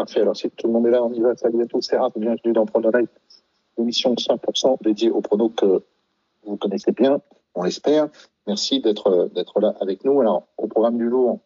Parfait. 0.00 0.22
Alors, 0.22 0.34
si 0.34 0.48
tout 0.48 0.66
le 0.66 0.72
monde 0.72 0.86
est 0.86 0.92
là, 0.92 1.04
on 1.04 1.12
y 1.12 1.20
va. 1.20 1.36
Salut 1.36 1.60
à 1.60 1.66
tous. 1.66 1.82
C'est 1.82 1.98
Raph. 1.98 2.14
Bienvenue 2.16 2.54
dans 2.54 2.64
Prono 2.64 2.90
Live. 2.90 3.08
Émission 3.76 4.14
100% 4.14 4.82
dédiée 4.82 5.10
au 5.10 5.20
pronos 5.20 5.52
que 5.54 5.82
vous 6.42 6.56
connaissez 6.56 6.92
bien, 6.92 7.20
on 7.54 7.64
l'espère. 7.64 8.08
Merci 8.46 8.80
d'être 8.80 9.28
d'être 9.34 9.60
là 9.60 9.74
avec 9.78 10.02
nous. 10.06 10.18
Alors, 10.22 10.44
au 10.56 10.68
programme 10.68 10.96
du 10.96 11.10
jour, 11.10 11.40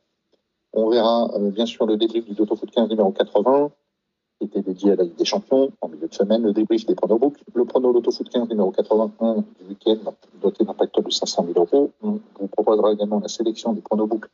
on 0.72 0.88
verra 0.88 1.34
euh, 1.34 1.50
bien 1.50 1.66
sûr 1.66 1.84
le 1.84 1.96
débrief 1.96 2.26
du 2.26 2.36
Toto 2.36 2.54
Foot 2.54 2.70
15 2.70 2.90
numéro 2.90 3.10
80, 3.10 3.72
qui 4.38 4.46
était 4.46 4.62
dédié 4.62 4.92
à 4.92 4.94
la 4.94 5.02
Ligue 5.02 5.16
des 5.16 5.24
Champions 5.24 5.72
en 5.80 5.88
milieu 5.88 6.06
de 6.06 6.14
semaine, 6.14 6.44
le 6.44 6.52
débrief 6.52 6.86
des 6.86 6.94
pronobooks, 6.94 7.40
le 7.54 7.64
prono 7.64 7.92
Loto 7.92 8.12
Foot 8.12 8.28
15 8.28 8.48
numéro 8.50 8.70
81 8.70 9.34
du 9.34 9.68
week-end, 9.68 10.12
doté 10.40 10.64
d'un 10.64 10.74
facteur 10.74 11.02
de 11.02 11.10
500 11.10 11.44
000 11.52 11.58
euros. 11.58 11.90
On 12.04 12.20
vous 12.38 12.46
proposera 12.46 12.92
également 12.92 13.18
la 13.18 13.26
sélection 13.26 13.72
des 13.72 13.80
pronobooks 13.80 14.26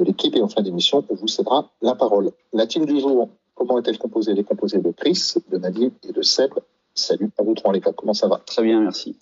de 0.00 0.04
l'équipe 0.04 0.34
et 0.34 0.42
en 0.42 0.48
fin 0.48 0.62
d'émission, 0.62 1.04
on 1.08 1.14
vous 1.14 1.28
cédera 1.28 1.70
la 1.82 1.94
parole. 1.94 2.32
La 2.52 2.66
team 2.66 2.86
du 2.86 2.98
jour, 2.98 3.28
comment 3.54 3.78
est-elle 3.78 3.98
composée? 3.98 4.32
Elle 4.32 4.38
est 4.38 4.44
composée 4.44 4.78
de 4.78 4.90
Chris, 4.90 5.34
de 5.50 5.58
Nadim 5.58 5.90
et 6.08 6.12
de 6.12 6.22
Seb. 6.22 6.52
Salut 6.94 7.30
à 7.38 7.42
vous 7.42 7.54
trois 7.54 7.72
les 7.72 7.80
gars, 7.80 7.92
comment 7.94 8.14
ça 8.14 8.26
va? 8.26 8.40
Très 8.44 8.62
bien, 8.62 8.80
merci. 8.80 9.16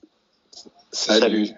Salut. 0.91 1.51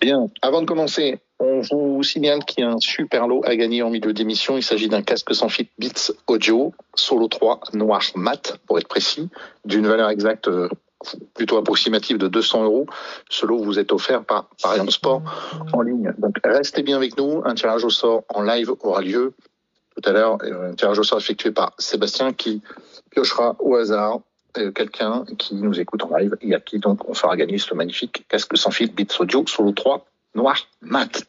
Bien, 0.00 0.28
avant 0.40 0.62
de 0.62 0.66
commencer, 0.66 1.18
on 1.40 1.60
vous 1.60 2.02
signale 2.02 2.44
qu'il 2.44 2.64
y 2.64 2.66
a 2.66 2.70
un 2.70 2.80
super 2.80 3.26
lot 3.26 3.42
à 3.44 3.54
gagner 3.54 3.82
en 3.82 3.90
milieu 3.90 4.14
d'émission. 4.14 4.56
Il 4.56 4.62
s'agit 4.62 4.88
d'un 4.88 5.02
casque 5.02 5.34
sans 5.34 5.48
fil 5.48 5.66
Beats 5.78 6.12
Audio 6.26 6.72
Solo 6.94 7.28
3 7.28 7.60
noir 7.74 8.00
mat, 8.14 8.58
pour 8.66 8.78
être 8.78 8.88
précis, 8.88 9.28
d'une 9.66 9.86
valeur 9.86 10.08
exacte 10.08 10.48
euh, 10.48 10.68
plutôt 11.34 11.56
approximative 11.56 12.18
de 12.18 12.28
200 12.28 12.64
euros. 12.64 12.86
Ce 13.28 13.46
lot 13.46 13.62
vous 13.62 13.78
est 13.78 13.92
offert 13.92 14.24
par 14.24 14.48
Parion 14.62 14.90
Sport 14.90 15.22
en 15.72 15.82
ligne. 15.82 16.12
Donc 16.18 16.36
restez 16.44 16.82
bien 16.82 16.96
avec 16.96 17.16
nous. 17.16 17.42
Un 17.44 17.54
tirage 17.54 17.84
au 17.84 17.90
sort 17.90 18.24
en 18.28 18.42
live 18.42 18.72
aura 18.80 19.00
lieu 19.00 19.32
tout 19.94 20.08
à 20.08 20.12
l'heure. 20.12 20.38
Un 20.42 20.74
tirage 20.74 20.98
au 20.98 21.02
sort 21.02 21.18
effectué 21.18 21.50
par 21.50 21.72
Sébastien 21.78 22.32
qui 22.32 22.62
piochera 23.10 23.56
au 23.58 23.76
hasard 23.76 24.20
euh, 24.58 24.72
quelqu'un 24.72 25.24
qui 25.38 25.54
nous 25.54 25.78
écoute 25.78 26.02
en 26.02 26.16
live 26.16 26.36
et 26.40 26.54
à 26.54 26.60
qui 26.60 26.78
donc 26.78 27.08
on 27.08 27.14
fera 27.14 27.36
gagner 27.36 27.58
ce 27.58 27.72
magnifique 27.74 28.26
casque 28.28 28.56
sans 28.56 28.72
fil 28.72 28.92
Beats 28.92 29.20
Audio 29.20 29.44
Solo 29.46 29.72
3 29.72 30.04
noir 30.34 30.56
mat. 30.80 31.24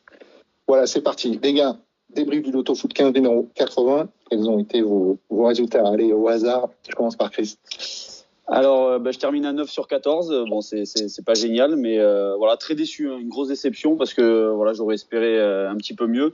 Voilà, 0.67 0.87
c'est 0.87 1.01
parti. 1.01 1.39
Les 1.41 1.53
gars, 1.53 1.77
débrief 2.09 2.43
du 2.43 2.51
Loto 2.51 2.75
Foot 2.75 2.93
15 2.93 3.13
numéro 3.13 3.49
80. 3.55 4.09
Quels 4.29 4.49
ont 4.49 4.59
été 4.59 4.81
vos, 4.81 5.19
vos 5.29 5.45
résultats? 5.45 5.87
Allez, 5.87 6.13
au 6.13 6.27
hasard, 6.27 6.69
je 6.87 6.95
commence 6.95 7.15
par 7.15 7.31
Chris. 7.31 7.57
Alors, 8.47 8.87
euh, 8.87 8.99
bah, 8.99 9.11
je 9.11 9.19
termine 9.19 9.45
à 9.45 9.53
9 9.53 9.69
sur 9.69 9.87
14. 9.87 10.45
Bon, 10.49 10.61
c'est 10.61 11.25
pas 11.25 11.35
génial, 11.35 11.75
mais 11.75 11.99
euh, 11.99 12.35
voilà, 12.35 12.57
très 12.57 12.75
déçu, 12.75 13.09
hein. 13.09 13.17
une 13.19 13.29
grosse 13.29 13.47
déception 13.47 13.95
parce 13.95 14.13
que 14.13 14.49
voilà, 14.49 14.73
j'aurais 14.73 14.95
espéré 14.95 15.37
euh, 15.37 15.69
un 15.69 15.75
petit 15.77 15.93
peu 15.93 16.07
mieux. 16.07 16.33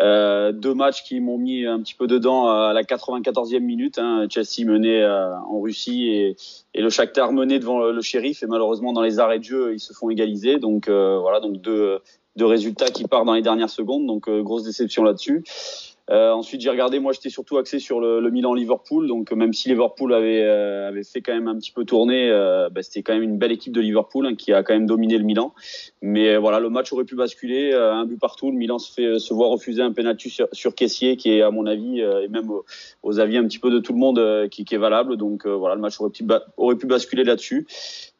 Euh, 0.00 0.52
deux 0.52 0.74
matchs 0.74 1.04
qui 1.04 1.20
m'ont 1.20 1.38
mis 1.38 1.66
un 1.66 1.80
petit 1.80 1.94
peu 1.94 2.06
dedans 2.06 2.48
à 2.48 2.72
la 2.72 2.82
94e 2.82 3.60
minute. 3.60 3.98
Hein. 3.98 4.26
Chelsea 4.30 4.66
menait 4.66 5.04
en 5.06 5.60
Russie 5.60 6.08
et, 6.08 6.36
et 6.74 6.80
le 6.80 6.90
Shakhtar 6.90 7.32
menait 7.32 7.58
devant 7.58 7.78
le, 7.78 8.00
shérif 8.00 8.42
et 8.42 8.46
malheureusement 8.46 8.92
dans 8.92 9.02
les 9.02 9.20
arrêts 9.20 9.38
de 9.38 9.44
jeu 9.44 9.74
ils 9.74 9.80
se 9.80 9.92
font 9.92 10.08
égaliser. 10.08 10.58
Donc 10.58 10.88
voilà, 10.88 11.40
donc 11.40 11.60
deux, 11.60 11.98
deux 12.36 12.46
résultats 12.46 12.88
qui 12.88 13.04
partent 13.04 13.26
dans 13.26 13.34
les 13.34 13.42
dernières 13.42 13.70
secondes. 13.70 14.06
Donc 14.06 14.30
grosse 14.30 14.64
déception 14.64 15.04
là-dessus. 15.04 15.44
Euh, 16.12 16.32
ensuite, 16.32 16.60
j'ai 16.60 16.68
regardé. 16.68 16.98
Moi, 16.98 17.12
j'étais 17.12 17.30
surtout 17.30 17.56
axé 17.56 17.78
sur 17.78 18.00
le, 18.00 18.30
Milan-Liverpool. 18.30 19.08
Donc, 19.08 19.32
même 19.32 19.52
si 19.52 19.68
Liverpool 19.70 20.12
avait, 20.12 20.42
euh, 20.42 20.88
avait 20.88 21.04
fait 21.04 21.22
quand 21.22 21.32
même 21.32 21.48
un 21.48 21.56
petit 21.56 21.72
peu 21.72 21.84
tourner, 21.84 22.30
euh, 22.30 22.68
bah, 22.68 22.82
c'était 22.82 23.02
quand 23.02 23.14
même 23.14 23.22
une 23.22 23.38
belle 23.38 23.52
équipe 23.52 23.72
de 23.72 23.80
Liverpool 23.80 24.26
hein, 24.26 24.34
qui 24.34 24.52
a 24.52 24.62
quand 24.62 24.74
même 24.74 24.86
dominé 24.86 25.16
le 25.16 25.24
Milan. 25.24 25.54
Mais 26.02 26.36
voilà, 26.36 26.60
le 26.60 26.68
match 26.68 26.92
aurait 26.92 27.04
pu 27.04 27.14
basculer, 27.14 27.72
un 27.72 28.04
but 28.04 28.18
partout. 28.18 28.50
Le 28.50 28.56
Milan 28.56 28.78
se 28.78 29.34
voit 29.34 29.48
refuser 29.48 29.82
un 29.82 29.92
penalty 29.92 30.28
sur, 30.28 30.48
sur 30.52 30.74
Caissier, 30.74 31.16
qui 31.16 31.30
est 31.30 31.42
à 31.42 31.50
mon 31.50 31.66
avis 31.66 32.00
et 32.00 32.28
même 32.28 32.50
aux, 33.02 33.20
avis 33.20 33.38
un 33.38 33.44
petit 33.44 33.58
peu 33.58 33.70
de 33.70 33.78
tout 33.78 33.92
le 33.92 33.98
monde, 33.98 34.48
qui, 34.50 34.64
qui, 34.64 34.74
est 34.74 34.78
valable. 34.78 35.16
Donc 35.16 35.46
voilà, 35.46 35.74
le 35.74 35.80
match 35.80 36.00
aurait 36.00 36.10
pu, 36.10 36.24
aurait 36.56 36.76
pu 36.76 36.86
basculer 36.86 37.24
là-dessus 37.24 37.66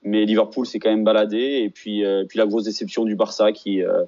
mais 0.05 0.25
Liverpool 0.25 0.67
s'est 0.67 0.79
quand 0.79 0.91
même 0.91 1.05
baladé 1.05 1.63
et 1.65 1.71
puis 1.71 2.05
euh, 2.05 2.25
puis 2.29 2.39
la 2.39 2.47
grosse 2.47 2.65
déception 2.65 3.05
du 3.05 3.15
Barça 3.15 3.53
qui 3.53 3.83
euh, 3.83 4.05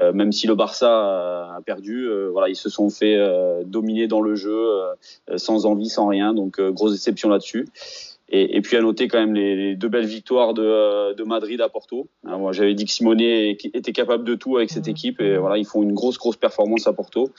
euh, 0.00 0.12
même 0.12 0.32
si 0.32 0.46
le 0.46 0.54
Barça 0.54 0.88
a 0.88 1.60
perdu 1.64 2.08
voilà 2.32 2.48
ils 2.48 2.56
se 2.56 2.68
sont 2.68 2.90
fait 2.90 3.18
dominer 3.64 4.06
dans 4.06 4.20
le 4.20 4.34
jeu 4.34 4.68
sans 5.36 5.66
envie 5.66 5.88
sans 5.88 6.06
rien 6.06 6.34
donc 6.34 6.60
grosse 6.60 6.92
déception 6.92 7.28
là-dessus 7.28 7.66
et, 8.30 8.56
et, 8.56 8.60
puis 8.60 8.76
à 8.76 8.82
noter 8.82 9.08
quand 9.08 9.18
même 9.18 9.34
les, 9.34 9.56
les 9.56 9.74
deux 9.74 9.88
belles 9.88 10.04
victoires 10.04 10.52
de, 10.52 11.14
de 11.14 11.24
Madrid 11.24 11.62
à 11.62 11.70
Porto. 11.70 12.08
Hein, 12.26 12.36
moi, 12.36 12.52
j'avais 12.52 12.74
dit 12.74 12.84
que 12.84 12.90
Simone 12.90 13.22
était 13.22 13.92
capable 13.92 14.22
de 14.24 14.34
tout 14.34 14.58
avec 14.58 14.68
cette 14.68 14.86
équipe 14.86 15.22
et 15.22 15.38
voilà, 15.38 15.56
ils 15.56 15.64
font 15.64 15.82
une 15.82 15.94
grosse 15.94 16.18
grosse 16.18 16.36
performance 16.36 16.86
à 16.86 16.92
Porto. 16.92 17.30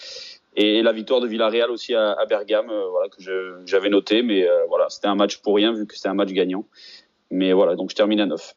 Et 0.55 0.81
la 0.81 0.91
victoire 0.91 1.21
de 1.21 1.27
Villarreal 1.27 1.69
aussi 1.69 1.93
à, 1.93 2.13
à 2.13 2.25
Bergame, 2.25 2.71
voilà 2.89 3.07
que 3.07 3.21
j'avais 3.67 3.89
noté, 3.89 4.23
mais 4.23 4.47
voilà, 4.67 4.89
c'était 4.89 5.05
un 5.05 5.13
match 5.13 5.37
pour 5.37 5.55
rien 5.57 5.73
vu 5.73 5.85
que 5.85 5.93
c'était 5.95 6.09
un 6.09 6.15
match 6.15 6.31
gagnant. 6.31 6.65
Mais 7.31 7.53
voilà, 7.53 7.75
donc 7.75 7.91
je 7.91 7.95
termine 7.95 8.19
à 8.21 8.25
9. 8.25 8.55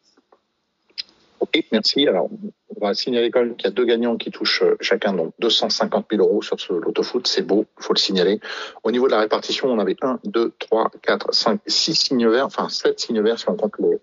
Ok, 1.43 1.65
merci. 1.73 2.07
Alors, 2.07 2.31
on 2.77 2.87
va 2.87 2.95
signaler 2.95 3.33
quand 3.33 3.41
même 3.41 3.57
qu'il 3.57 3.65
y 3.65 3.69
a 3.69 3.73
deux 3.73 3.85
gagnants 3.85 4.17
qui 4.17 4.31
touchent 4.31 4.63
euh, 4.63 4.77
chacun 4.81 5.13
donc 5.13 5.35
250 5.41 6.07
000 6.13 6.23
euros 6.23 6.41
sur 6.41 6.61
ce 6.61 6.73
loto 6.73 7.03
foot. 7.03 7.27
C'est 7.27 7.43
beau, 7.43 7.67
il 7.81 7.83
faut 7.83 7.93
le 7.93 7.99
signaler. 7.99 8.41
Au 8.85 8.93
niveau 8.93 9.07
de 9.07 9.11
la 9.11 9.19
répartition, 9.19 9.69
on 9.69 9.81
avait 9.81 9.97
1, 10.01 10.21
2, 10.25 10.53
3, 10.61 10.93
4, 11.03 11.35
5, 11.35 11.61
6 11.67 11.95
signes 11.97 12.29
verts, 12.29 12.47
enfin 12.47 12.69
7 12.69 13.01
signes 13.01 13.21
verts 13.23 13.41
si 13.41 13.49
on 13.49 13.57
compte 13.57 13.75
le, 13.79 14.01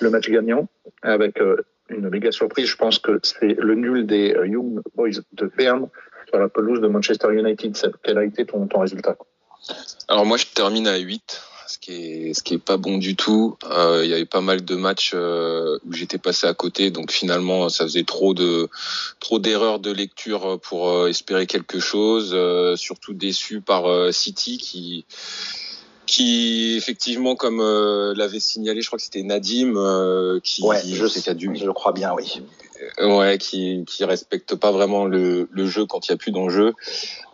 le 0.00 0.08
match 0.08 0.30
gagnant, 0.30 0.68
avec 1.02 1.38
euh, 1.38 1.66
une 1.90 2.08
méga 2.08 2.32
surprise. 2.32 2.66
Je 2.66 2.76
pense 2.76 2.98
que 2.98 3.20
c'est 3.22 3.58
le 3.58 3.74
nul 3.74 4.06
des 4.06 4.32
euh, 4.34 4.46
Young 4.46 4.80
Boys 4.94 5.20
de 5.34 5.52
Berne 5.58 5.88
sur 6.28 6.38
la 6.38 6.48
pelouse 6.48 6.80
de 6.80 6.88
Manchester 6.88 7.28
United. 7.30 7.76
Quel 8.02 8.16
a 8.16 8.24
été 8.24 8.46
ton, 8.46 8.66
ton 8.66 8.80
résultat? 8.80 9.18
Alors 10.08 10.24
moi, 10.24 10.38
je 10.38 10.46
termine 10.46 10.86
à 10.86 10.96
8 10.96 11.42
ce 11.70 11.78
qui 11.78 11.92
est 11.92 12.34
ce 12.34 12.42
qui 12.42 12.54
est 12.54 12.58
pas 12.58 12.76
bon 12.76 12.98
du 12.98 13.14
tout. 13.14 13.56
Euh, 13.70 14.00
il 14.04 14.10
y 14.10 14.14
avait 14.14 14.24
pas 14.24 14.40
mal 14.40 14.64
de 14.64 14.74
matchs 14.74 15.12
euh, 15.14 15.78
où 15.86 15.92
j'étais 15.92 16.18
passé 16.18 16.46
à 16.46 16.54
côté, 16.54 16.90
donc 16.90 17.12
finalement 17.12 17.68
ça 17.68 17.84
faisait 17.84 18.04
trop 18.04 18.34
de 18.34 18.68
trop 19.20 19.38
d'erreurs 19.38 19.78
de 19.78 19.92
lecture 19.92 20.58
pour 20.60 20.90
euh, 20.90 21.08
espérer 21.08 21.46
quelque 21.46 21.78
chose. 21.78 22.36
surtout 22.76 23.14
déçu 23.14 23.60
par 23.60 24.12
City 24.12 24.58
qui 24.58 25.04
qui 26.10 26.74
effectivement 26.76 27.36
comme 27.36 27.60
l'avait 28.16 28.40
signalé, 28.40 28.82
je 28.82 28.86
crois 28.88 28.98
que 28.98 29.04
c'était 29.04 29.22
Nadim 29.22 29.74
qui, 30.42 30.62
ouais, 30.62 30.80
je 30.84 31.06
sais, 31.06 31.20
je 31.20 31.70
crois 31.70 31.92
bien, 31.92 32.12
oui 32.14 32.42
ouais, 33.00 33.38
qui 33.38 33.84
qui 33.86 34.04
respecte 34.04 34.54
pas 34.54 34.70
vraiment 34.70 35.04
le, 35.04 35.48
le 35.50 35.66
jeu 35.66 35.86
quand 35.86 36.06
il 36.06 36.12
y 36.12 36.14
a 36.14 36.16
plus 36.16 36.32
d'enjeu. 36.32 36.74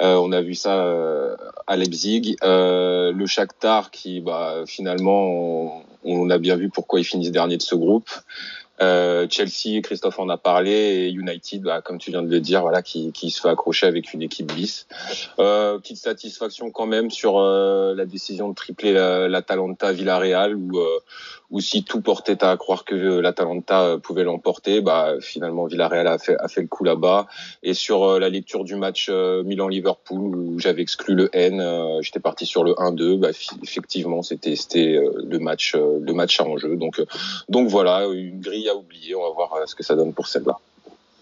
Euh, 0.01 0.15
on 0.17 0.33
a 0.33 0.41
vu 0.41 0.55
ça 0.55 0.85
euh, 0.85 1.37
à 1.67 1.77
Leipzig. 1.77 2.37
Euh, 2.43 3.13
le 3.13 3.27
Shakhtar 3.27 3.91
qui, 3.91 4.21
bah, 4.21 4.65
finalement, 4.67 5.25
on, 5.25 5.83
on, 6.05 6.31
a 6.31 6.39
bien 6.39 6.57
vu 6.57 6.69
pourquoi 6.69 7.01
ils 7.01 7.05
finissent 7.05 7.33
dernier 7.33 7.57
de 7.57 7.63
ce 7.63 7.75
groupe. 7.75 8.11
Euh, 8.81 9.27
Chelsea, 9.29 9.81
Christophe 9.83 10.19
en 10.19 10.29
a 10.29 10.37
parlé, 10.37 10.71
et 10.71 11.11
United, 11.11 11.63
bah, 11.63 11.81
comme 11.83 11.99
tu 11.99 12.11
viens 12.11 12.23
de 12.23 12.31
le 12.31 12.41
dire, 12.41 12.63
voilà, 12.63 12.83
qui, 12.83 13.13
qui 13.13 13.31
se 13.31 13.41
fait 13.41 13.49
accrocher 13.49 13.87
avec 13.87 14.13
une 14.13 14.23
équipe 14.23 14.53
bis. 14.53 14.87
Euh, 15.39 15.79
petite 15.79 15.99
satisfaction 15.99 16.71
quand 16.71 16.87
même 16.87 17.11
sur 17.11 17.39
euh, 17.39 17.95
la 17.95 18.05
décision 18.05 18.49
de 18.49 18.55
tripler 18.55 18.93
l'Atalanta 18.93 19.87
la 19.87 19.93
Villarreal, 19.93 20.57
où, 20.57 20.79
euh, 21.51 21.57
où 21.57 21.61
si 21.61 21.85
tout 21.85 22.01
portait 22.01 22.43
à 22.45 22.57
croire 22.57 22.85
que 22.85 22.95
l'Atalanta 22.95 23.97
pouvait 24.03 24.25
l'emporter, 24.25 24.81
bah, 24.81 25.15
finalement 25.21 25.67
Villarreal 25.67 26.07
a 26.07 26.19
fait, 26.19 26.37
le 26.57 26.67
coup 26.67 26.85
là-bas. 26.85 27.27
Et 27.63 27.75
sur 27.75 28.19
la 28.19 28.29
lecture 28.29 28.65
du 28.65 28.77
match 28.77 29.09
Milan-Liverpool, 29.11 30.37
où 30.37 30.59
j'avais 30.59 30.83
exclu 30.83 31.15
le 31.15 31.29
N, 31.33 32.01
j'étais 32.01 32.21
parti 32.21 32.47
sur 32.47 32.65
le 32.65 32.73
1-2, 32.73 33.19
bah, 33.19 33.31
effectivement, 33.63 34.23
c'était 34.23 34.55
le 34.99 35.39
match, 35.39 35.75
le 35.75 36.13
match 36.13 36.41
à 36.41 36.45
enjeu. 36.45 36.77
Donc, 36.77 37.01
donc 37.49 37.69
voilà, 37.69 38.07
une 38.07 38.41
grille 38.41 38.69
à 38.69 38.75
oublier. 38.75 39.15
On 39.15 39.23
va 39.23 39.31
voir 39.31 39.55
euh, 39.55 39.67
ce 39.67 39.75
que 39.75 39.83
ça 39.83 39.95
donne 39.95 40.13
pour 40.13 40.27
celle-là. 40.27 40.59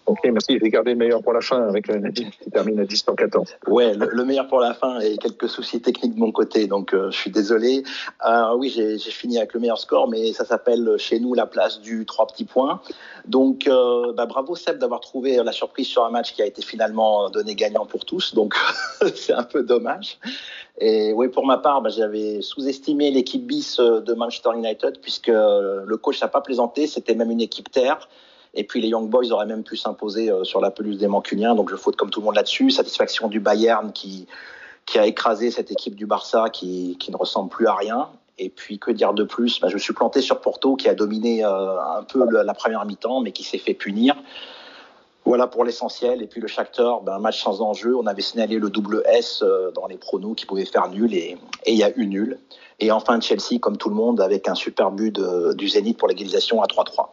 Ok, 0.06 0.18
merci. 0.24 0.58
J'ai 0.60 0.68
gardé 0.68 0.90
le 0.90 0.96
meilleur 0.96 1.22
pour 1.22 1.32
la 1.32 1.40
fin 1.40 1.66
avec 1.66 1.88
le 1.88 1.98
Nadim 1.98 2.28
qui 2.42 2.50
termine 2.50 2.78
à 2.78 2.84
10 2.84 3.06
14. 3.16 3.56
Ouais, 3.68 3.94
le, 3.94 4.24
meilleur 4.24 4.46
pour 4.48 4.60
la 4.60 4.74
fin 4.74 5.00
et 5.00 5.16
quelques 5.16 5.48
soucis 5.48 5.80
techniques 5.80 6.14
de 6.14 6.20
mon 6.20 6.30
côté, 6.30 6.66
donc 6.66 6.92
euh, 6.92 7.10
je 7.10 7.16
suis 7.16 7.30
désolé. 7.30 7.84
Euh, 8.26 8.54
oui, 8.56 8.68
j'ai 8.68 8.98
fini 8.98 9.38
avec 9.38 9.54
le 9.54 9.60
meilleur 9.60 9.78
score, 9.78 10.08
mais 10.08 10.34
ça 10.34 10.44
s'appelle 10.44 10.96
chez 10.98 11.20
nous 11.20 11.32
la 11.32 11.46
place 11.46 11.80
du 11.80 12.04
3 12.04 12.26
petits 12.26 12.44
points. 12.44 12.82
Donc 13.26 13.66
euh, 13.66 14.12
bah, 14.12 14.26
bravo 14.26 14.54
Seb 14.54 14.78
d'avoir 14.78 15.00
trouvé 15.00 15.42
la 15.42 15.52
surprise 15.52 15.86
sur 15.86 16.04
un 16.04 16.10
match 16.10 16.34
qui 16.34 16.42
a 16.42 16.46
été 16.46 16.60
finalement 16.60 17.30
donné 17.30 17.54
gagnant 17.54 17.86
pour 17.86 18.04
tous, 18.04 18.34
donc 18.34 18.54
c'est 19.14 19.32
un 19.32 19.44
peu 19.44 19.62
dommage. 19.62 20.18
Et 20.80 21.14
oui, 21.14 21.28
pour 21.28 21.46
ma 21.46 21.56
part, 21.56 21.80
bah, 21.80 21.88
j'avais 21.88 22.42
sous-estimé 22.42 23.10
l'équipe 23.10 23.46
bis 23.46 23.78
de 23.78 24.12
Manchester 24.12 24.50
United 24.54 24.98
puisque 25.00 25.28
le 25.28 25.96
coach 25.96 26.20
n'a 26.20 26.28
pas 26.28 26.42
plaisanté, 26.42 26.86
c'était 26.86 27.14
même 27.14 27.30
une 27.30 27.40
équipe 27.40 27.70
terre. 27.70 28.06
Et 28.54 28.64
puis 28.64 28.80
les 28.80 28.88
Young 28.88 29.08
Boys 29.08 29.30
auraient 29.32 29.46
même 29.46 29.64
pu 29.64 29.76
s'imposer 29.76 30.30
euh, 30.30 30.44
sur 30.44 30.60
la 30.60 30.70
pelouse 30.70 30.98
des 30.98 31.08
Mancuniens. 31.08 31.54
Donc 31.54 31.70
je 31.70 31.76
faute 31.76 31.96
comme 31.96 32.10
tout 32.10 32.20
le 32.20 32.26
monde 32.26 32.36
là-dessus. 32.36 32.70
Satisfaction 32.70 33.28
du 33.28 33.40
Bayern 33.40 33.92
qui, 33.92 34.26
a 34.94 35.06
écrasé 35.06 35.50
cette 35.50 35.72
équipe 35.72 35.96
du 35.96 36.06
Barça 36.06 36.50
qui, 36.50 36.96
ne 37.08 37.16
ressemble 37.16 37.50
plus 37.50 37.66
à 37.66 37.74
rien. 37.74 38.08
Et 38.38 38.48
puis 38.48 38.78
que 38.78 38.90
dire 38.90 39.12
de 39.12 39.24
plus? 39.24 39.60
Bah, 39.60 39.68
Je 39.70 39.78
suis 39.78 39.92
planté 39.92 40.20
sur 40.20 40.40
Porto 40.40 40.76
qui 40.76 40.88
a 40.88 40.94
dominé 40.94 41.44
euh, 41.44 41.80
un 41.98 42.02
peu 42.04 42.24
la 42.30 42.54
première 42.54 42.84
mi-temps 42.84 43.20
mais 43.20 43.32
qui 43.32 43.42
s'est 43.42 43.58
fait 43.58 43.74
punir. 43.74 44.16
Voilà 45.24 45.46
pour 45.46 45.64
l'essentiel. 45.64 46.22
Et 46.22 46.26
puis 46.26 46.40
le 46.40 46.46
Shakhtar, 46.46 47.00
ben, 47.00 47.18
match 47.18 47.42
sans 47.42 47.60
enjeu. 47.60 47.96
On 47.96 48.06
avait 48.06 48.22
signalé 48.22 48.58
le 48.58 48.70
double 48.70 49.02
S 49.06 49.42
euh, 49.42 49.72
dans 49.72 49.88
les 49.88 49.96
pronos 49.96 50.36
qui 50.36 50.46
pouvait 50.46 50.64
faire 50.64 50.88
nul 50.88 51.12
et 51.12 51.36
il 51.66 51.74
y 51.74 51.82
a 51.82 51.90
eu 51.96 52.06
nul. 52.06 52.38
Et 52.78 52.92
enfin 52.92 53.20
Chelsea, 53.20 53.58
comme 53.60 53.78
tout 53.78 53.88
le 53.88 53.94
monde, 53.96 54.20
avec 54.20 54.48
un 54.48 54.54
super 54.54 54.92
but 54.92 55.18
du 55.56 55.68
Zénith 55.68 55.96
pour 55.96 56.08
l'égalisation 56.08 56.62
à 56.62 56.66
3-3. 56.66 57.06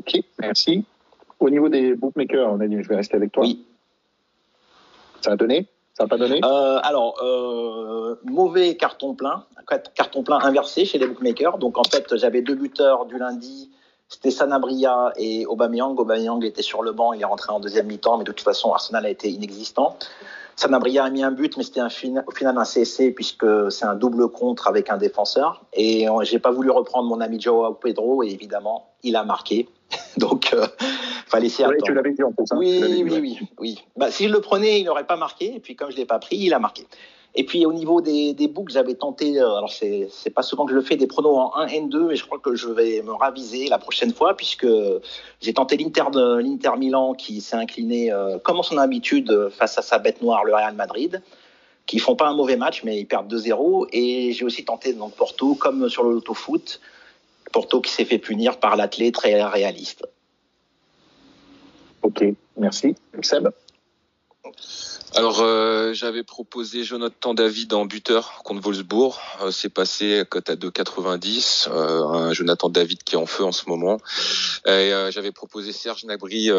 Ok, 0.00 0.18
merci. 0.38 0.84
Au 1.38 1.50
niveau 1.50 1.68
des 1.68 1.94
bookmakers, 1.94 2.50
on 2.50 2.60
a 2.60 2.66
dit, 2.66 2.82
je 2.82 2.88
vais 2.88 2.96
rester 2.96 3.16
avec 3.16 3.32
toi. 3.32 3.42
Oui. 3.42 3.66
Ça 5.20 5.32
a 5.32 5.36
donné? 5.36 5.68
Ça 5.92 6.04
n'a 6.04 6.08
pas 6.08 6.16
donné? 6.16 6.40
Euh, 6.42 6.80
Alors, 6.82 7.22
euh, 7.22 8.16
mauvais 8.24 8.76
carton 8.76 9.14
plein, 9.14 9.44
carton 9.94 10.22
plein 10.22 10.38
inversé 10.38 10.86
chez 10.86 10.98
les 10.98 11.06
bookmakers. 11.06 11.58
Donc 11.58 11.76
en 11.76 11.84
fait, 11.84 12.16
j'avais 12.16 12.40
deux 12.40 12.54
buteurs 12.54 13.04
du 13.04 13.18
lundi 13.18 13.70
c'était 14.10 14.32
Sanabria 14.32 15.12
et 15.16 15.46
Aubameyang. 15.46 15.98
Aubameyang 15.98 16.42
était 16.42 16.62
sur 16.62 16.82
le 16.82 16.90
banc, 16.90 17.12
il 17.12 17.22
est 17.22 17.24
rentré 17.24 17.52
en 17.52 17.60
deuxième 17.60 17.86
mi-temps, 17.86 18.18
mais 18.18 18.24
de 18.24 18.32
toute 18.32 18.40
façon, 18.40 18.72
Arsenal 18.72 19.06
a 19.06 19.08
été 19.08 19.30
inexistant. 19.30 19.96
Sanabria 20.56 21.04
a 21.04 21.10
mis 21.10 21.22
un 21.22 21.30
but, 21.30 21.56
mais 21.56 21.62
c'était 21.62 21.80
au 21.80 21.88
final 21.88 22.58
un 22.58 22.64
CSC 22.64 23.14
puisque 23.14 23.46
c'est 23.70 23.84
un 23.84 23.94
double 23.94 24.28
contre 24.28 24.66
avec 24.66 24.90
un 24.90 24.96
défenseur. 24.96 25.62
Et 25.72 26.06
j'ai 26.22 26.40
pas 26.40 26.50
voulu 26.50 26.70
reprendre 26.70 27.08
mon 27.08 27.20
ami 27.20 27.40
Joao 27.40 27.72
Pedro 27.72 28.24
et 28.24 28.30
évidemment, 28.30 28.90
il 29.04 29.14
a 29.14 29.22
marqué. 29.22 29.68
Donc, 30.16 30.52
euh, 30.52 30.66
fallait 31.26 31.48
s'y 31.48 31.62
attendre. 31.62 31.78
tu 31.84 31.94
l'avais 31.94 32.12
dit 32.12 32.22
en 32.22 32.32
plus. 32.32 32.44
Hein. 32.50 32.56
oui, 32.58 32.80
oui, 32.82 33.18
oui, 33.20 33.38
oui, 33.58 33.84
Bah, 33.96 34.10
si 34.10 34.28
je 34.28 34.32
le 34.32 34.40
prenais, 34.40 34.80
il 34.80 34.84
n'aurait 34.84 35.06
pas 35.06 35.16
marqué. 35.16 35.54
Et 35.54 35.60
puis, 35.60 35.76
comme 35.76 35.90
je 35.90 35.96
l'ai 35.96 36.04
pas 36.04 36.18
pris, 36.18 36.36
il 36.36 36.54
a 36.54 36.58
marqué. 36.58 36.86
Et 37.36 37.44
puis 37.44 37.64
au 37.64 37.72
niveau 37.72 38.00
des, 38.00 38.34
des 38.34 38.48
books, 38.48 38.70
j'avais 38.70 38.94
tenté, 38.94 39.40
euh, 39.40 39.56
alors 39.56 39.70
c'est, 39.70 40.08
c'est 40.10 40.30
pas 40.30 40.42
souvent 40.42 40.64
que 40.64 40.72
je 40.72 40.76
le 40.76 40.82
fais, 40.82 40.96
des 40.96 41.06
pronos 41.06 41.36
en 41.36 41.54
1 41.54 41.66
N2, 41.66 42.10
et 42.10 42.16
je 42.16 42.24
crois 42.26 42.40
que 42.40 42.56
je 42.56 42.68
vais 42.68 43.02
me 43.02 43.12
raviser 43.12 43.68
la 43.68 43.78
prochaine 43.78 44.12
fois, 44.12 44.36
puisque 44.36 44.66
j'ai 45.40 45.54
tenté 45.54 45.76
l'Inter, 45.76 46.10
de, 46.12 46.38
l'Inter 46.38 46.72
Milan 46.76 47.14
qui 47.14 47.40
s'est 47.40 47.56
incliné, 47.56 48.12
euh, 48.12 48.38
comme 48.38 48.58
en 48.58 48.64
son 48.64 48.78
habitude, 48.78 49.48
face 49.50 49.78
à 49.78 49.82
sa 49.82 49.98
bête 49.98 50.22
noire, 50.22 50.44
le 50.44 50.54
Real 50.54 50.74
Madrid, 50.74 51.22
qui 51.86 52.00
font 52.00 52.16
pas 52.16 52.28
un 52.28 52.34
mauvais 52.34 52.56
match, 52.56 52.82
mais 52.82 52.98
ils 52.98 53.06
perdent 53.06 53.32
2-0. 53.32 53.86
Et 53.92 54.32
j'ai 54.32 54.44
aussi 54.44 54.64
tenté 54.64 54.92
donc 54.92 55.14
Porto, 55.14 55.54
comme 55.54 55.88
sur 55.88 56.02
le 56.02 56.12
loto 56.12 56.34
foot, 56.34 56.80
Porto 57.52 57.80
qui 57.80 57.92
s'est 57.92 58.04
fait 58.04 58.18
punir 58.18 58.58
par 58.58 58.76
l'athlète 58.76 59.14
très 59.14 59.42
réaliste. 59.42 60.06
Ok, 62.02 62.24
merci. 62.56 62.94
Seb 63.22 63.48
alors, 65.16 65.40
euh, 65.40 65.92
j'avais 65.92 66.22
proposé 66.22 66.84
Jonathan 66.84 67.34
David 67.34 67.74
en 67.74 67.84
buteur 67.84 68.42
contre 68.44 68.62
Wolfsburg. 68.62 69.16
Euh, 69.42 69.50
c'est 69.50 69.68
passé 69.68 70.20
à 70.20 70.24
cote 70.24 70.48
à 70.50 70.54
2,90. 70.54 71.68
Euh, 71.68 72.04
un 72.04 72.32
Jonathan 72.32 72.68
David 72.68 73.02
qui 73.02 73.16
est 73.16 73.18
en 73.18 73.26
feu 73.26 73.44
en 73.44 73.50
ce 73.52 73.68
moment. 73.68 73.98
Et 74.66 74.92
j'avais 75.10 75.32
proposé 75.32 75.72
Serge 75.72 76.04
Nabry 76.04 76.50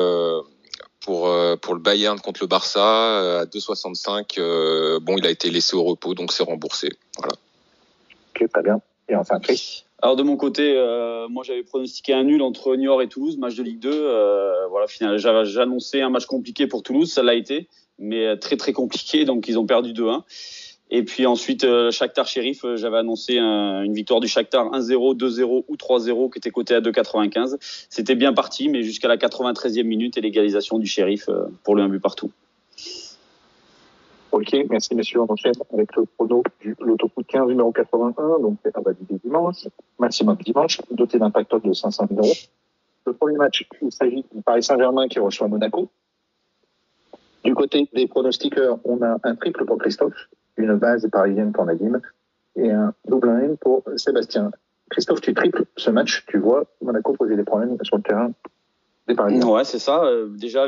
pour 1.00 1.34
pour 1.62 1.74
le 1.74 1.80
Bayern 1.80 2.20
contre 2.20 2.42
le 2.42 2.48
Barça 2.48 3.40
à 3.40 3.46
2,65. 3.46 5.00
bon, 5.00 5.18
il 5.18 5.26
a 5.26 5.30
été 5.30 5.50
laissé 5.50 5.76
au 5.76 5.84
repos, 5.84 6.14
donc 6.14 6.34
c'est 6.34 6.44
remboursé. 6.44 6.90
Voilà. 7.18 7.34
Ok, 8.36 8.50
très 8.52 8.64
bien. 8.64 8.82
Alors 10.02 10.16
de 10.16 10.24
mon 10.24 10.36
côté, 10.36 10.74
moi 11.30 11.44
j'avais 11.44 11.64
pronostiqué 11.64 12.14
un 12.14 12.24
nul 12.24 12.42
entre 12.42 12.76
Niort 12.76 13.02
et 13.02 13.08
Toulouse, 13.08 13.38
match 13.38 13.56
de 13.56 13.64
Ligue 13.64 13.80
2. 13.80 14.68
voilà, 14.70 14.88
finalement, 14.88 15.18
annoncé 15.62 16.02
un 16.02 16.10
match 16.10 16.26
compliqué 16.26 16.66
pour 16.66 16.82
Toulouse, 16.82 17.12
ça 17.12 17.22
l'a 17.22 17.36
été 17.36 17.68
mais 18.02 18.26
euh, 18.26 18.36
très 18.36 18.58
très 18.58 18.74
compliqué. 18.74 19.24
Donc 19.24 19.48
ils 19.48 19.58
ont 19.58 19.66
perdu 19.66 19.94
2-1. 19.94 20.24
Et 20.94 21.04
puis 21.04 21.26
ensuite, 21.26 21.64
euh, 21.64 21.90
Shakhtar 21.90 22.28
Sheriff, 22.28 22.66
euh, 22.66 22.76
j'avais 22.76 22.98
annoncé 22.98 23.38
une 23.38 23.94
victoire 23.94 24.20
du 24.20 24.28
Shakhtar 24.28 24.72
1-0, 24.74 25.16
2-0 25.16 25.64
ou 25.70 25.76
3-0 25.78 26.30
qui 26.30 26.40
était 26.40 26.52
coté 26.52 26.76
à 26.76 26.82
2,95. 26.82 27.56
C'était 27.90 28.16
bien 28.16 28.34
parti, 28.34 28.68
mais 28.68 28.84
jusqu'à 28.84 29.08
la 29.08 29.16
93e 29.16 29.84
minute 29.84 30.18
et 30.18 30.22
l'égalisation 30.22 30.80
du 30.80 30.88
Sheriff 30.88 31.30
pour 31.64 31.76
le 31.76 31.84
1 31.84 31.90
but 31.90 32.02
partout. 32.02 32.32
Ok, 34.32 34.56
merci 34.70 34.96
messieurs. 34.96 35.22
On 35.22 35.32
enchaîne 35.32 35.54
avec 35.74 35.94
le 35.98 36.06
prono 36.06 36.42
du 36.62 36.74
de 36.74 37.24
15 37.28 37.50
numéro 37.50 37.72
81, 37.74 38.40
donc 38.40 38.60
c'est 38.64 38.76
à 38.78 38.80
valider 38.80 39.20
dimanche, 39.22 39.68
maximum 40.00 40.38
dimanche, 40.38 40.80
doté 40.90 41.20
d'un 41.20 41.32
facteur 41.32 41.60
de 41.60 41.74
500 41.74 42.06
000 42.10 42.22
euros. 42.22 42.34
Le 43.06 43.14
premier 43.14 43.36
match, 43.36 43.68
il 43.82 43.92
s'agit 43.92 44.24
du 44.34 44.42
Paris 44.42 44.64
Saint-Germain 44.64 45.10
qui 45.10 45.20
reçoit 45.20 45.50
Monaco. 45.50 45.90
Du 47.44 47.54
côté 47.56 47.90
des 47.94 48.08
pronostiqueurs, 48.08 48.80
on 48.86 49.02
a 49.02 49.18
un 49.22 49.36
triple 49.36 49.66
pour 49.66 49.78
Christophe, 49.78 50.30
une 50.56 50.76
base 50.76 51.10
parisienne 51.12 51.52
pour 51.52 51.66
Nadim 51.66 52.00
et 52.56 52.72
un 52.72 52.94
double 53.06 53.30
N 53.30 53.58
pour 53.58 53.84
Sébastien. 53.98 54.52
Christophe, 54.92 55.20
tu 55.20 55.34
triples 55.34 55.66
ce 55.76 55.90
match, 55.90 56.26
tu 56.28 56.38
vois 56.38 56.66
Monaco 56.82 57.14
poser 57.14 57.36
des 57.36 57.44
problèmes 57.44 57.78
sur 57.84 57.98
le 57.98 58.04
terrain 58.04 58.32
Ouais, 59.20 59.64
c'est 59.64 59.80
ça. 59.80 60.04
Euh, 60.04 60.28
déjà, 60.30 60.66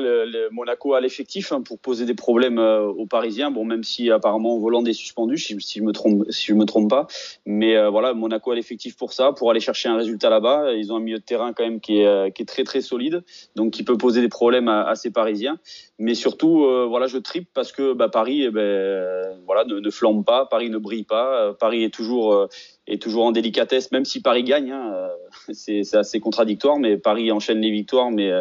Monaco 0.51 0.93
a 0.93 1.01
l'effectif 1.01 1.51
hein, 1.51 1.61
pour 1.61 1.79
poser 1.79 2.05
des 2.05 2.13
problèmes 2.13 2.59
euh, 2.59 2.85
aux 2.85 3.05
Parisiens. 3.05 3.51
Bon, 3.51 3.65
même 3.65 3.83
si 3.83 4.11
apparemment 4.11 4.57
Voland 4.57 4.83
est 4.85 4.93
suspendu, 4.93 5.37
si, 5.37 5.57
je 5.59 5.81
me 5.83 5.91
trompe, 5.91 6.25
si 6.29 6.47
je 6.47 6.53
me 6.53 6.65
trompe 6.65 6.89
pas. 6.89 7.07
Mais 7.45 7.75
euh, 7.75 7.89
voilà, 7.89 8.13
Monaco 8.13 8.51
a 8.51 8.55
l'effectif 8.55 8.95
pour 8.95 9.13
ça, 9.13 9.31
pour 9.31 9.51
aller 9.51 9.59
chercher 9.59 9.89
un 9.89 9.97
résultat 9.97 10.29
là-bas. 10.29 10.73
Ils 10.73 10.91
ont 10.91 10.97
un 10.97 10.99
milieu 10.99 11.19
de 11.19 11.23
terrain 11.23 11.53
quand 11.53 11.63
même 11.63 11.79
qui 11.79 11.99
est, 11.99 12.45
très 12.45 12.63
très 12.63 12.81
solide, 12.81 13.23
donc 13.55 13.71
qui 13.71 13.83
peut 13.83 13.97
poser 13.97 14.21
des 14.21 14.29
problèmes 14.29 14.67
à, 14.67 14.95
ces 14.95 15.11
Parisiens. 15.11 15.57
Mais 15.97 16.13
surtout, 16.13 16.67
voilà, 16.89 17.07
je 17.07 17.17
tripe 17.17 17.47
parce 17.53 17.71
que 17.71 17.93
bah, 17.93 18.09
Paris, 18.09 18.43
eh 18.43 18.51
ben, 18.51 19.37
voilà, 19.45 19.63
ne 19.65 19.89
flambe 19.89 20.25
pas. 20.25 20.45
Paris 20.45 20.69
ne 20.69 20.77
brille 20.77 21.03
pas. 21.03 21.53
Paris 21.53 21.83
est 21.83 21.93
toujours 21.93 22.47
est 22.87 23.01
toujours 23.01 23.25
en 23.25 23.31
délicatesse, 23.31 23.91
même 23.91 24.05
si 24.05 24.21
Paris 24.21 24.43
gagne. 24.43 24.71
Hein, 24.71 25.09
c'est 25.53 25.95
assez 25.95 26.19
contradictoire, 26.19 26.77
mais 26.77 26.97
Paris 26.97 27.31
enchaîne 27.31 27.59
les 27.61 27.71
victoires. 27.71 28.11
Mais, 28.11 28.31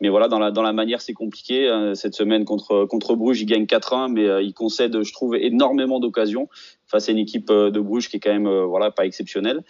mais 0.00 0.08
voilà, 0.08 0.28
dans 0.28 0.38
la, 0.38 0.50
dans 0.50 0.62
la 0.62 0.72
manière, 0.72 1.00
c'est 1.00 1.14
compliqué. 1.14 1.68
Hein. 1.68 1.94
Cette 1.94 2.14
semaine 2.14 2.44
contre, 2.44 2.84
contre 2.84 3.14
Bruges, 3.14 3.40
il 3.40 3.46
gagne 3.46 3.64
4-1, 3.64 4.12
mais 4.12 4.26
euh, 4.26 4.42
il 4.42 4.54
concède, 4.54 5.02
je 5.02 5.12
trouve, 5.12 5.36
énormément 5.36 6.00
d'occasions 6.00 6.48
face 6.86 7.08
à 7.08 7.12
une 7.12 7.18
équipe 7.18 7.50
euh, 7.50 7.70
de 7.70 7.80
Bruges 7.80 8.08
qui 8.08 8.16
est 8.16 8.20
quand 8.20 8.32
même 8.32 8.46
euh, 8.46 8.64
voilà, 8.64 8.90
pas 8.90 9.06
exceptionnelle. 9.06 9.62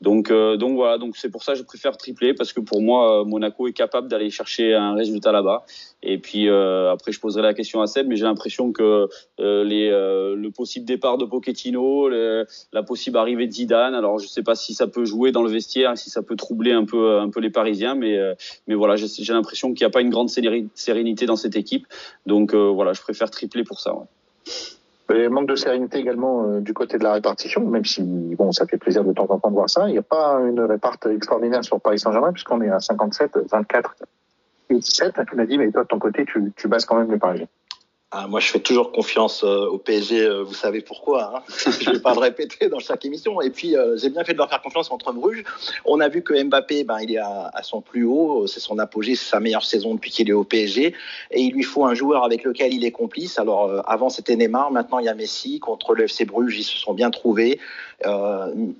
Donc, 0.00 0.30
euh, 0.30 0.56
donc 0.56 0.76
voilà, 0.76 0.96
donc 0.96 1.16
c'est 1.16 1.30
pour 1.30 1.42
ça 1.42 1.52
que 1.52 1.58
je 1.58 1.64
préfère 1.64 1.96
tripler 1.96 2.32
parce 2.32 2.52
que 2.52 2.60
pour 2.60 2.80
moi, 2.80 3.24
Monaco 3.24 3.66
est 3.66 3.72
capable 3.72 4.08
d'aller 4.08 4.30
chercher 4.30 4.74
un 4.74 4.94
résultat 4.94 5.32
là-bas. 5.32 5.64
Et 6.02 6.18
puis 6.18 6.48
euh, 6.48 6.92
après, 6.92 7.10
je 7.10 7.18
poserai 7.18 7.42
la 7.42 7.52
question 7.52 7.82
à 7.82 7.88
Seb, 7.88 8.06
mais 8.06 8.16
j'ai 8.16 8.24
l'impression 8.24 8.72
que 8.72 9.08
euh, 9.40 9.64
les, 9.64 9.90
le 9.90 10.50
possible 10.50 10.86
départ 10.86 11.18
de 11.18 11.24
Pochettino, 11.24 12.08
la 12.08 12.82
possible 12.84 13.16
arrivée 13.16 13.46
de 13.46 13.52
Zidane, 13.52 13.94
alors 13.94 14.18
je 14.18 14.28
sais 14.28 14.42
pas 14.42 14.54
si 14.54 14.74
ça 14.74 14.86
peut 14.86 15.04
jouer 15.04 15.32
dans 15.32 15.42
le 15.42 15.50
vestiaire, 15.50 15.98
si 15.98 16.10
ça 16.10 16.22
peut 16.22 16.36
troubler 16.36 16.72
un 16.72 16.84
peu, 16.84 17.18
un 17.18 17.30
peu 17.30 17.40
les 17.40 17.50
Parisiens, 17.50 17.94
mais, 17.94 18.16
mais 18.66 18.74
voilà, 18.74 18.96
j'ai 18.96 19.32
l'impression 19.32 19.74
qu'il 19.74 19.84
n'y 19.84 19.88
a 19.88 19.90
pas 19.90 20.00
une 20.00 20.10
grande 20.10 20.30
sérénité 20.30 21.26
dans 21.26 21.36
cette 21.36 21.56
équipe. 21.56 21.86
Donc 22.26 22.54
voilà, 22.54 22.92
je 22.92 23.00
préfère 23.00 23.30
tripler 23.30 23.64
pour 23.64 23.80
ça. 23.80 23.94
Ouais. 23.94 24.04
Et 25.14 25.28
manque 25.28 25.48
de 25.48 25.54
sérénité 25.54 25.98
également 25.98 26.44
euh, 26.44 26.60
du 26.60 26.74
côté 26.74 26.98
de 26.98 27.04
la 27.04 27.14
répartition, 27.14 27.64
même 27.66 27.84
si 27.84 28.02
bon, 28.02 28.52
ça 28.52 28.66
fait 28.66 28.76
plaisir 28.76 29.04
de 29.04 29.12
temps 29.12 29.26
en 29.30 29.38
temps 29.38 29.48
de 29.48 29.54
voir 29.54 29.70
ça. 29.70 29.88
Il 29.88 29.92
n'y 29.92 29.98
a 29.98 30.02
pas 30.02 30.38
une 30.40 30.60
réparte 30.60 31.06
extraordinaire 31.06 31.64
sur 31.64 31.80
Paris 31.80 31.98
Saint-Germain 31.98 32.32
puisqu'on 32.32 32.60
est 32.60 32.68
à 32.68 32.78
57, 32.78 33.38
24 33.50 33.96
et 34.70 34.74
17. 34.74 35.14
Tu 35.28 35.36
m'as 35.36 35.46
dit, 35.46 35.56
mais 35.56 35.70
toi 35.70 35.84
de 35.84 35.88
ton 35.88 35.98
côté, 35.98 36.26
tu, 36.26 36.52
tu 36.56 36.68
bases 36.68 36.84
quand 36.84 36.96
même 36.96 37.10
les 37.10 37.18
Parisiens. 37.18 37.48
Ah, 38.10 38.26
moi, 38.26 38.40
je 38.40 38.48
fais 38.48 38.58
toujours 38.58 38.90
confiance 38.90 39.44
euh, 39.44 39.66
au 39.66 39.76
PSG. 39.76 40.22
Euh, 40.22 40.42
vous 40.42 40.54
savez 40.54 40.80
pourquoi. 40.80 41.30
Hein 41.36 41.42
je 41.78 41.90
ne 41.90 41.96
vais 41.96 42.00
pas 42.00 42.14
le 42.14 42.20
répéter 42.20 42.70
dans 42.70 42.78
chaque 42.78 43.04
émission. 43.04 43.42
Et 43.42 43.50
puis, 43.50 43.76
euh, 43.76 43.98
j'ai 43.98 44.08
bien 44.08 44.24
fait 44.24 44.32
de 44.32 44.38
leur 44.38 44.48
faire 44.48 44.62
confiance 44.62 44.88
contre 44.88 45.12
Bruges. 45.12 45.44
On 45.84 46.00
a 46.00 46.08
vu 46.08 46.22
que 46.22 46.32
Mbappé, 46.42 46.84
ben, 46.84 47.00
il 47.02 47.12
est 47.12 47.18
à, 47.18 47.50
à 47.52 47.62
son 47.62 47.82
plus 47.82 48.04
haut. 48.04 48.46
C'est 48.46 48.60
son 48.60 48.78
apogée, 48.78 49.14
c'est 49.14 49.28
sa 49.28 49.40
meilleure 49.40 49.66
saison 49.66 49.94
depuis 49.94 50.10
qu'il 50.10 50.30
est 50.30 50.32
au 50.32 50.44
PSG. 50.44 50.94
Et 51.32 51.40
il 51.42 51.52
lui 51.52 51.64
faut 51.64 51.84
un 51.84 51.92
joueur 51.92 52.24
avec 52.24 52.44
lequel 52.44 52.72
il 52.72 52.82
est 52.86 52.92
complice. 52.92 53.38
Alors, 53.38 53.82
avant, 53.86 54.08
c'était 54.08 54.36
Neymar. 54.36 54.70
Maintenant, 54.70 55.00
il 55.00 55.04
y 55.04 55.10
a 55.10 55.14
Messi. 55.14 55.60
Contre 55.60 55.94
le 55.94 56.04
FC 56.04 56.24
Bruges, 56.24 56.58
ils 56.58 56.64
se 56.64 56.78
sont 56.78 56.94
bien 56.94 57.10
trouvés. 57.10 57.60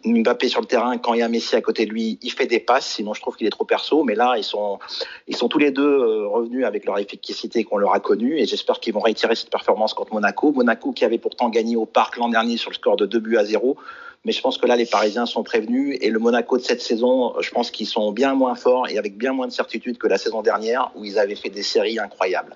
Mbappé 0.06 0.48
sur 0.48 0.62
le 0.62 0.66
terrain, 0.66 0.96
quand 0.96 1.12
il 1.12 1.20
y 1.20 1.22
a 1.22 1.28
Messi 1.28 1.54
à 1.54 1.60
côté 1.60 1.84
de 1.84 1.90
lui, 1.90 2.18
il 2.22 2.32
fait 2.32 2.46
des 2.46 2.60
passes. 2.60 2.86
Sinon, 2.86 3.12
je 3.12 3.20
trouve 3.20 3.36
qu'il 3.36 3.46
est 3.46 3.50
trop 3.50 3.64
perso. 3.64 4.04
Mais 4.04 4.14
là, 4.14 4.36
ils 4.38 4.44
sont, 4.44 4.78
ils 5.26 5.36
sont 5.36 5.48
tous 5.48 5.58
les 5.58 5.70
deux 5.70 6.24
revenus 6.24 6.64
avec 6.64 6.86
leur 6.86 6.96
efficacité 6.98 7.64
qu'on 7.64 7.76
leur 7.76 7.92
a 7.92 8.00
connue. 8.00 8.38
Et 8.38 8.46
j'espère 8.46 8.80
qu'ils 8.80 8.94
vont 8.94 9.00
réussir 9.00 9.17
tirer 9.18 9.34
cette 9.34 9.50
performance 9.50 9.94
contre 9.94 10.14
Monaco. 10.14 10.52
Monaco 10.52 10.92
qui 10.92 11.04
avait 11.04 11.18
pourtant 11.18 11.48
gagné 11.48 11.76
au 11.76 11.86
Parc 11.86 12.16
l'an 12.16 12.28
dernier 12.28 12.56
sur 12.56 12.70
le 12.70 12.74
score 12.74 12.96
de 12.96 13.06
2 13.06 13.18
buts 13.18 13.36
à 13.36 13.44
0. 13.44 13.76
Mais 14.24 14.32
je 14.32 14.40
pense 14.40 14.58
que 14.58 14.66
là, 14.66 14.76
les 14.76 14.86
Parisiens 14.86 15.26
sont 15.26 15.42
prévenus. 15.42 15.98
Et 16.00 16.10
le 16.10 16.18
Monaco 16.18 16.56
de 16.56 16.62
cette 16.62 16.80
saison, 16.80 17.34
je 17.40 17.50
pense 17.50 17.70
qu'ils 17.70 17.86
sont 17.86 18.12
bien 18.12 18.34
moins 18.34 18.54
forts 18.54 18.88
et 18.88 18.98
avec 18.98 19.16
bien 19.16 19.32
moins 19.32 19.46
de 19.46 19.52
certitude 19.52 19.98
que 19.98 20.08
la 20.08 20.18
saison 20.18 20.42
dernière 20.42 20.90
où 20.96 21.04
ils 21.04 21.18
avaient 21.18 21.36
fait 21.36 21.50
des 21.50 21.62
séries 21.62 21.98
incroyables. 21.98 22.54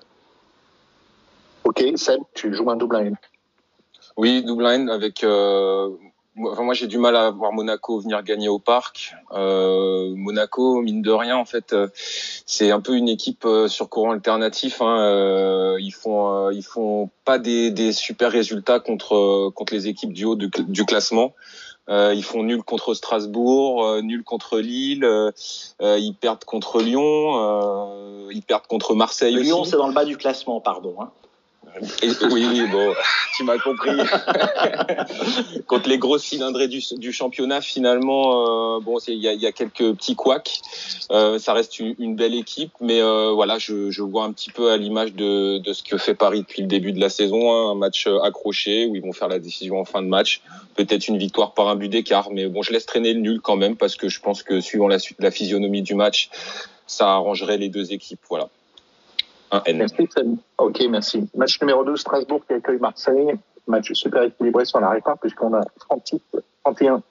Ok, 1.63 1.83
Seb, 1.95 2.19
tu 2.33 2.53
joues 2.53 2.69
un 2.69 2.75
double 2.75 2.97
line. 3.03 3.17
Oui, 4.17 4.43
double 4.43 4.65
line 4.65 4.89
avec 4.89 5.23
euh, 5.23 5.89
moi 6.35 6.73
j'ai 6.73 6.87
du 6.87 6.97
mal 6.97 7.15
à 7.15 7.29
voir 7.29 7.53
Monaco 7.53 7.99
venir 7.99 8.23
gagner 8.23 8.49
au 8.49 8.59
parc. 8.59 9.15
Euh, 9.31 10.13
Monaco, 10.15 10.81
mine 10.81 11.01
de 11.01 11.11
rien, 11.11 11.37
en 11.37 11.45
fait, 11.45 11.73
euh, 11.73 11.87
c'est 11.95 12.71
un 12.71 12.81
peu 12.81 12.95
une 12.95 13.09
équipe 13.09 13.45
euh, 13.45 13.67
sur 13.67 13.89
courant 13.89 14.11
alternatif. 14.11 14.81
Hein. 14.81 14.99
Euh, 14.99 15.77
ils 15.79 15.93
font, 15.93 16.49
ils 16.49 16.63
font 16.63 17.09
pas 17.25 17.37
des, 17.37 17.71
des, 17.71 17.91
super 17.91 18.31
résultats 18.31 18.79
contre 18.79 19.51
contre 19.51 19.73
les 19.73 19.87
équipes 19.87 20.13
du 20.13 20.25
haut 20.25 20.35
du, 20.35 20.49
du 20.67 20.85
classement. 20.85 21.33
Euh, 21.89 22.13
ils 22.15 22.23
font 22.23 22.43
nul 22.43 22.63
contre 22.63 22.93
Strasbourg, 22.93 24.01
nul 24.01 24.23
contre 24.23 24.59
Lille, 24.59 25.03
euh, 25.03 25.31
ils 25.81 26.15
perdent 26.15 26.45
contre 26.45 26.81
Lyon, 26.81 28.29
ils 28.31 28.41
perdent 28.41 28.67
contre 28.67 28.95
Marseille 28.95 29.35
Lyon, 29.35 29.65
c'est 29.65 29.75
dans 29.75 29.87
le 29.87 29.93
bas 29.93 30.05
du 30.05 30.15
classement, 30.15 30.61
pardon. 30.61 30.95
Hein. 31.01 31.11
Oui, 31.81 32.45
oui, 32.45 32.67
bon, 32.71 32.93
tu 33.35 33.43
m'as 33.43 33.57
compris. 33.57 33.91
Contre 35.67 35.89
les 35.89 35.97
grosses 35.97 36.23
cylindrées 36.23 36.67
du, 36.67 36.81
du 36.97 37.11
championnat, 37.11 37.61
finalement, 37.61 38.77
euh, 38.77 38.79
bon, 38.79 38.99
il 39.07 39.15
y 39.15 39.27
a, 39.27 39.33
y 39.33 39.47
a, 39.47 39.51
quelques 39.51 39.93
petits 39.93 40.15
couacs. 40.15 40.61
Euh, 41.11 41.39
ça 41.39 41.53
reste 41.53 41.79
une, 41.79 42.15
belle 42.15 42.35
équipe, 42.35 42.71
mais 42.79 43.01
euh, 43.01 43.31
voilà, 43.31 43.57
je, 43.57 43.89
je, 43.89 44.03
vois 44.03 44.23
un 44.23 44.31
petit 44.31 44.51
peu 44.51 44.71
à 44.71 44.77
l'image 44.77 45.13
de, 45.13 45.57
de, 45.57 45.73
ce 45.73 45.81
que 45.81 45.97
fait 45.97 46.13
Paris 46.13 46.41
depuis 46.41 46.61
le 46.61 46.67
début 46.67 46.91
de 46.91 46.99
la 46.99 47.09
saison, 47.09 47.51
hein, 47.51 47.71
un 47.71 47.75
match 47.75 48.07
accroché 48.23 48.85
où 48.85 48.95
ils 48.95 49.01
vont 49.01 49.13
faire 49.13 49.27
la 49.27 49.39
décision 49.39 49.79
en 49.79 49.85
fin 49.85 50.01
de 50.01 50.07
match, 50.07 50.41
peut-être 50.75 51.07
une 51.07 51.17
victoire 51.17 51.53
par 51.53 51.69
un 51.69 51.75
but 51.75 51.89
d'écart, 51.89 52.29
mais 52.31 52.47
bon, 52.47 52.61
je 52.61 52.71
laisse 52.71 52.85
traîner 52.85 53.13
le 53.13 53.19
nul 53.19 53.41
quand 53.41 53.55
même 53.55 53.75
parce 53.75 53.95
que 53.95 54.09
je 54.09 54.19
pense 54.19 54.43
que 54.43 54.61
suivant 54.61 54.87
la, 54.87 54.97
la 55.19 55.31
physionomie 55.31 55.81
du 55.81 55.95
match, 55.95 56.29
ça 56.85 57.09
arrangerait 57.09 57.57
les 57.57 57.69
deux 57.69 57.93
équipes, 57.93 58.19
voilà. 58.29 58.49
Merci, 59.73 60.07
Ok, 60.57 60.81
merci. 60.89 61.29
Match 61.35 61.61
numéro 61.61 61.83
2, 61.83 61.95
Strasbourg 61.95 62.41
qui 62.47 62.53
accueille 62.53 62.79
Marseille. 62.79 63.33
Match 63.67 63.93
super 63.93 64.23
équilibré 64.23 64.65
sur 64.65 64.79
la 64.79 64.89
répart 64.89 65.17
puisqu'on 65.19 65.53
a 65.53 65.61
30 65.79 66.15
31 66.63 67.01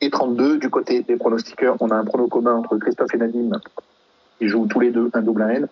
et 0.00 0.10
32. 0.10 0.58
Du 0.58 0.70
côté 0.70 1.02
des 1.02 1.16
pronostiqueurs, 1.16 1.76
on 1.80 1.88
a 1.88 1.96
un 1.96 2.04
prono 2.04 2.28
commun 2.28 2.56
entre 2.56 2.76
Christophe 2.76 3.14
et 3.14 3.18
Nadim 3.18 3.50
qui 4.38 4.48
jouent 4.48 4.66
tous 4.66 4.80
les 4.80 4.90
deux 4.90 5.10
un 5.14 5.22
double 5.22 5.42
à 5.42 5.54
N 5.54 5.68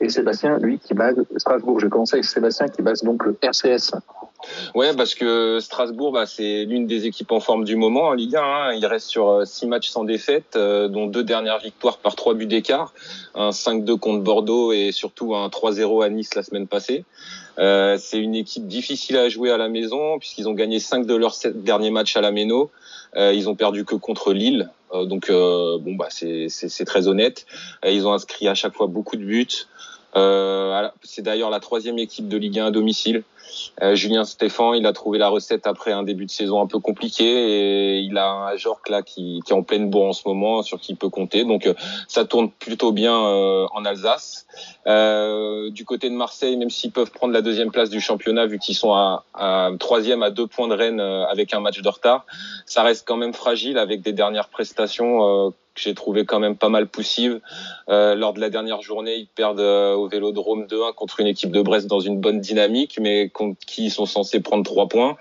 et 0.00 0.08
Sébastien, 0.08 0.58
lui, 0.58 0.78
qui 0.78 0.94
base 0.94 1.16
Strasbourg. 1.36 1.78
Je 1.80 1.86
commence 1.86 2.12
avec 2.14 2.24
Sébastien 2.24 2.68
qui 2.68 2.82
base 2.82 3.02
donc 3.02 3.24
le 3.24 3.36
RCS. 3.42 3.92
Ouais, 4.74 4.94
parce 4.96 5.14
que 5.14 5.60
Strasbourg, 5.60 6.12
bah, 6.12 6.24
c'est 6.26 6.64
l'une 6.64 6.86
des 6.86 7.06
équipes 7.06 7.32
en 7.32 7.40
forme 7.40 7.64
du 7.64 7.76
moment 7.76 8.04
en 8.04 8.12
Ligue 8.14 8.36
1. 8.36 8.42
Hein. 8.42 8.72
Il 8.72 8.86
reste 8.86 9.08
sur 9.08 9.28
euh, 9.28 9.44
six 9.44 9.66
matchs 9.66 9.90
sans 9.90 10.04
défaite, 10.04 10.56
euh, 10.56 10.88
dont 10.88 11.06
deux 11.06 11.24
dernières 11.24 11.58
victoires 11.58 11.98
par 11.98 12.16
trois 12.16 12.34
buts 12.34 12.46
d'écart, 12.46 12.94
un 13.34 13.50
5-2 13.50 13.98
contre 13.98 14.22
Bordeaux 14.22 14.72
et 14.72 14.92
surtout 14.92 15.34
un 15.34 15.48
3-0 15.48 16.04
à 16.04 16.08
Nice 16.08 16.34
la 16.34 16.42
semaine 16.42 16.66
passée. 16.66 17.04
Euh, 17.60 17.98
c'est 17.98 18.18
une 18.18 18.34
équipe 18.34 18.66
difficile 18.66 19.18
à 19.18 19.28
jouer 19.28 19.50
à 19.50 19.58
la 19.58 19.68
maison 19.68 20.18
puisqu'ils 20.18 20.48
ont 20.48 20.54
gagné 20.54 20.80
cinq 20.80 21.06
de 21.06 21.14
leurs 21.14 21.34
sept 21.34 21.62
derniers 21.62 21.90
matchs 21.90 22.16
à 22.16 22.20
la 22.20 22.30
Méno. 22.30 22.70
Euh, 23.16 23.34
ils 23.34 23.48
ont 23.48 23.54
perdu 23.54 23.84
que 23.84 23.96
contre 23.96 24.32
Lille, 24.32 24.70
euh, 24.94 25.04
donc 25.04 25.30
bon 25.30 25.94
bah 25.94 26.08
c'est 26.10 26.84
très 26.86 27.08
honnête. 27.08 27.46
ils 27.84 28.06
ont 28.06 28.12
inscrit 28.12 28.48
à 28.48 28.54
chaque 28.54 28.74
fois 28.74 28.86
beaucoup 28.86 29.16
de 29.16 29.24
buts. 29.24 29.66
C'est 31.02 31.22
d'ailleurs 31.22 31.50
la 31.50 31.60
troisième 31.60 31.98
équipe 31.98 32.28
de 32.28 32.36
Ligue 32.36 32.58
1 32.58 32.66
à 32.66 32.70
domicile. 32.70 33.24
Euh, 33.82 33.94
Julien 33.94 34.24
Stéphan, 34.24 34.74
il 34.74 34.86
a 34.86 34.92
trouvé 34.92 35.18
la 35.18 35.28
recette 35.28 35.66
après 35.66 35.92
un 35.92 36.02
début 36.02 36.26
de 36.26 36.30
saison 36.30 36.60
un 36.60 36.66
peu 36.66 36.78
compliqué 36.78 37.24
et 37.24 37.98
il 38.00 38.16
a 38.18 38.28
un 38.28 38.46
Ajorc 38.46 38.88
là 38.88 39.02
qui, 39.02 39.40
est 39.46 39.52
en 39.52 39.62
pleine 39.62 39.90
bourre 39.90 40.06
en 40.06 40.12
ce 40.12 40.26
moment 40.26 40.62
sur 40.62 40.80
qui 40.80 40.92
il 40.92 40.96
peut 40.96 41.08
compter. 41.08 41.44
Donc 41.44 41.66
euh, 41.66 41.74
ça 42.08 42.24
tourne 42.24 42.50
plutôt 42.50 42.92
bien 42.92 43.14
euh, 43.14 43.66
en 43.72 43.84
Alsace. 43.84 44.46
Du 45.72 45.84
côté 45.84 46.10
de 46.10 46.14
Marseille, 46.14 46.56
même 46.56 46.70
s'ils 46.70 46.92
peuvent 46.92 47.10
prendre 47.10 47.32
la 47.32 47.42
deuxième 47.42 47.70
place 47.70 47.90
du 47.90 48.00
championnat 48.00 48.46
vu 48.46 48.58
qu'ils 48.58 48.74
sont 48.74 48.92
à, 48.92 49.70
troisième 49.78 50.22
à 50.22 50.30
deux 50.30 50.46
points 50.46 50.68
de 50.68 50.74
Rennes 50.74 51.00
avec 51.00 51.54
un 51.54 51.60
match 51.60 51.80
de 51.80 51.88
retard, 51.88 52.26
ça 52.66 52.82
reste 52.82 53.06
quand 53.06 53.16
même 53.16 53.32
fragile 53.34 53.78
avec 53.78 54.02
des 54.02 54.12
dernières 54.12 54.48
prestations 54.48 55.52
que 55.74 55.80
j'ai 55.80 55.94
trouvé 55.94 56.24
quand 56.24 56.40
même 56.40 56.56
pas 56.56 56.68
mal 56.68 56.86
poussive. 56.88 57.40
Euh, 57.88 58.14
lors 58.14 58.32
de 58.32 58.40
la 58.40 58.50
dernière 58.50 58.82
journée, 58.82 59.16
ils 59.16 59.28
perdent 59.28 59.60
au 59.60 60.08
Vélodrome 60.08 60.64
2-1 60.64 60.94
contre 60.94 61.20
une 61.20 61.26
équipe 61.26 61.50
de 61.50 61.62
Brest 61.62 61.86
dans 61.86 62.00
une 62.00 62.20
bonne 62.20 62.40
dynamique, 62.40 62.98
mais 63.00 63.28
contre 63.40 63.58
qui 63.66 63.86
ils 63.86 63.90
sont 63.90 64.06
censés 64.06 64.40
prendre 64.40 64.64
trois 64.64 64.86
points. 64.86 65.16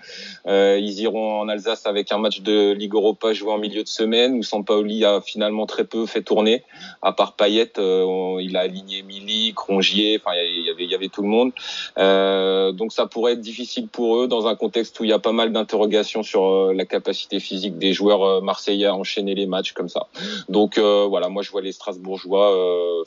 Euh, 0.46 0.78
ils 0.78 1.00
iront 1.00 1.40
en 1.40 1.48
Alsace 1.48 1.86
avec 1.86 2.12
un 2.12 2.18
match 2.18 2.42
de 2.42 2.74
Ligue 2.74 2.94
Europa 2.94 3.32
joué 3.34 3.52
en 3.52 3.58
milieu 3.58 3.84
de 3.84 3.88
semaine 3.88 4.34
où 4.36 4.44
Sampaoli 4.44 5.06
a 5.06 5.22
finalement 5.22 5.66
très 5.66 5.86
peu 5.86 6.06
fait 6.06 6.22
tourner. 6.22 6.64
À 7.02 7.14
part 7.14 7.34
Payet, 7.34 7.72
euh, 7.78 8.38
il 8.42 8.58
a 8.58 8.62
aligné 8.62 9.04
Mili, 9.04 9.54
Crongier, 9.54 10.20
enfin 10.22 10.36
il 10.36 10.66
y 10.66 10.70
avait, 10.70 10.84
il 10.84 10.92
y 10.92 10.96
avait 10.96 11.08
tout 11.08 11.22
le 11.22 11.30
monde. 11.30 11.52
Euh, 11.98 12.74
donc 12.74 12.92
ça 12.92 13.06
pourrait 13.06 13.34
être 13.34 13.42
difficile 13.42 13.88
pour 13.88 14.18
eux 14.18 14.28
dans 14.28 14.48
un 14.48 14.56
contexte 14.56 15.00
où 15.00 15.06
il 15.06 15.10
y 15.10 15.14
a 15.14 15.20
pas 15.20 15.32
mal 15.32 15.54
d'interrogations 15.54 16.24
sur 16.24 16.74
la 16.74 16.86
capacité 16.86 17.40
physique 17.40 17.78
des 17.78 17.94
joueurs 17.94 18.42
marseillais 18.42 18.88
à 18.88 18.96
enchaîner 18.96 19.34
les 19.34 19.46
matchs 19.46 19.72
comme 19.72 19.90
ça. 19.90 20.08
Donc 20.50 20.78
voilà, 20.78 21.30
moi 21.30 21.42
je 21.42 21.52
vois 21.52 21.62
les 21.62 21.72
Strasbourgeois 21.72 22.48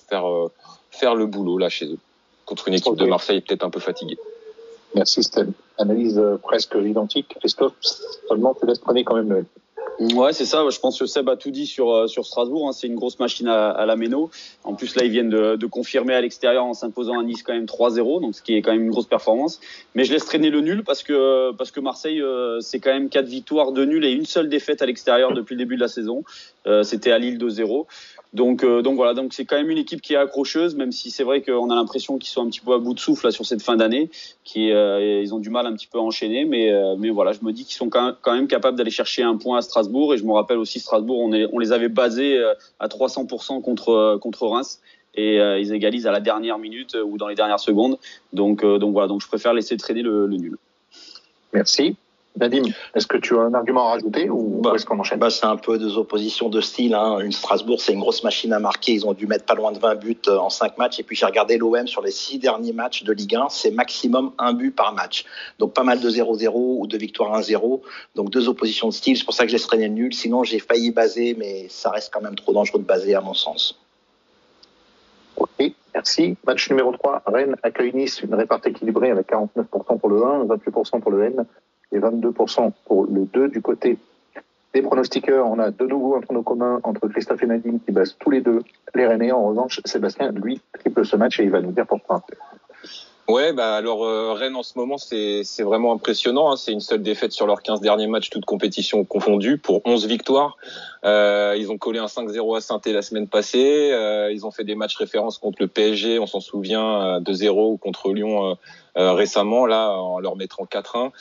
faire 0.09 0.25
faire 0.91 1.15
le 1.15 1.27
boulot 1.27 1.59
là 1.59 1.69
chez 1.69 1.87
eux 1.87 1.99
contre 2.45 2.69
une 2.69 2.75
équipe 2.75 2.97
de 2.97 3.07
Marseille 3.07 3.41
peut-être 3.41 3.65
un 3.65 3.71
peu 3.71 3.81
fatiguée. 3.81 4.19
Merci 4.95 5.23
Stan. 5.23 5.47
Analyse 5.79 6.21
presque 6.43 6.77
identique. 6.81 7.37
Christophe, 7.41 7.75
seulement 8.29 8.55
tu 8.55 8.67
laisses 8.67 8.79
prendre 8.79 9.01
quand 9.01 9.17
même 9.17 9.45
Ouais, 10.01 10.33
c'est 10.33 10.47
ça. 10.47 10.65
Je 10.69 10.81
pense 10.81 10.99
que 10.99 11.07
Seb 11.07 11.29
a 11.29 11.37
tout 11.37 11.51
dit 11.51 11.67
sur 11.67 11.93
euh, 11.93 12.07
sur 12.07 12.27
Strasbourg. 12.27 12.69
Hein. 12.69 12.73
C'est 12.73 12.87
une 12.87 12.97
grosse 12.97 13.19
machine 13.19 13.47
à, 13.47 13.69
à, 13.71 13.87
la 13.87 13.95
méno. 13.97 14.31
En 14.65 14.75
plus, 14.75 14.97
là, 14.97 15.05
ils 15.05 15.11
viennent 15.11 15.29
de, 15.29 15.57
de 15.57 15.67
confirmer 15.67 16.15
à 16.15 16.21
l'extérieur 16.21 16.65
en 16.65 16.75
s'imposant 16.75 17.21
à 17.21 17.23
Nice 17.23 17.43
quand 17.43 17.53
même 17.53 17.67
3-0, 17.67 18.21
donc 18.21 18.35
ce 18.35 18.43
qui 18.43 18.55
est 18.55 18.63
quand 18.63 18.73
même 18.73 18.83
une 18.83 18.91
grosse 18.91 19.07
performance. 19.07 19.61
Mais 19.95 20.05
je 20.05 20.13
laisse 20.13 20.25
traîner 20.25 20.51
le 20.51 20.61
nul 20.61 20.83
parce 20.83 21.03
que 21.03 21.53
parce 21.53 21.71
que 21.71 21.81
Marseille, 21.81 22.21
euh, 22.21 22.61
c'est 22.61 22.81
quand 22.81 22.93
même 22.93 23.11
quatre 23.11 23.27
victoires, 23.27 23.73
de 23.73 23.85
nul 23.85 24.05
et 24.05 24.11
une 24.11 24.27
seule 24.27 24.49
défaite 24.49 24.83
à 24.83 24.87
l'extérieur 24.87 25.35
depuis 25.35 25.55
le 25.55 25.59
début 25.59 25.77
de 25.77 25.81
la 25.81 25.89
saison. 25.89 26.25
Euh, 26.67 26.83
C'était 26.83 27.13
à 27.13 27.19
Lille 27.19 27.39
2-0. 27.39 27.87
Donc, 28.33 28.65
euh, 28.65 28.81
donc 28.81 28.97
voilà, 28.97 29.13
donc 29.13 29.35
c'est 29.35 29.45
quand 29.45 29.57
même 29.57 29.69
une 29.69 29.79
équipe 29.79 30.01
qui 30.01 30.15
est 30.15 30.17
accrocheuse, 30.17 30.75
même 30.75 30.91
si 30.91 31.11
c'est 31.11 31.23
vrai 31.23 31.43
qu'on 31.43 31.69
a 31.69 31.75
l'impression 31.75 32.17
qu'ils 32.17 32.31
sont 32.31 32.43
un 32.43 32.49
petit 32.49 32.61
peu 32.61 32.73
à 32.73 32.79
bout 32.79 32.95
de 32.95 32.99
souffle 32.99 33.27
là, 33.27 33.31
sur 33.31 33.45
cette 33.45 33.61
fin 33.61 33.77
d'année, 33.77 34.11
qui 34.43 34.71
euh, 34.71 35.25
ont 35.33 35.39
du 35.39 35.51
mal 35.51 35.67
un 35.67 35.75
petit 35.75 35.87
peu 35.87 35.99
à 35.99 36.01
enchaîner, 36.01 36.47
mais 36.47 36.73
euh, 36.73 36.97
mais 36.99 37.11
voilà, 37.11 37.33
je 37.33 37.41
me 37.43 37.53
dis 37.53 37.65
qu'ils 37.65 37.77
sont 37.77 37.91
quand 37.91 38.17
même, 38.27 38.47
capables 38.47 38.79
d'aller 38.79 38.91
chercher 38.91 39.23
un 39.23 39.37
point 39.37 39.59
à 39.59 39.63
Strasbourg, 39.63 40.15
et 40.15 40.17
je 40.17 40.25
me 40.25 40.33
rappelle 40.33 40.57
aussi 40.57 40.81
Strasbourg, 40.81 41.21
on, 41.21 41.33
est, 41.35 41.47
on 41.53 41.59
les 41.59 41.73
avait 41.73 41.91
basés 41.91 42.39
euh, 42.39 42.55
à 42.81 42.89
300% 42.89 43.61
contre 43.61 44.19
contre 44.21 44.47
Reims, 44.47 44.81
et 45.15 45.37
ils 45.37 45.75
égalisent 45.75 46.07
à 46.07 46.13
la 46.13 46.21
dernière 46.21 46.57
minute 46.57 46.97
ou 47.05 47.19
dans 47.19 47.29
les 47.29 47.35
dernières 47.35 47.61
secondes, 47.61 47.99
donc 48.33 48.65
donc 48.65 48.93
voilà, 48.95 49.09
donc 49.09 49.21
je 49.21 49.29
préfère 49.29 49.53
laisser 49.53 49.77
traîner 49.77 50.01
le, 50.01 50.27
le 50.27 50.37
nul. 50.37 50.57
Merci. 51.53 51.97
Nadim, 52.39 52.63
est-ce 52.95 53.07
que 53.07 53.19
tu 53.19 53.37
as 53.37 53.43
un 53.43 53.53
argument 53.53 53.89
à 53.89 53.91
rajouter 53.93 54.31
ou 54.31 54.61
bah, 54.63 54.73
est-ce 54.75 54.87
qu'on 54.87 54.99
enchaîne? 54.99 55.19
bah, 55.19 55.29
C'est 55.29 55.45
un 55.45 55.57
peu 55.57 55.79
deux 55.79 55.99
oppositions 55.99 56.49
de 56.49 56.63
style. 56.63 56.95
Hein. 56.95 57.19
Une 57.21 57.33
Strasbourg, 57.33 57.81
c'est 57.81 57.93
une 57.93 58.01
grosse 58.01 58.25
machine 58.25 58.53
à 58.55 58.59
marquer. 58.59 58.93
Ils 58.93 59.07
ont 59.07 59.13
dû 59.13 59.27
mettre 59.27 59.45
pas 59.45 59.55
loin 59.55 59.71
de 59.71 59.79
20 59.79 59.97
buts 59.97 60.17
euh, 60.29 60.39
en 60.39 60.49
5 60.49 60.79
matchs. 60.79 60.99
Et 60.99 61.03
puis 61.03 61.15
j'ai 61.15 61.27
regardé 61.27 61.59
l'OM 61.59 61.87
sur 61.87 62.01
les 62.01 62.11
6 62.11 62.39
derniers 62.39 62.73
matchs 62.73 63.05
de 63.05 63.13
Ligue 63.13 63.37
1. 63.37 63.49
C'est 63.51 63.71
maximum 63.71 64.33
un 64.39 64.55
but 64.55 64.71
par 64.75 64.95
match. 64.95 65.27
Donc 65.59 65.75
pas 65.75 65.83
mal 65.83 66.01
de 66.01 66.09
0-0 66.09 66.51
ou 66.55 66.87
de 66.87 66.97
victoire 66.97 67.39
1-0. 67.39 67.81
Donc 68.15 68.31
deux 68.31 68.49
oppositions 68.49 68.89
de 68.89 68.95
style. 68.95 69.17
C'est 69.19 69.25
pour 69.25 69.35
ça 69.35 69.45
que 69.45 69.51
je 69.51 69.57
laisse 69.57 69.67
traîner 69.67 69.89
le 69.89 69.95
nul. 69.95 70.15
Sinon 70.15 70.43
j'ai 70.43 70.59
failli 70.59 70.91
baser, 70.91 71.37
mais 71.39 71.67
ça 71.69 71.91
reste 71.91 72.11
quand 72.15 72.23
même 72.23 72.35
trop 72.35 72.55
dangereux 72.55 72.81
de 72.81 72.87
baser 72.87 73.15
à 73.15 73.21
mon 73.21 73.35
sens. 73.35 73.79
Ok, 75.37 75.73
merci. 75.95 76.37
Match 76.47 76.71
numéro 76.71 76.93
3, 76.93 77.23
Rennes 77.27 77.57
accueille 77.63 77.93
Nice, 77.95 78.21
une 78.23 78.35
répartie 78.35 78.71
équilibrée 78.71 79.11
avec 79.11 79.31
49% 79.31 79.99
pour 79.99 80.09
le 80.09 80.23
1, 80.23 80.45
28% 80.45 81.01
pour 81.01 81.11
le 81.11 81.25
N 81.25 81.47
et 81.93 81.99
22% 81.99 82.73
pour 82.87 83.07
le 83.07 83.27
2 83.27 83.49
du 83.49 83.61
côté 83.61 83.99
des 84.75 84.83
pronostiqueurs. 84.83 85.47
On 85.47 85.59
a 85.59 85.71
de 85.71 85.87
nouveau 85.87 86.17
un 86.17 86.21
prono 86.21 86.43
commun 86.43 86.81
entre 86.83 87.09
Christophe 87.09 87.43
et 87.43 87.47
Nadine 87.47 87.81
qui 87.81 87.93
basent 87.93 88.17
tous 88.19 88.31
les 88.31 88.41
deux 88.41 88.63
les 88.95 89.07
Rennais. 89.07 89.33
En 89.33 89.47
revanche, 89.47 89.81
Sébastien, 89.85 90.33
lui, 90.33 90.61
triple 90.79 91.05
ce 91.05 91.17
match 91.17 91.41
et 91.41 91.45
il 91.45 91.51
va 91.51 91.61
nous 91.61 91.73
dire 91.73 91.87
pourquoi. 91.87 92.23
Ouais, 93.29 93.53
bah 93.53 93.77
alors 93.77 94.05
euh, 94.05 94.33
Rennes 94.33 94.57
en 94.57 94.65
ce 94.65 94.77
moment 94.77 94.99
c'est 94.99 95.43
c'est 95.45 95.63
vraiment 95.63 95.93
impressionnant. 95.93 96.51
Hein. 96.51 96.57
C'est 96.57 96.73
une 96.73 96.81
seule 96.81 97.03
défaite 97.03 97.31
sur 97.31 97.47
leurs 97.47 97.63
15 97.63 97.81
derniers 97.81 98.09
matchs, 98.09 98.31
toutes 98.31 98.45
compétitions 98.45 99.05
confondues, 99.05 99.59
pour 99.59 99.81
11 99.85 100.07
victoires. 100.07 100.57
Euh, 101.05 101.57
ils 101.59 101.71
ont 101.71 101.79
collé 101.79 101.99
un 101.99 102.07
5-0 102.07 102.57
à 102.57 102.61
saint 102.61 102.81
la 102.87 103.03
semaine 103.03 103.29
passée. 103.29 103.91
Euh, 103.93 104.31
ils 104.33 104.47
ont 104.47 104.51
fait 104.51 104.65
des 104.65 104.75
matchs 104.75 104.97
références 104.97 105.39
contre 105.39 105.59
le 105.61 105.67
PSG, 105.67 106.19
on 106.19 106.27
s'en 106.27 106.41
souvient, 106.41 107.21
2-0 107.21 107.79
contre 107.79 108.13
Lyon 108.13 108.57
euh, 108.99 109.13
récemment, 109.13 109.65
là, 109.65 109.97
en 109.97 110.21
leur 110.21 110.37
mettant 110.37 110.65
4-1. 110.65 111.13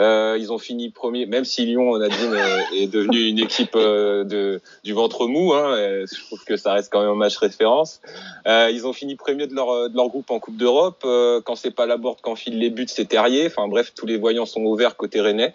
Euh, 0.00 0.36
ils 0.40 0.52
ont 0.52 0.58
fini 0.58 0.90
premier, 0.90 1.26
même 1.26 1.44
si 1.44 1.64
Lyon, 1.64 1.90
on 1.90 2.00
a 2.00 2.08
dit, 2.08 2.16
est 2.76 2.88
devenu 2.88 3.28
une 3.28 3.38
équipe 3.38 3.76
euh, 3.76 4.24
de, 4.24 4.60
du 4.82 4.92
ventre 4.92 5.28
mou. 5.28 5.52
Hein, 5.52 5.76
je 5.76 6.26
trouve 6.26 6.44
que 6.44 6.56
ça 6.56 6.72
reste 6.72 6.92
quand 6.92 7.00
même 7.00 7.10
un 7.10 7.14
match 7.14 7.36
référence. 7.36 8.00
Euh, 8.48 8.70
ils 8.72 8.88
ont 8.88 8.92
fini 8.92 9.14
premier 9.14 9.46
de 9.46 9.54
leur, 9.54 9.88
de 9.88 9.96
leur 9.96 10.08
groupe 10.08 10.30
en 10.30 10.40
Coupe 10.40 10.56
d'Europe. 10.56 11.06
quand 11.44 11.54
c'est 11.54 11.70
pas 11.70 11.86
la 11.86 11.96
board 11.96 12.18
quand 12.22 12.34
file 12.34 12.58
les 12.58 12.70
buts, 12.70 12.86
c'est 12.88 13.06
Terrier. 13.06 13.46
Enfin 13.46 13.68
bref, 13.68 13.92
tous 13.94 14.06
les 14.06 14.16
voyants 14.16 14.46
sont 14.46 14.62
ouverts 14.62 14.96
côté 14.96 15.20
Rennais. 15.20 15.54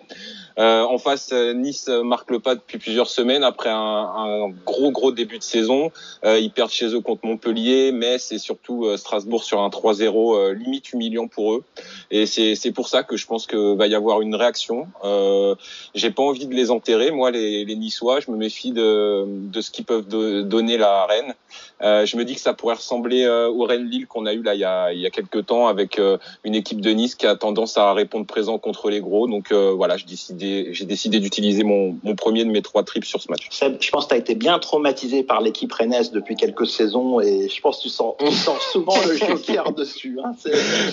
Euh, 0.59 0.81
en 0.83 0.97
face, 0.97 1.33
Nice 1.33 1.87
marque 1.87 2.31
le 2.31 2.39
pas 2.39 2.55
depuis 2.55 2.77
plusieurs 2.77 3.09
semaines 3.09 3.43
après 3.43 3.66
un, 3.69 3.77
un 3.77 4.49
gros 4.65 4.91
gros 4.91 5.11
début 5.11 5.37
de 5.37 5.43
saison. 5.43 5.91
Euh, 6.25 6.39
ils 6.39 6.51
perdent 6.51 6.71
chez 6.71 6.87
eux 6.87 7.01
contre 7.01 7.25
Montpellier, 7.25 7.91
Metz 7.91 8.31
et 8.31 8.37
surtout 8.37 8.87
Strasbourg 8.97 9.43
sur 9.43 9.61
un 9.61 9.69
3-0 9.69 10.51
limite 10.53 10.93
humiliant 10.93 11.27
pour 11.27 11.53
eux. 11.53 11.63
Et 12.11 12.25
c'est 12.25 12.71
pour 12.71 12.87
ça 12.87 13.03
que 13.03 13.17
je 13.17 13.25
pense 13.25 13.45
que 13.45 13.75
va 13.75 13.87
y 13.87 13.95
avoir 13.95 14.21
une 14.21 14.35
réaction. 14.35 14.87
Euh, 15.03 15.55
J'ai 15.95 16.11
pas 16.11 16.23
envie 16.23 16.47
de 16.47 16.53
les 16.53 16.71
enterrer, 16.71 17.11
moi, 17.11 17.31
les, 17.31 17.65
les 17.65 17.75
Niçois. 17.75 18.19
Je 18.19 18.31
me 18.31 18.37
méfie 18.37 18.71
de, 18.71 19.25
de 19.27 19.61
ce 19.61 19.71
qu'ils 19.71 19.85
peuvent 19.85 20.07
donner 20.07 20.77
la 20.77 21.05
Rennes. 21.05 21.33
Euh, 21.81 22.05
je 22.05 22.17
me 22.17 22.25
dis 22.25 22.33
que 22.33 22.41
ça 22.41 22.53
pourrait 22.53 22.75
ressembler 22.75 23.23
euh, 23.23 23.49
au 23.49 23.63
Rennes-Lille 23.65 24.07
qu'on 24.07 24.25
a 24.25 24.33
eu 24.33 24.41
là 24.41 24.55
il 24.55 24.59
y 24.59 24.65
a, 24.65 24.91
il 24.93 24.99
y 24.99 25.05
a 25.05 25.11
quelques 25.11 25.45
temps 25.45 25.67
avec 25.67 25.99
euh, 25.99 26.17
une 26.43 26.55
équipe 26.55 26.81
de 26.81 26.89
Nice 26.89 27.13
qui 27.13 27.27
a 27.27 27.35
tendance 27.35 27.77
à 27.77 27.93
répondre 27.93 28.25
présent 28.25 28.57
contre 28.57 28.89
les 28.89 28.99
gros. 28.99 29.27
Donc 29.27 29.51
euh, 29.51 29.73
voilà, 29.73 29.97
je 29.97 30.05
décide 30.05 30.39
j'ai 30.39 30.85
décidé 30.85 31.19
d'utiliser 31.19 31.63
mon, 31.63 31.97
mon, 32.03 32.15
premier 32.15 32.43
de 32.45 32.49
mes 32.49 32.61
trois 32.61 32.83
trips 32.83 33.05
sur 33.05 33.21
ce 33.21 33.29
match. 33.29 33.47
Seb, 33.57 33.77
je 33.81 33.89
pense 33.89 34.05
que 34.05 34.09
tu 34.09 34.15
as 34.15 34.17
été 34.19 34.35
bien 34.35 34.59
traumatisé 34.59 35.23
par 35.23 35.41
l'équipe 35.41 35.73
rennaise 35.73 36.11
depuis 36.11 36.35
quelques 36.35 36.67
saisons 36.67 37.19
et 37.19 37.49
je 37.49 37.59
pense 37.61 37.77
que 37.77 37.83
tu 37.83 37.89
sens, 37.89 38.13
tu 38.19 38.31
sens 38.31 38.61
souvent 38.71 38.95
le 39.07 39.15
joker 39.15 39.71
dessus. 39.75 40.19
Hein. 40.23 40.33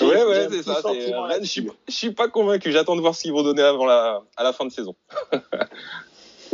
Ouais, 0.00 0.24
ouais, 0.24 0.48
c'est 0.50 0.62
ça. 0.62 0.80
je, 0.82 1.46
suis, 1.46 1.68
je 1.88 1.94
suis 1.94 2.12
pas 2.12 2.28
convaincu. 2.28 2.72
J'attends 2.72 2.96
de 2.96 3.02
voir 3.02 3.14
ce 3.14 3.22
qu'ils 3.22 3.34
vont 3.34 3.42
donner 3.42 3.62
avant 3.62 3.84
la, 3.84 4.22
à 4.38 4.42
la 4.44 4.54
fin 4.54 4.64
de 4.64 4.70
saison. 4.70 4.94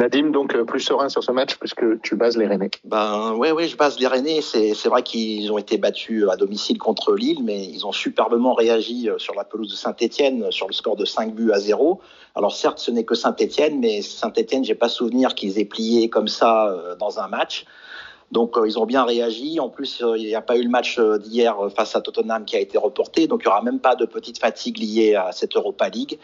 Nadim, 0.00 0.30
donc 0.30 0.54
euh, 0.54 0.64
plus 0.64 0.80
serein 0.80 1.10
sur 1.10 1.22
ce 1.22 1.30
match 1.30 1.56
puisque 1.56 2.00
tu 2.00 2.16
bases 2.16 2.38
les 2.38 2.46
Rennais. 2.46 2.70
Ben 2.84 3.34
ouais, 3.34 3.52
ouais, 3.52 3.68
je 3.68 3.76
base 3.76 4.00
les 4.00 4.06
Rennais. 4.06 4.40
C'est, 4.40 4.88
vrai 4.88 5.02
qu'ils 5.02 5.52
ont 5.52 5.58
été 5.58 5.76
battus 5.76 6.24
à 6.30 6.36
domicile 6.36 6.78
contre 6.78 7.14
Lille, 7.14 7.40
mais 7.44 7.66
ils 7.66 7.86
ont 7.86 7.92
superbement 7.92 8.54
réagi 8.54 9.10
euh, 9.10 9.18
sur 9.18 9.34
la 9.34 9.44
pelouse 9.44 9.70
de 9.70 9.76
Saint-Etienne 9.76 10.50
sur 10.50 10.68
le 10.68 10.72
score 10.72 10.96
de 10.96 11.04
5 11.04 11.34
buts 11.34 11.52
à 11.52 11.60
0. 11.60 12.00
Alors 12.34 12.54
certes, 12.54 12.78
ce 12.78 12.90
n'est 12.90 13.04
que 13.04 13.14
Saint-Etienne, 13.14 13.78
mais 13.78 14.00
Saint-Etienne, 14.00 14.64
j'ai 14.64 14.74
pas 14.74 14.88
souvenir 14.88 15.34
qu'ils 15.34 15.58
aient 15.58 15.66
plié 15.66 16.08
comme 16.08 16.28
ça 16.28 16.68
euh, 16.68 16.96
dans 16.96 17.20
un 17.20 17.28
match. 17.28 17.66
Donc 18.32 18.56
ils 18.64 18.78
ont 18.78 18.86
bien 18.86 19.04
réagi. 19.04 19.60
En 19.60 19.68
plus, 19.68 20.02
il 20.16 20.24
n'y 20.24 20.36
a 20.36 20.40
pas 20.40 20.56
eu 20.56 20.62
le 20.62 20.70
match 20.70 20.98
d'hier 21.00 21.56
face 21.76 21.94
à 21.94 22.00
Tottenham 22.00 22.44
qui 22.44 22.56
a 22.56 22.60
été 22.60 22.78
reporté, 22.78 23.26
donc 23.26 23.42
il 23.42 23.48
n'y 23.48 23.52
aura 23.52 23.60
même 23.60 23.80
pas 23.80 23.96
de 23.96 24.06
petite 24.06 24.38
fatigue 24.38 24.78
liée 24.78 25.16
à 25.16 25.32
cette 25.32 25.56
Europa 25.56 25.88
League. 25.88 26.16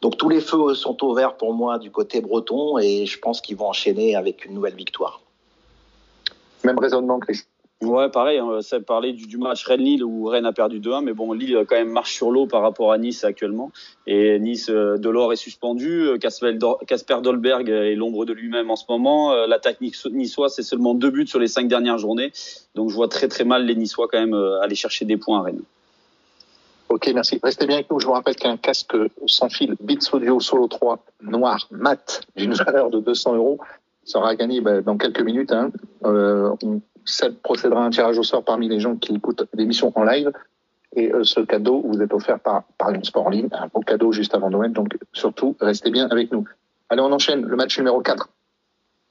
Donc 0.00 0.16
tous 0.16 0.28
les 0.28 0.40
feux 0.40 0.74
sont 0.74 1.04
au 1.04 1.14
vert 1.14 1.36
pour 1.36 1.52
moi 1.52 1.78
du 1.78 1.90
côté 1.90 2.20
breton 2.20 2.78
et 2.78 3.06
je 3.06 3.18
pense 3.18 3.40
qu'ils 3.40 3.56
vont 3.56 3.68
enchaîner 3.68 4.16
avec 4.16 4.44
une 4.44 4.54
nouvelle 4.54 4.74
victoire. 4.74 5.20
Même 6.64 6.78
raisonnement, 6.78 7.18
Chris. 7.18 7.42
Ouais, 7.82 8.10
pareil. 8.10 8.38
Hein, 8.38 8.60
ça 8.60 8.78
parlait 8.80 9.14
du, 9.14 9.38
match 9.38 9.64
Rennes-Lille 9.64 10.04
où 10.04 10.26
Rennes 10.26 10.44
a 10.44 10.52
perdu 10.52 10.80
2-1, 10.80 11.02
mais 11.02 11.14
bon, 11.14 11.32
Lille 11.32 11.64
quand 11.66 11.76
même 11.76 11.90
marche 11.90 12.12
sur 12.12 12.30
l'eau 12.30 12.46
par 12.46 12.60
rapport 12.60 12.92
à 12.92 12.98
Nice 12.98 13.24
actuellement. 13.24 13.72
Et 14.06 14.38
Nice, 14.38 14.68
euh, 14.68 14.98
Delors 14.98 15.32
est 15.32 15.36
suspendu, 15.36 16.02
euh, 16.02 16.18
Casper 16.18 17.20
Dolberg 17.22 17.70
est 17.70 17.94
l'ombre 17.94 18.26
de 18.26 18.34
lui-même 18.34 18.70
en 18.70 18.76
ce 18.76 18.84
moment. 18.86 19.32
Euh, 19.32 19.46
l'attaque 19.46 19.78
niçoise, 19.80 20.54
c'est 20.54 20.62
seulement 20.62 20.92
deux 20.92 21.08
buts 21.08 21.26
sur 21.26 21.38
les 21.38 21.48
cinq 21.48 21.68
dernières 21.68 21.96
journées. 21.96 22.32
Donc 22.74 22.90
je 22.90 22.94
vois 22.94 23.08
très 23.08 23.28
très 23.28 23.44
mal 23.44 23.64
les 23.64 23.74
Niçois 23.74 24.08
quand 24.08 24.20
même 24.20 24.34
aller 24.34 24.74
chercher 24.74 25.06
des 25.06 25.16
points 25.16 25.38
à 25.38 25.42
Rennes. 25.44 25.62
Ok, 26.90 27.08
merci. 27.14 27.38
Restez 27.40 27.66
bien 27.66 27.76
avec 27.76 27.88
nous. 27.88 28.00
Je 28.00 28.06
vous 28.06 28.12
rappelle 28.12 28.34
qu'un 28.34 28.56
casque 28.56 28.96
sans 29.24 29.48
fil 29.48 29.76
Beats 29.80 30.12
Audio 30.12 30.40
Solo 30.40 30.66
3 30.66 30.98
noir 31.22 31.68
mat 31.70 32.22
d'une 32.34 32.52
valeur 32.66 32.90
de 32.90 32.98
200 32.98 33.36
euros 33.36 33.60
sera 34.02 34.34
gagné 34.34 34.60
bah, 34.60 34.80
dans 34.80 34.98
quelques 34.98 35.20
minutes. 35.20 35.52
Hein. 35.52 35.70
Euh, 36.04 36.52
on 36.64 36.80
procédera 37.44 37.84
à 37.84 37.86
un 37.86 37.90
tirage 37.90 38.18
au 38.18 38.24
sort 38.24 38.42
parmi 38.42 38.68
les 38.68 38.80
gens 38.80 38.96
qui 38.96 39.14
écoutent 39.14 39.44
l'émission 39.54 39.92
en 39.94 40.02
live. 40.02 40.32
Et 40.96 41.12
euh, 41.12 41.22
ce 41.22 41.38
cadeau 41.38 41.80
vous 41.86 42.02
est 42.02 42.12
offert 42.12 42.40
par 42.40 42.64
Sport 43.04 43.28
en 43.28 43.30
ligne, 43.30 43.48
un 43.52 43.68
beau 43.68 43.80
cadeau 43.82 44.10
juste 44.10 44.34
avant 44.34 44.50
Noël. 44.50 44.72
Donc 44.72 44.98
surtout, 45.12 45.56
restez 45.60 45.92
bien 45.92 46.08
avec 46.08 46.32
nous. 46.32 46.44
Allez, 46.88 47.02
on 47.02 47.12
enchaîne 47.12 47.46
le 47.46 47.54
match 47.54 47.78
numéro 47.78 48.00
4. 48.00 48.28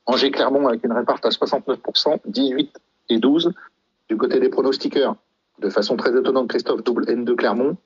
Angers-Clermont 0.06 0.68
avec 0.68 0.84
une 0.84 0.92
réparte 0.92 1.26
à 1.26 1.30
69%, 1.30 2.20
18 2.26 2.78
et 3.08 3.20
12. 3.20 3.54
Du 4.10 4.18
côté 4.18 4.42
des 4.42 4.50
pronostiqueurs, 4.50 5.16
de 5.60 5.70
façon 5.70 5.96
très 5.96 6.18
étonnante, 6.18 6.50
Christophe 6.50 6.84
double 6.84 7.10
N 7.10 7.26
de 7.26 7.34
Clermont. 7.34 7.78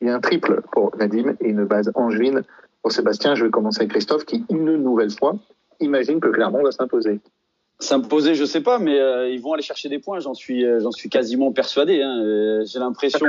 Il 0.00 0.08
y 0.08 0.10
a 0.10 0.14
un 0.14 0.20
triple 0.20 0.62
pour 0.72 0.96
Nadim 0.96 1.36
et 1.40 1.48
une 1.48 1.64
base 1.64 1.90
angevine 1.94 2.42
pour 2.82 2.92
Sébastien. 2.92 3.34
Je 3.34 3.44
vais 3.44 3.50
commencer 3.50 3.80
avec 3.80 3.92
Christophe 3.92 4.24
qui, 4.24 4.44
une 4.50 4.76
nouvelle 4.76 5.10
fois, 5.10 5.36
imagine 5.80 6.20
que 6.20 6.28
Clermont 6.28 6.62
va 6.62 6.72
s'imposer. 6.72 7.20
S'imposer, 7.78 8.34
je 8.34 8.44
sais 8.44 8.60
pas, 8.60 8.78
mais 8.78 8.98
euh, 8.98 9.28
ils 9.28 9.40
vont 9.40 9.54
aller 9.54 9.62
chercher 9.62 9.88
des 9.88 9.98
points. 9.98 10.20
J'en 10.20 10.34
suis, 10.34 10.64
euh, 10.64 10.80
quasiment 11.10 11.52
persuadé. 11.52 12.02
Hein. 12.02 12.22
Euh, 12.22 12.64
j'ai 12.64 12.78
l'impression. 12.78 13.26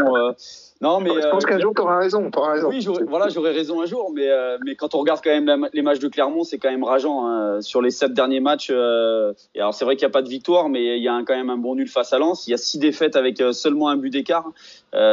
Non, 0.83 0.99
mais 0.99 1.09
je 1.09 1.29
pense 1.29 1.45
qu'un 1.45 1.59
jour 1.59 1.71
tu 1.73 1.81
auras 1.81 1.97
raison. 1.97 2.29
raison. 2.35 2.67
Oui, 2.67 2.85
voilà, 3.07 3.29
j'aurai 3.29 3.51
raison 3.51 3.81
un 3.81 3.85
jour, 3.85 4.11
mais 4.13 4.27
mais 4.65 4.75
quand 4.75 4.95
on 4.95 4.99
regarde 4.99 5.21
quand 5.23 5.29
même 5.29 5.69
les 5.71 5.81
matchs 5.81 5.99
de 5.99 6.09
Clermont, 6.09 6.43
c'est 6.43 6.57
quand 6.57 6.69
même 6.69 6.83
rageant. 6.83 7.25
Hein. 7.25 7.61
Sur 7.61 7.81
les 7.81 7.89
sept 7.89 8.13
derniers 8.13 8.41
matchs, 8.41 8.69
et 8.69 9.59
alors 9.59 9.73
c'est 9.73 9.85
vrai 9.85 9.95
qu'il 9.95 10.05
n'y 10.05 10.11
a 10.11 10.13
pas 10.13 10.21
de 10.21 10.27
victoire, 10.27 10.67
mais 10.67 10.97
il 10.97 11.03
y 11.03 11.07
a 11.07 11.17
quand 11.25 11.35
même 11.35 11.49
un 11.49 11.57
bon 11.57 11.75
nul 11.75 11.87
face 11.87 12.11
à 12.11 12.19
Lens. 12.19 12.47
Il 12.47 12.51
y 12.51 12.53
a 12.53 12.57
six 12.57 12.79
défaites 12.79 13.15
avec 13.15 13.41
seulement 13.53 13.87
un 13.87 13.95
but 13.95 14.09
d'écart. 14.09 14.51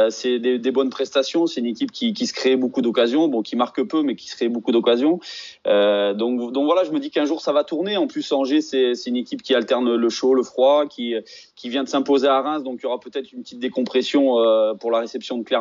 c'est 0.09 0.39
des, 0.39 0.59
des, 0.59 0.71
bonnes 0.71 0.89
prestations. 0.89 1.47
C'est 1.47 1.61
une 1.61 1.67
équipe 1.67 1.93
qui, 1.93 2.11
qui 2.11 2.27
se 2.27 2.33
crée 2.33 2.57
beaucoup 2.57 2.81
d'occasions, 2.81 3.29
bon, 3.29 3.41
qui 3.41 3.55
marque 3.55 3.81
peu, 3.83 4.03
mais 4.03 4.15
qui 4.15 4.27
se 4.27 4.35
crée 4.35 4.49
beaucoup 4.49 4.73
d'occasions. 4.73 5.21
donc 5.65 6.51
donc 6.51 6.65
voilà, 6.65 6.83
je 6.83 6.91
me 6.91 6.99
dis 6.99 7.11
qu'un 7.11 7.25
jour 7.25 7.39
ça 7.39 7.53
va 7.53 7.63
tourner. 7.63 7.95
En 7.95 8.07
plus, 8.07 8.29
Angers, 8.33 8.59
c'est 8.61 8.93
une 9.07 9.15
équipe 9.15 9.41
qui 9.41 9.55
alterne 9.55 9.95
le 9.95 10.09
chaud, 10.09 10.33
le 10.33 10.43
froid, 10.43 10.85
qui 10.85 11.15
qui 11.55 11.69
vient 11.69 11.83
de 11.83 11.89
s'imposer 11.89 12.27
à 12.27 12.41
Reims, 12.41 12.63
donc 12.63 12.79
il 12.79 12.83
y 12.83 12.85
aura 12.87 12.99
peut-être 12.99 13.31
une 13.31 13.41
petite 13.41 13.59
décompression 13.59 14.35
pour 14.79 14.91
la 14.91 14.99
réception 14.99 15.37
de 15.37 15.43
Clermont. 15.43 15.60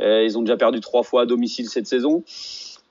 Euh, 0.00 0.24
ils 0.24 0.38
ont 0.38 0.42
déjà 0.42 0.56
perdu 0.56 0.80
trois 0.80 1.02
fois 1.02 1.22
à 1.22 1.26
domicile 1.26 1.68
cette 1.68 1.86
saison. 1.86 2.24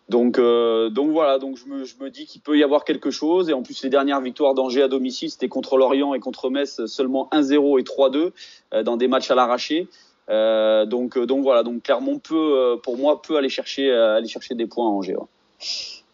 Donc, 0.10 0.40
euh, 0.40 0.90
voilà, 0.94 1.40
donc 1.40 1.58
je 1.58 1.66
me, 2.04 2.10
dis 2.10 2.26
qu'il 2.26 2.42
peut 2.42 2.58
y 2.58 2.64
avoir 2.64 2.84
quelque 2.84 3.12
chose. 3.12 3.50
Et 3.50 3.54
en 3.54 3.64
plus, 3.64 3.82
les 3.84 3.90
dernières 3.90 4.22
victoires 4.22 4.54
d'Angers 4.54 4.84
à 4.84 4.88
domicile, 4.88 5.30
c'était 5.30 5.48
contre 5.48 5.78
Lorient 5.78 6.14
et 6.14 6.20
contre 6.20 6.50
Metz, 6.50 6.86
seulement 6.86 7.30
1-0 7.32 7.80
et 7.80 7.84
3-2 7.84 8.32
euh, 8.74 8.84
dans 8.84 8.98
des 8.98 9.08
matchs 9.08 9.32
à 9.32 9.36
l'arraché. 9.36 9.88
donc, 10.28 11.18
donc 11.18 11.44
voilà, 11.44 11.64
donc 11.64 11.84
Clermont 11.84 12.20
peut, 12.20 12.80
pour 12.84 12.98
moi, 12.98 13.22
peut 13.22 13.38
aller 13.38 13.50
chercher, 13.50 13.92
aller 13.92 14.28
chercher 14.28 14.56
des 14.56 14.66
points 14.66 14.88
à 14.88 14.90
Angers. 14.90 15.16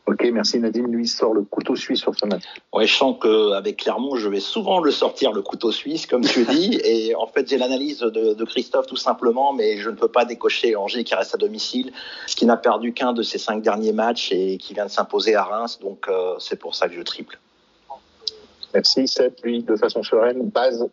Ok, 0.08 0.26
merci 0.32 0.58
Nadine. 0.60 0.90
Lui 0.90 1.06
sort 1.06 1.34
le 1.34 1.42
couteau 1.42 1.76
suisse 1.76 2.00
sur 2.00 2.16
ce 2.18 2.26
match. 2.26 2.44
Ouais, 2.72 2.88
je 2.88 2.96
sens 2.96 3.18
qu'avec 3.22 3.76
Clermont, 3.76 4.16
je 4.16 4.30
vais 4.30 4.40
souvent 4.40 4.80
le 4.80 4.90
sortir, 4.90 5.34
le 5.34 5.42
couteau 5.42 5.74
suisse, 5.74 6.06
comme 6.06 6.24
tu 6.24 6.46
dis. 6.46 6.80
et 6.86 7.14
en 7.14 7.28
fait, 7.28 7.50
j'ai 7.50 7.58
l'analyse 7.58 8.00
de, 8.00 8.46
Christophe 8.46 8.88
tout 8.88 8.96
simplement, 8.96 9.52
mais 9.52 9.78
je 9.78 9.90
ne 9.90 9.96
peux 9.96 10.08
pas 10.08 10.24
décocher 10.24 10.78
Angers 10.78 11.04
qui 11.04 11.14
reste 11.14 11.36
à 11.36 11.38
domicile, 11.38 11.92
qui 12.26 12.46
n'a 12.46 12.56
perdu 12.56 12.94
qu'un 12.94 13.12
de 13.12 13.22
ses 13.22 13.38
cinq 13.38 13.62
derniers 13.62 13.92
matchs 13.92 14.32
et 14.32 14.58
qui 14.58 14.74
vient 14.74 14.86
de 14.86 14.92
s'imposer 14.92 15.36
à 15.36 15.44
Reims. 15.44 15.80
Donc, 15.82 16.08
euh, 16.08 16.36
c'est 16.40 16.58
pour 16.58 16.74
ça 16.74 16.88
que 16.88 16.96
je 16.96 17.02
triple. 17.02 17.38
Merci, 18.74 19.10
Seth. 19.10 19.42
Lui, 19.44 19.62
de 19.62 19.76
façon 19.76 20.04
sereine, 20.04 20.50
base 20.50 20.88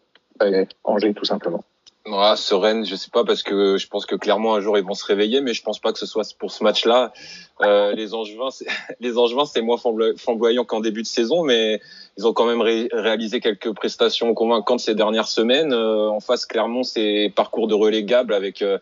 Angers 0.83 1.15
tout 1.15 1.25
simplement. 1.25 1.63
Ah, 2.07 2.37
sereine, 2.37 2.85
je 2.85 2.97
sais 2.97 3.09
pas 3.11 3.25
parce 3.25 3.43
que 3.43 3.79
je 3.79 3.89
pense 3.89 4.05
que 4.05 4.15
clairement 4.15 4.55
un 4.55 4.61
jour 4.61 4.77
ils 4.77 4.85
vont 4.85 4.93
se 4.93 5.07
réveiller, 5.07 5.41
mais 5.41 5.55
je 5.55 5.63
pense 5.63 5.79
pas 5.79 5.91
que 5.91 5.99
ce 5.99 6.05
soit 6.05 6.35
pour 6.39 6.53
ce 6.53 6.63
match-là. 6.63 7.15
Euh, 7.63 7.93
les 7.93 8.13
Angevins, 8.13 8.51
les 9.01 9.17
Angevins, 9.17 9.47
c'est 9.47 9.63
moins 9.63 9.79
flamboyant 9.79 10.67
qu'en 10.67 10.81
début 10.81 11.01
de 11.01 11.07
saison, 11.07 11.45
mais 11.45 11.81
ils 12.17 12.27
ont 12.27 12.33
quand 12.33 12.47
même 12.47 12.61
réalisé 12.61 13.41
quelques 13.41 13.73
prestations 13.73 14.35
convaincantes 14.35 14.81
ces 14.81 14.95
dernières 14.95 15.27
semaines. 15.27 15.73
Euh, 15.73 16.09
en 16.09 16.21
face, 16.21 16.47
clairement, 16.47 16.85
c'est 16.85 17.33
parcours 17.35 17.67
de 17.67 17.75
relégable 17.75 18.35
avec 18.35 18.63
euh, 18.63 18.79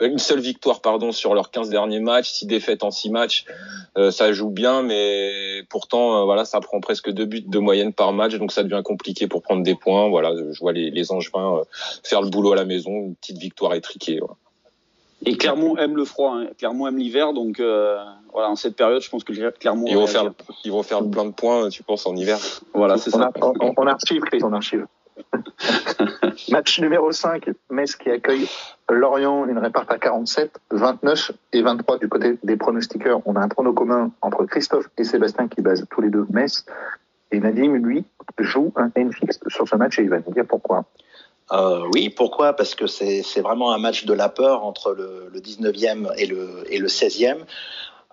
une 0.00 0.18
seule 0.18 0.40
victoire 0.40 0.80
pardon 0.80 1.12
sur 1.12 1.34
leurs 1.34 1.50
15 1.50 1.68
derniers 1.68 2.00
matchs, 2.00 2.30
six 2.30 2.46
défaites 2.46 2.82
en 2.82 2.90
six 2.90 3.10
matchs. 3.10 3.44
Euh, 3.98 4.10
ça 4.10 4.32
joue 4.32 4.48
bien, 4.48 4.82
mais 4.82 5.64
pourtant, 5.68 6.24
voilà, 6.24 6.46
ça 6.46 6.60
prend 6.60 6.80
presque 6.80 7.10
deux 7.10 7.26
buts 7.26 7.44
de 7.46 7.58
moyenne 7.58 7.92
par 7.92 8.12
match, 8.12 8.34
donc 8.36 8.52
ça 8.52 8.62
devient 8.62 8.82
compliqué 8.82 9.26
pour 9.26 9.42
prendre 9.42 9.62
des 9.62 9.74
points. 9.74 10.08
Voilà, 10.08 10.32
je 10.34 10.58
vois 10.60 10.72
les, 10.72 10.90
les 10.90 11.12
Angevins 11.12 11.62
faire 12.02 12.22
le 12.22 12.30
boulot 12.30 12.52
à 12.52 12.56
la 12.56 12.64
maison, 12.64 12.90
une 12.90 13.16
petite 13.16 13.38
victoire 13.38 13.74
étriquée. 13.74 14.20
Et 15.26 15.36
Clermont 15.36 15.76
aime 15.76 15.96
le 15.96 16.04
froid, 16.04 16.36
hein. 16.36 16.48
Clermont 16.58 16.86
aime 16.86 16.96
l'hiver, 16.96 17.32
donc 17.32 17.60
euh, 17.60 17.98
voilà, 18.32 18.48
en 18.50 18.56
cette 18.56 18.76
période, 18.76 19.02
je 19.02 19.10
pense 19.10 19.22
que 19.22 19.32
Clermont. 19.58 19.86
Ils 19.86 19.96
vont 19.96 20.06
faire, 20.06 20.30
ils 20.64 20.72
vont 20.72 20.82
faire 20.82 21.08
plein 21.08 21.26
de 21.26 21.32
points, 21.32 21.68
tu 21.68 21.82
penses, 21.82 22.06
en 22.06 22.16
hiver. 22.16 22.38
Voilà, 22.72 22.96
c'est 22.96 23.10
ça. 23.10 23.30
on, 23.40 23.74
on, 23.76 23.86
archive, 23.86 24.22
Chris, 24.22 24.40
on 24.42 24.52
archive. 24.52 24.86
Match 26.50 26.80
numéro 26.80 27.12
5, 27.12 27.50
Metz 27.70 27.96
qui 27.96 28.10
accueille 28.10 28.48
Lorient, 28.88 29.46
une 29.46 29.58
réparte 29.58 29.90
à 29.92 29.98
47, 29.98 30.58
29 30.70 31.32
et 31.52 31.62
23 31.62 31.98
du 31.98 32.08
côté 32.08 32.38
des 32.42 32.56
pronostiqueurs. 32.56 33.20
On 33.26 33.36
a 33.36 33.40
un 33.40 33.48
prono 33.48 33.72
commun 33.72 34.10
entre 34.22 34.44
Christophe 34.46 34.88
et 34.96 35.04
Sébastien 35.04 35.48
qui 35.48 35.60
basent 35.60 35.86
tous 35.90 36.00
les 36.00 36.10
deux 36.10 36.26
Metz. 36.30 36.64
Et 37.32 37.38
Nadim, 37.38 37.74
lui, 37.74 38.04
joue 38.38 38.72
un 38.76 38.90
N 38.94 39.12
fixe 39.12 39.38
sur 39.48 39.68
ce 39.68 39.76
match 39.76 39.98
et 39.98 40.02
il 40.02 40.08
va 40.08 40.18
nous 40.18 40.32
dire 40.32 40.46
pourquoi. 40.48 40.84
Euh, 41.52 41.88
oui, 41.92 42.10
pourquoi? 42.10 42.52
Parce 42.52 42.74
que 42.74 42.86
c'est 42.86 43.40
vraiment 43.40 43.72
un 43.72 43.78
match 43.78 44.04
de 44.04 44.12
la 44.12 44.28
peur 44.28 44.64
entre 44.64 44.92
le, 44.92 45.28
le 45.32 45.40
19e 45.40 46.12
et 46.16 46.26
le, 46.26 46.64
et 46.68 46.78
le 46.78 46.88
16e. 46.88 47.38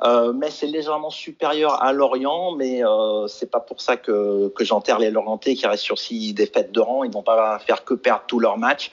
Euh, 0.03 0.31
mais 0.31 0.51
c'est 0.51 0.67
légèrement 0.67 1.09
supérieur 1.09 1.81
à 1.81 1.91
Lorient, 1.91 2.55
mais 2.55 2.85
euh, 2.85 3.27
c'est 3.27 3.49
pas 3.49 3.59
pour 3.59 3.81
ça 3.81 3.97
que, 3.97 4.51
j'enterre 4.59 4.99
les 4.99 5.09
Lorientais 5.09 5.55
qui 5.55 5.65
restent 5.65 5.83
sur 5.83 5.97
six 5.97 6.33
défaites 6.33 6.71
de 6.71 6.79
rang. 6.79 7.03
Ils 7.03 7.11
vont 7.11 7.23
pas 7.23 7.57
faire 7.59 7.83
que 7.83 7.95
perdre 7.95 8.23
tous 8.27 8.39
leurs 8.39 8.57
matchs. 8.57 8.91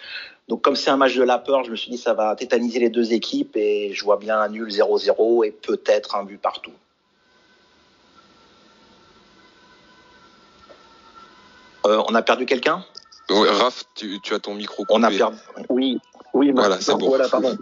Donc 0.48 0.62
comme 0.62 0.76
c'est 0.76 0.90
un 0.90 0.96
match 0.96 1.14
de 1.14 1.22
la 1.22 1.38
peur, 1.38 1.64
je 1.64 1.70
me 1.70 1.76
suis 1.76 1.90
dit 1.90 1.98
ça 1.98 2.14
va 2.14 2.34
tétaniser 2.36 2.78
les 2.78 2.90
deux 2.90 3.12
équipes 3.12 3.56
et 3.56 3.92
je 3.94 4.04
vois 4.04 4.18
bien 4.18 4.38
un 4.38 4.48
nul 4.48 4.68
0-0 4.68 5.46
et 5.46 5.50
peut-être 5.50 6.16
un 6.16 6.24
but 6.24 6.40
partout. 6.40 6.72
On 11.86 12.14
a 12.14 12.22
perdu 12.22 12.46
quelqu'un? 12.46 12.82
Raph, 13.28 13.84
tu, 13.94 14.20
tu, 14.20 14.34
as 14.34 14.38
ton 14.38 14.54
micro 14.54 14.84
coupé. 14.84 14.92
On 14.98 15.02
a 15.02 15.10
perdu. 15.10 15.38
Oui, 15.68 15.98
oui, 16.34 16.52
voilà, 16.52 16.80
c'est 16.80 16.92
bon. 16.92 17.08
Voilà, 17.08 17.28
pardon. 17.28 17.56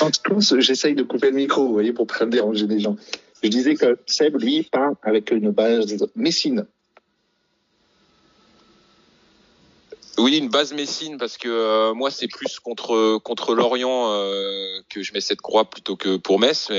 en 0.00 0.10
tous, 0.10 0.58
j'essaye 0.58 0.94
de 0.94 1.02
couper 1.02 1.30
le 1.30 1.36
micro, 1.36 1.66
vous 1.66 1.72
voyez, 1.72 1.92
pour 1.92 2.06
pas 2.06 2.26
déranger 2.26 2.66
les 2.66 2.80
gens. 2.80 2.96
Je 3.42 3.48
disais 3.48 3.74
que 3.74 3.98
Seb, 4.06 4.40
lui, 4.40 4.62
part 4.64 4.92
avec 5.02 5.30
une 5.30 5.50
base 5.50 6.08
Messine. 6.14 6.66
Oui, 10.18 10.36
une 10.36 10.50
base 10.50 10.74
Messine 10.74 11.16
parce 11.16 11.38
que 11.38 11.48
euh, 11.48 11.94
moi 11.94 12.10
c'est 12.10 12.28
plus 12.28 12.60
contre 12.60 13.16
contre 13.18 13.54
Lorient 13.54 14.12
euh, 14.12 14.80
que 14.90 15.02
je 15.02 15.14
mets 15.14 15.22
cette 15.22 15.40
croix 15.40 15.70
plutôt 15.70 15.96
que 15.96 16.16
pour 16.16 16.38
Metz. 16.38 16.70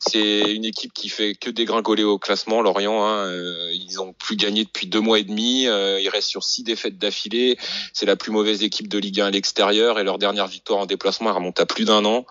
C'est 0.00 0.54
une 0.54 0.64
équipe 0.64 0.94
qui 0.94 1.10
fait 1.10 1.34
que 1.34 1.50
dégringoler 1.50 2.02
au 2.02 2.18
classement. 2.18 2.62
Lorient, 2.62 3.04
hein, 3.04 3.26
euh, 3.26 3.70
ils 3.74 4.00
ont 4.00 4.14
plus 4.14 4.36
gagné 4.36 4.64
depuis 4.64 4.86
deux 4.86 5.00
mois 5.00 5.18
et 5.18 5.24
demi. 5.24 5.64
ils 5.64 6.08
restent 6.08 6.30
sur 6.30 6.44
six 6.44 6.62
défaites 6.62 6.96
d'affilée. 6.98 7.58
C'est 7.92 8.06
la 8.06 8.16
plus 8.16 8.32
mauvaise 8.32 8.62
équipe 8.62 8.88
de 8.88 8.98
Ligue 8.98 9.20
1 9.20 9.26
à 9.26 9.30
l'extérieur 9.30 9.98
et 9.98 10.04
leur 10.04 10.16
dernière 10.18 10.46
victoire 10.46 10.80
en 10.80 10.86
déplacement 10.86 11.28
elle 11.28 11.36
remonte 11.36 11.60
à 11.60 11.66
plus 11.66 11.84
d'un 11.84 12.04
an. 12.06 12.24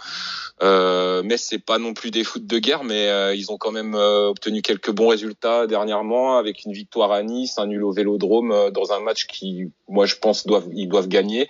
Euh, 0.62 1.24
Metz 1.24 1.42
c'est 1.50 1.64
pas 1.64 1.80
non 1.80 1.94
plus 1.94 2.12
des 2.12 2.24
foot 2.24 2.46
de 2.46 2.60
guerre, 2.60 2.84
mais 2.84 3.36
ils 3.38 3.52
ont 3.52 3.58
quand 3.58 3.72
même 3.72 3.96
obtenu 3.96 4.62
quelques 4.62 4.92
bons 4.92 5.08
résultats 5.08 5.68
dernièrement 5.68 6.38
avec 6.38 6.66
une 6.66 6.74
victoire 6.74 7.12
à 7.12 7.24
Nice, 7.24 7.58
un 7.58 7.68
nul 7.68 7.84
au 7.84 7.92
Vélodrome 7.92 8.70
dans 8.72 8.92
un 8.92 9.00
match 9.00 9.26
qui, 9.28 9.72
moi 9.88 10.06
je 10.06 10.16
pense 10.16 10.46
doivent, 10.46 10.70
ils 10.74 10.88
doivent 10.88 11.08
gagner. 11.08 11.50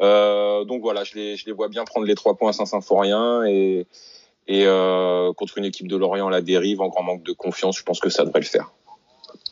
Euh, 0.00 0.64
donc 0.64 0.82
voilà, 0.82 1.04
je 1.04 1.14
les, 1.14 1.36
je 1.36 1.46
les 1.46 1.52
vois 1.52 1.68
bien 1.68 1.84
prendre 1.84 2.06
les 2.06 2.14
trois 2.14 2.36
points 2.36 2.50
à 2.50 2.52
Saint-Symphorien 2.52 3.44
et, 3.46 3.86
et 4.46 4.64
euh, 4.66 5.32
contre 5.32 5.58
une 5.58 5.64
équipe 5.64 5.88
de 5.88 5.96
Lorient 5.96 6.28
à 6.28 6.30
la 6.30 6.40
dérive, 6.40 6.80
en 6.80 6.88
grand 6.88 7.02
manque 7.02 7.22
de 7.24 7.32
confiance, 7.32 7.78
je 7.78 7.82
pense 7.82 8.00
que 8.00 8.10
ça 8.10 8.24
devrait 8.24 8.40
le 8.40 8.46
faire. 8.46 8.72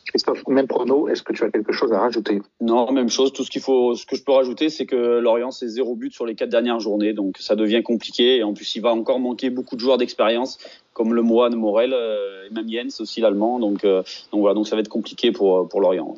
Christophe, 0.07 0.47
même 0.47 0.67
prono, 0.67 1.07
est-ce 1.09 1.23
que 1.23 1.33
tu 1.33 1.43
as 1.43 1.49
quelque 1.49 1.71
chose 1.71 1.91
à 1.91 1.99
rajouter? 1.99 2.41
Non, 2.61 2.91
même 2.91 3.09
chose. 3.09 3.33
Tout 3.33 3.43
ce 3.43 3.51
qu'il 3.51 3.61
faut, 3.61 3.95
ce 3.95 4.05
que 4.05 4.15
je 4.15 4.23
peux 4.23 4.31
rajouter, 4.31 4.69
c'est 4.69 4.85
que 4.85 5.19
Lorient 5.19 5.51
c'est 5.51 5.67
zéro 5.67 5.95
but 5.95 6.13
sur 6.13 6.25
les 6.25 6.35
quatre 6.35 6.49
dernières 6.49 6.79
journées, 6.79 7.13
donc 7.13 7.37
ça 7.39 7.55
devient 7.55 7.83
compliqué. 7.83 8.37
Et 8.37 8.43
en 8.43 8.53
plus, 8.53 8.75
il 8.75 8.81
va 8.81 8.91
encore 8.93 9.19
manquer 9.19 9.49
beaucoup 9.49 9.75
de 9.75 9.81
joueurs 9.81 9.97
d'expérience, 9.97 10.59
comme 10.93 11.13
le 11.13 11.21
Moine 11.21 11.55
Morel 11.55 11.93
euh, 11.93 12.47
et 12.49 12.53
même 12.53 12.69
Jens 12.69 13.01
aussi 13.01 13.21
l'allemand. 13.21 13.59
Donc, 13.59 13.83
donc 13.83 14.05
voilà, 14.41 14.53
donc 14.53 14.67
ça 14.67 14.75
va 14.75 14.81
être 14.81 14.89
compliqué 14.89 15.31
pour 15.31 15.67
pour 15.67 15.81
Lorient. 15.81 16.15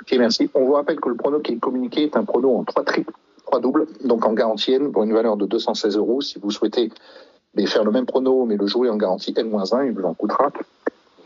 Ok, 0.00 0.14
merci. 0.18 0.50
On 0.54 0.64
vous 0.64 0.72
rappelle 0.72 1.00
que 1.00 1.08
le 1.08 1.14
prono 1.14 1.40
qui 1.40 1.52
est 1.52 1.58
communiqué 1.58 2.02
est 2.02 2.16
un 2.16 2.24
prono 2.24 2.56
en 2.56 2.64
3 2.64 2.84
triples, 2.84 3.12
3 3.46 3.60
doubles, 3.60 3.86
donc 4.04 4.26
en 4.26 4.32
garantie 4.32 4.72
N 4.72 4.90
pour 4.92 5.04
une 5.04 5.12
valeur 5.12 5.36
de 5.36 5.46
216 5.46 5.96
euros. 5.96 6.20
Si 6.20 6.38
vous 6.38 6.50
souhaitez 6.50 6.90
faire 7.66 7.84
le 7.84 7.92
même 7.92 8.06
prono 8.06 8.44
mais 8.44 8.56
le 8.56 8.66
jouer 8.66 8.90
en 8.90 8.96
garantie 8.96 9.32
N-1, 9.36 9.86
il 9.86 9.92
vous 9.92 10.04
en 10.04 10.14
coûtera 10.14 10.50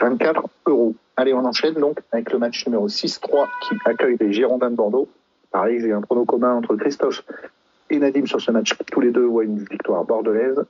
24 0.01 0.43
euros. 0.67 0.95
Allez, 1.21 1.35
on 1.35 1.45
enchaîne 1.45 1.75
donc 1.75 1.99
avec 2.13 2.31
le 2.31 2.39
match 2.39 2.65
numéro 2.65 2.89
6-3 2.89 3.49
qui 3.69 3.75
accueille 3.85 4.17
les 4.21 4.33
Girondins 4.33 4.71
de 4.71 4.77
Bordeaux. 4.77 5.09
Pareil, 5.51 5.81
j'ai 5.81 5.91
un 5.91 6.01
prono 6.01 6.25
commun 6.25 6.55
entre 6.55 6.77
Christophe 6.77 7.25
et 7.91 7.99
Nadim 7.99 8.25
sur 8.25 8.41
ce 8.41 8.53
match. 8.53 8.73
Tous 8.93 9.01
les 9.01 9.11
deux 9.11 9.25
voient 9.25 9.43
une 9.43 9.59
victoire 9.65 10.05
bordelaise, 10.05 10.65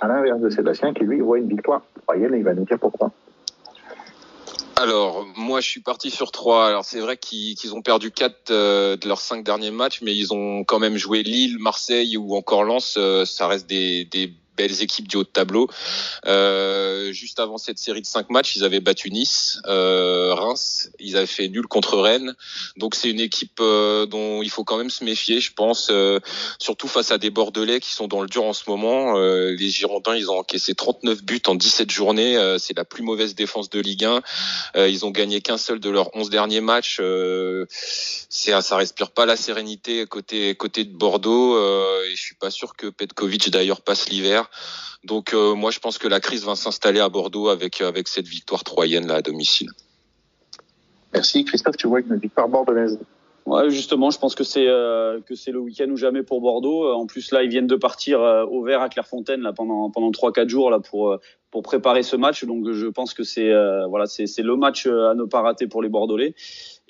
à 0.00 0.06
l'inverse 0.06 0.38
de 0.42 0.48
Sébastien 0.48 0.94
qui 0.94 1.02
lui 1.02 1.18
voit 1.18 1.38
une 1.38 1.48
victoire 1.48 1.82
royale 2.06 2.36
et 2.36 2.38
il 2.38 2.44
va 2.44 2.54
nous 2.54 2.64
dire 2.64 2.78
pourquoi. 2.78 3.10
Alors, 4.76 5.26
moi, 5.36 5.60
je 5.60 5.68
suis 5.68 5.80
parti 5.80 6.12
sur 6.12 6.30
trois. 6.30 6.68
Alors, 6.68 6.84
c'est 6.84 7.00
vrai 7.00 7.16
qu'ils 7.16 7.74
ont 7.74 7.82
perdu 7.82 8.12
quatre 8.12 8.52
euh, 8.52 8.96
de 8.96 9.08
leurs 9.08 9.20
cinq 9.20 9.42
derniers 9.42 9.72
matchs, 9.72 10.02
mais 10.02 10.14
ils 10.14 10.32
ont 10.32 10.62
quand 10.62 10.78
même 10.78 10.98
joué 10.98 11.24
Lille, 11.24 11.58
Marseille 11.58 12.16
ou 12.16 12.36
encore 12.36 12.62
Lens. 12.62 12.94
Euh, 12.96 13.24
ça 13.24 13.48
reste 13.48 13.68
des, 13.68 14.04
des 14.04 14.32
belles 14.60 14.82
équipes 14.82 15.08
du 15.08 15.16
haut 15.16 15.24
de 15.24 15.28
tableau. 15.28 15.68
Euh, 16.26 17.12
juste 17.12 17.40
avant 17.40 17.56
cette 17.56 17.78
série 17.78 18.02
de 18.02 18.06
cinq 18.06 18.28
matchs, 18.28 18.56
ils 18.56 18.64
avaient 18.64 18.80
battu 18.80 19.10
Nice, 19.10 19.58
euh, 19.66 20.34
Reims, 20.34 20.90
ils 20.98 21.16
avaient 21.16 21.26
fait 21.26 21.48
nul 21.48 21.66
contre 21.66 21.96
Rennes. 21.98 22.34
Donc 22.76 22.94
c'est 22.94 23.08
une 23.08 23.20
équipe 23.20 23.58
euh, 23.60 24.04
dont 24.04 24.42
il 24.42 24.50
faut 24.50 24.64
quand 24.64 24.76
même 24.76 24.90
se 24.90 25.02
méfier, 25.02 25.40
je 25.40 25.52
pense, 25.54 25.90
surtout 26.58 26.88
face 26.88 27.10
à 27.10 27.16
des 27.16 27.30
Bordelais 27.30 27.80
qui 27.80 27.92
sont 27.92 28.06
dans 28.06 28.20
le 28.20 28.28
dur 28.28 28.44
en 28.44 28.52
ce 28.52 28.64
moment. 28.68 29.18
Les 29.18 29.70
Girondins, 29.70 30.14
ils 30.14 30.30
ont 30.30 30.38
encaissé 30.38 30.74
39 30.74 31.22
buts 31.22 31.42
en 31.46 31.54
17 31.54 31.90
journées. 31.90 32.36
c'est 32.58 32.76
la 32.76 32.84
plus 32.84 33.02
mauvaise 33.02 33.34
défense 33.34 33.70
de 33.70 33.80
Ligue 33.80 34.04
1. 34.04 34.86
ils 34.86 35.06
ont 35.06 35.10
gagné 35.10 35.40
qu'un 35.40 35.56
seul 35.56 35.80
de 35.80 35.88
leurs 35.88 36.14
11 36.14 36.28
derniers 36.28 36.60
matchs. 36.60 37.00
c'est 38.28 38.60
ça 38.60 38.76
respire 38.76 39.10
pas 39.10 39.24
la 39.24 39.36
sérénité 39.36 40.04
côté 40.06 40.54
côté 40.54 40.84
de 40.84 40.94
Bordeaux. 40.94 41.58
et 42.04 42.14
je 42.14 42.22
suis 42.22 42.34
pas 42.34 42.50
sûr 42.50 42.76
que 42.76 42.88
Petkovic 42.88 43.50
d'ailleurs 43.50 43.80
passe 43.80 44.10
l'hiver. 44.10 44.49
Donc 45.04 45.32
euh, 45.32 45.54
moi 45.54 45.70
je 45.70 45.78
pense 45.78 45.98
que 45.98 46.08
la 46.08 46.20
crise 46.20 46.44
va 46.44 46.56
s'installer 46.56 47.00
à 47.00 47.08
Bordeaux 47.08 47.48
avec 47.48 47.80
avec 47.80 48.08
cette 48.08 48.26
victoire 48.26 48.64
troyenne 48.64 49.06
là 49.06 49.16
à 49.16 49.22
domicile. 49.22 49.68
Merci 51.12 51.44
Christophe, 51.44 51.76
tu 51.76 51.86
vois 51.86 52.00
une 52.00 52.16
victoire 52.16 52.48
bordelaise. 52.48 52.98
Ouais, 53.46 53.70
justement, 53.70 54.10
je 54.10 54.18
pense 54.18 54.34
que 54.34 54.44
c'est 54.44 54.68
euh, 54.68 55.20
que 55.22 55.34
c'est 55.34 55.50
le 55.50 55.58
week-end 55.58 55.88
ou 55.88 55.96
jamais 55.96 56.22
pour 56.22 56.40
Bordeaux. 56.40 56.84
Euh, 56.84 56.92
en 56.92 57.06
plus, 57.06 57.32
là, 57.32 57.42
ils 57.42 57.48
viennent 57.48 57.66
de 57.66 57.74
partir 57.74 58.20
au 58.20 58.62
vert 58.62 58.82
à 58.82 58.88
Clairefontaine 58.88 59.40
là 59.40 59.52
pendant 59.52 59.90
pendant 59.90 60.10
trois 60.12 60.32
quatre 60.32 60.48
jours 60.48 60.70
là 60.70 60.78
pour 60.78 61.18
pour 61.50 61.62
préparer 61.62 62.02
ce 62.02 62.16
match. 62.16 62.44
Donc, 62.44 62.70
je 62.70 62.86
pense 62.86 63.14
que 63.14 63.24
c'est 63.24 63.50
voilà, 63.88 64.06
c'est 64.06 64.26
c'est 64.26 64.42
le 64.42 64.56
match 64.56 64.86
à 64.86 65.14
ne 65.14 65.24
pas 65.24 65.40
rater 65.40 65.66
pour 65.66 65.82
les 65.82 65.88
Bordelais. 65.88 66.34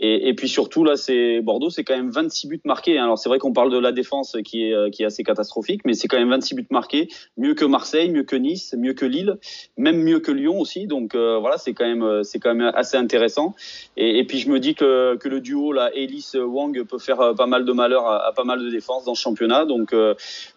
Et, 0.03 0.31
et, 0.31 0.35
puis 0.35 0.49
surtout 0.49 0.83
là, 0.83 0.97
c'est 0.97 1.43
Bordeaux, 1.43 1.69
c'est 1.69 1.85
quand 1.85 1.95
même 1.95 2.11
26 2.11 2.49
buts 2.49 2.61
marqués. 2.65 2.99
Hein. 2.99 3.05
Alors 3.05 3.19
c'est 3.19 3.29
vrai 3.29 3.39
qu'on 3.39 3.53
parle 3.53 3.71
de 3.71 3.79
la 3.79 3.93
défense 3.93 4.35
qui 4.43 4.65
est 4.65 4.73
euh, 4.73 4.89
qui 4.89 5.03
est 5.03 5.07
assez 5.07 5.23
catastrophique, 5.23 5.83
mais 5.85 5.93
c'est 5.93 6.09
quand 6.09 6.19
même 6.19 6.31
26 6.31 6.55
buts 6.55 6.67
marqués, 6.71 7.09
mieux 7.37 7.53
que 7.53 7.67
Marseille, 7.67 8.11
mieux 8.11 8.23
que 8.23 8.35
Nice, 8.35 8.75
mieux 8.79 8.95
que 8.95 9.05
Lille, 9.05 9.37
même 9.77 10.03
mieux 10.03 10.21
que 10.21 10.33
Lyon 10.33 10.59
aussi. 10.59 10.87
Donc 10.87 11.15
euh, 11.15 11.39
voilà, 11.39 11.59
c'est 11.59 11.75
quand 11.75 11.85
même 11.85 12.03
euh, 12.03 12.23
quand 12.43 12.55
même 12.55 12.73
assez 12.75 12.97
intéressant. 12.97 13.55
Et, 13.99 14.19
et, 14.19 14.25
puis 14.25 14.39
je 14.39 14.49
me 14.49 14.59
dis 14.59 14.75
que 14.75 15.17
que 15.17 15.29
le 15.29 15.43
duo 15.43 15.73
là, 15.73 15.91
Ellis 15.95 16.31
Wang 16.35 16.83
peut 16.85 16.99
faire 16.99 17.35
pas 17.37 17.47
mal 17.47 17.67
de 17.67 17.73
malheur 17.73 18.07
à, 18.07 18.27
à, 18.27 18.33
pas 18.33 18.45
mal 18.45 18.65
de 18.65 18.71
défenses 18.71 19.05
dans 19.05 19.15
ce 19.15 19.21
championnat. 19.21 19.67
Donc 19.67 19.95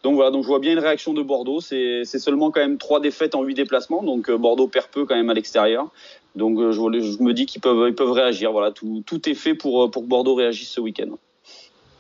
donc 0.04 0.16
voilà, 0.16 0.32
donc 0.32 0.44
je 0.44 0.48
vois 0.48 0.60
bien 0.60 0.72
une 0.72 0.80
réaction 0.80 1.14
de 1.14 1.22
Bordeaux. 1.22 1.60
C'est 1.60 2.06
seulement 2.06 2.50
quand 2.50 2.62
même 2.62 2.78
trois 2.78 3.02
défaites 3.02 3.36
en 3.36 3.44
huit 3.44 3.56
déplacements, 3.56 4.04
donc 4.04 4.32
Bordeaux 4.32 4.70
perd 4.70 4.88
peu 4.88 5.06
quand 5.06 5.16
même 5.16 5.30
à 5.30 5.34
l'extérieur. 5.34 5.92
Donc 6.36 6.58
euh, 6.60 6.72
je, 6.72 6.80
je, 6.80 7.24
me 7.24 7.34
dis 7.34 7.46
qu'ils 7.46 7.62
peuvent, 7.62 7.88
ils 7.88 7.96
peuvent 7.96 8.12
réagir. 8.12 8.52
Voilà, 8.52 8.72
tout, 8.72 9.04
tout 9.06 9.30
est 9.30 9.36
fait 9.36 9.54
pour, 9.54 9.90
pour 9.92 10.04
que 10.04 10.08
Bordeaux 10.08 10.36
réagisse 10.36 10.70
ce 10.70 10.82
week-end. 10.82 11.18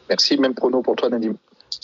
Merci. 0.10 0.38
Même 0.38 0.54
prono 0.54 0.82
pour 0.82 0.96
toi, 0.96 1.10
Nadim. 1.10 1.36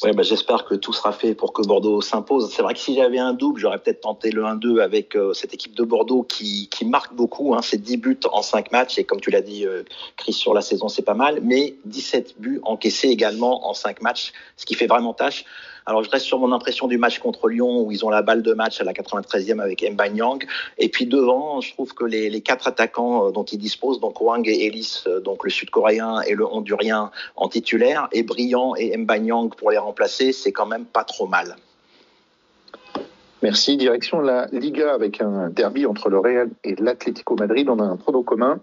Oui, 0.03 0.11
bah, 0.13 0.23
j'espère 0.23 0.65
que 0.65 0.75
tout 0.75 0.93
sera 0.93 1.11
fait 1.11 1.35
pour 1.35 1.51
que 1.51 1.61
Bordeaux 1.61 2.01
s'impose. 2.01 2.51
C'est 2.53 2.61
vrai 2.61 2.73
que 2.73 2.79
si 2.79 2.95
j'avais 2.95 3.19
un 3.19 3.33
double, 3.33 3.59
j'aurais 3.59 3.79
peut-être 3.79 4.01
tenté 4.01 4.31
le 4.31 4.43
1-2 4.43 4.81
avec 4.81 5.15
euh, 5.15 5.33
cette 5.33 5.53
équipe 5.53 5.75
de 5.75 5.83
Bordeaux 5.83 6.23
qui, 6.23 6.69
qui 6.69 6.85
marque 6.85 7.13
beaucoup. 7.13 7.53
Hein, 7.53 7.61
c'est 7.61 7.81
10 7.81 7.97
buts 7.97 8.19
en 8.31 8.41
5 8.41 8.71
matchs 8.71 8.97
et 8.97 9.03
comme 9.03 9.19
tu 9.19 9.29
l'as 9.29 9.41
dit, 9.41 9.65
euh, 9.65 9.83
Chris, 10.15 10.33
sur 10.33 10.53
la 10.53 10.61
saison, 10.61 10.87
c'est 10.87 11.01
pas 11.01 11.15
mal. 11.15 11.39
Mais 11.43 11.75
17 11.85 12.35
buts 12.39 12.61
encaissés 12.63 13.09
également 13.09 13.69
en 13.69 13.73
5 13.73 14.01
matchs, 14.01 14.31
ce 14.55 14.65
qui 14.65 14.75
fait 14.75 14.87
vraiment 14.87 15.13
tâche. 15.13 15.43
Alors 15.85 16.03
je 16.03 16.09
reste 16.09 16.25
sur 16.25 16.39
mon 16.39 16.51
impression 16.51 16.87
du 16.87 16.97
match 16.97 17.19
contre 17.19 17.47
Lyon 17.47 17.81
où 17.81 17.91
ils 17.91 18.05
ont 18.05 18.09
la 18.09 18.21
balle 18.21 18.41
de 18.41 18.53
match 18.53 18.79
à 18.81 18.83
la 18.83 18.93
93e 18.93 19.59
avec 19.59 19.83
Mbanyang. 19.89 20.45
Et 20.77 20.89
puis 20.89 21.05
devant, 21.05 21.61
je 21.61 21.73
trouve 21.73 21.93
que 21.93 22.05
les, 22.05 22.41
quatre 22.41 22.67
attaquants 22.67 23.27
euh, 23.27 23.31
dont 23.31 23.43
ils 23.43 23.57
disposent, 23.57 23.99
donc 23.99 24.21
Wang 24.21 24.47
et 24.47 24.65
Ellis, 24.65 25.03
euh, 25.07 25.19
donc 25.19 25.43
le 25.43 25.49
Sud-Coréen 25.49 26.21
et 26.21 26.35
le 26.35 26.45
Hondurien 26.45 27.11
en 27.35 27.47
titulaire, 27.47 28.07
et 28.11 28.23
Brillant 28.23 28.75
et 28.75 28.95
Mbanyang 28.95 29.53
pour 29.55 29.71
les 29.71 29.77
remplacer, 29.77 30.31
c'est 30.31 30.51
quand 30.51 30.65
même 30.65 30.85
pas 30.85 31.03
trop 31.03 31.27
mal. 31.27 31.55
Merci. 33.41 33.77
Direction 33.77 34.19
la 34.19 34.47
Liga 34.51 34.93
avec 34.93 35.21
un 35.21 35.49
derby 35.49 35.85
entre 35.85 36.09
le 36.09 36.19
Real 36.19 36.49
et 36.63 36.75
l'Atlético 36.75 37.35
Madrid. 37.35 37.69
On 37.69 37.79
a 37.79 37.83
un 37.83 37.95
prono 37.95 38.21
commun 38.21 38.59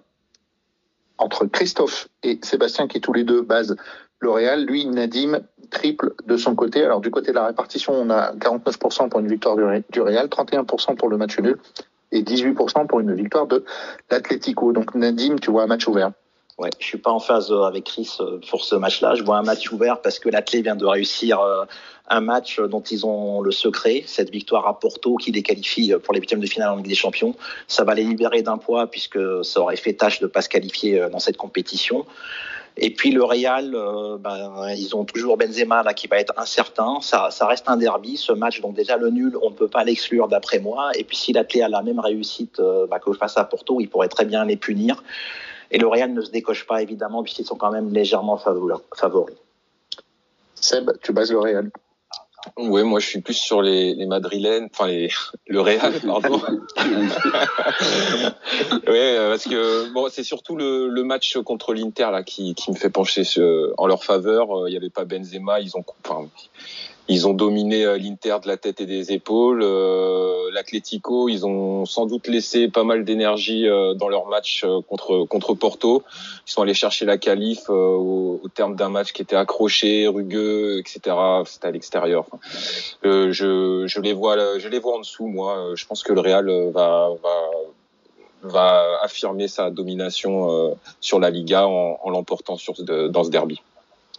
entre 1.19 1.47
Christophe 1.47 2.09
et 2.23 2.39
Sébastien 2.43 2.87
qui 2.87 3.01
tous 3.01 3.15
les 3.15 3.25
deux 3.25 3.41
basent 3.41 3.77
le 4.21 4.31
Real. 4.31 4.65
Lui, 4.65 4.87
Nadim, 4.87 5.41
triple 5.71 6.15
de 6.27 6.37
son 6.37 6.55
côté. 6.55 6.85
Alors 6.85 7.01
du 7.01 7.11
côté 7.11 7.31
de 7.31 7.37
la 7.37 7.47
répartition, 7.47 7.93
on 7.93 8.11
a 8.11 8.33
49% 8.35 9.09
pour 9.09 9.21
une 9.21 9.29
victoire 9.29 9.57
du 9.57 10.01
Real, 10.01 10.27
31% 10.27 10.97
pour 10.97 11.09
le 11.09 11.17
match 11.17 11.39
nul 11.39 11.59
et 12.13 12.23
18% 12.23 12.87
pour 12.87 13.01
une 13.01 13.15
victoire 13.15 13.47
de 13.47 13.65
l'Atlético. 14.11 14.73
Donc 14.73 14.95
Nadim, 14.95 15.37
tu 15.37 15.51
vois 15.51 15.65
un 15.65 15.67
match 15.67 15.87
ouvert. 15.87 16.13
Ouais, 16.59 16.71
je 16.79 16.87
suis 16.87 16.97
pas 16.97 17.11
en 17.11 17.21
phase 17.21 17.53
euh, 17.53 17.65
avec 17.65 17.85
Chris 17.85 18.11
euh, 18.21 18.41
pour 18.49 18.65
ce 18.65 18.75
match-là. 18.77 19.15
Je 19.15 19.23
vois 19.23 19.37
un 19.37 19.43
match 19.43 19.71
ouvert 19.73 20.01
parce 20.01 20.19
que 20.19 20.31
l'Atlético 20.31 20.63
vient 20.65 20.77
de 20.77 20.87
réussir 20.87 21.39
euh, 21.41 21.67
un 22.09 22.23
match 22.23 22.61
dont 22.61 22.81
ils 22.81 23.05
ont 23.05 23.43
le 23.43 23.51
secret, 23.51 24.05
cette 24.07 24.31
victoire 24.31 24.67
à 24.67 24.79
Porto 24.79 25.17
qui 25.17 25.33
les 25.33 25.43
qualifie 25.43 25.93
pour 26.03 26.15
les 26.15 26.21
huitièmes 26.21 26.41
de 26.41 26.47
finale 26.47 26.71
en 26.71 26.77
Ligue 26.77 26.89
des 26.89 26.95
Champions. 26.95 27.35
Ça 27.69 27.85
va 27.85 27.95
les 27.95 28.05
libérer 28.05 28.41
d'un 28.41 28.57
poids 28.57 28.87
puisque 28.87 29.19
ça 29.43 29.61
aurait 29.61 29.77
fait 29.77 29.93
tâche 29.93 30.21
de 30.21 30.25
ne 30.25 30.31
pas 30.31 30.41
se 30.41 30.49
qualifier 30.49 31.09
dans 31.13 31.19
cette 31.19 31.37
compétition. 31.37 32.07
Et 32.79 32.91
puis 32.91 33.11
le 33.11 33.25
Real, 33.25 33.75
euh, 33.75 34.19
ben, 34.19 34.69
ils 34.77 34.95
ont 34.95 35.05
toujours 35.05 35.39
Benzema 35.39 35.83
là 35.83 35.95
qui 35.95 36.09
va 36.09 36.19
être 36.19 36.35
incertain. 36.37 36.99
Ça, 37.01 37.31
ça 37.31 37.47
reste 37.47 37.69
un 37.69 37.77
derby, 37.79 38.17
ce 38.17 38.33
match. 38.33 38.61
Donc 38.61 38.75
déjà 38.75 38.97
le 38.97 39.09
nul, 39.09 39.37
on 39.43 39.51
ne 39.51 39.55
peut 39.55 39.69
pas 39.69 39.83
l'exclure 39.83 40.29
d'après 40.29 40.59
moi. 40.59 40.91
Et 40.95 41.05
puis 41.05 41.17
si 41.17 41.33
l'Athlé 41.33 41.63
a 41.63 41.69
la 41.69 41.83
même 41.83 42.01
réussite 42.01 42.61
euh, 42.61 42.87
bah, 42.87 42.99
que 42.99 43.13
face 43.15 43.39
à 43.39 43.45
Porto, 43.45 43.81
il 43.81 43.89
pourrait 43.89 44.09
très 44.09 44.27
bien 44.27 44.45
les 44.45 44.57
punir. 44.57 45.03
Et 45.71 45.79
le 45.79 45.87
Real 45.87 46.13
ne 46.13 46.21
se 46.21 46.31
décoche 46.31 46.67
pas 46.67 46.83
évidemment 46.83 47.23
puisqu'ils 47.23 47.47
sont 47.47 47.57
quand 47.57 47.73
même 47.73 47.93
légèrement 47.93 48.37
favoris. 48.37 49.37
Seb, 50.55 50.91
tu 51.03 51.13
bases 51.13 51.33
le 51.33 51.39
Real 51.39 51.71
oui, 52.57 52.83
moi 52.83 53.01
je 53.01 53.07
suis 53.07 53.21
plus 53.21 53.35
sur 53.35 53.63
les, 53.63 53.95
les 53.95 54.07
Madrilènes, 54.07 54.69
enfin 54.73 54.87
les, 54.87 55.11
le 55.47 55.61
Real, 55.61 55.93
pardon. 56.07 56.41
oui, 58.87 58.97
euh, 58.97 59.31
parce 59.31 59.45
que 59.45 59.93
bon, 59.93 60.09
c'est 60.11 60.25
surtout 60.25 60.57
le, 60.57 60.89
le, 60.89 61.05
match 61.05 61.37
contre 61.39 61.75
l'Inter 61.75 62.09
là 62.13 62.23
qui, 62.23 62.55
qui 62.55 62.71
me 62.71 62.77
fait 62.77 62.91
pencher 62.91 63.23
en 63.79 63.87
leur 63.87 64.05
faveur. 64.05 64.59
Euh, 64.59 64.69
il 64.69 64.73
n'y 64.73 64.77
avait 64.77 64.91
pas 64.91 65.05
Benzema, 65.05 65.61
ils 65.61 65.77
ont, 65.77 65.85
enfin, 66.05 66.29
ils 67.09 67.29
ont 67.29 67.35
dominé 67.35 67.85
euh, 67.85 67.99
l'Inter 67.99 68.37
de 68.43 68.49
la 68.49 68.57
tête 68.57 68.81
et 68.81 68.87
des 68.87 69.13
épaules. 69.13 69.63
Euh, 69.63 70.51
L'Atlético, 70.53 71.29
ils 71.29 71.47
ont 71.47 71.85
sans 71.85 72.07
doute 72.07 72.27
laissé 72.27 72.69
pas 72.69 72.83
mal 72.83 73.05
d'énergie 73.05 73.69
euh, 73.69 73.95
dans 73.95 74.09
leur 74.09 74.27
match 74.27 74.65
contre 74.89 75.25
contre 75.25 75.55
Porto. 75.55 76.03
Ils 76.47 76.51
sont 76.51 76.63
allés 76.63 76.75
chercher 76.75 77.05
la 77.05 77.19
qualif 77.19 77.69
au, 77.69 78.41
au, 78.43 78.49
terme 78.49 78.75
d'un 78.75 78.89
match 78.89 79.13
qui 79.13 79.23
était 79.23 79.37
accroché, 79.37 80.09
rugueux, 80.09 80.79
etc. 80.79 81.17
C'était 81.45 81.69
à 81.69 81.71
l'extérieur. 81.71 82.25
Enfin, 82.27 82.39
je, 83.03 83.85
je 83.87 84.01
les 84.01 84.13
vois, 84.13 84.59
je 84.59 84.69
les 84.69 84.79
vois 84.79 84.97
en 84.97 85.01
dessous. 85.01 85.27
Moi, 85.27 85.73
je 85.75 85.87
pense 85.87 86.03
que 86.03 86.13
le 86.13 86.21
Real 86.21 86.51
va, 86.73 87.11
va 87.23 87.41
va 88.43 89.01
affirmer 89.03 89.49
sa 89.49 89.71
domination 89.71 90.77
sur 91.01 91.19
la 91.19 91.31
Liga 91.31 91.67
en, 91.67 91.99
en 92.01 92.11
l'emportant 92.11 92.57
sur 92.57 92.75
dans 92.85 93.25
ce 93.25 93.31
derby. 93.31 93.61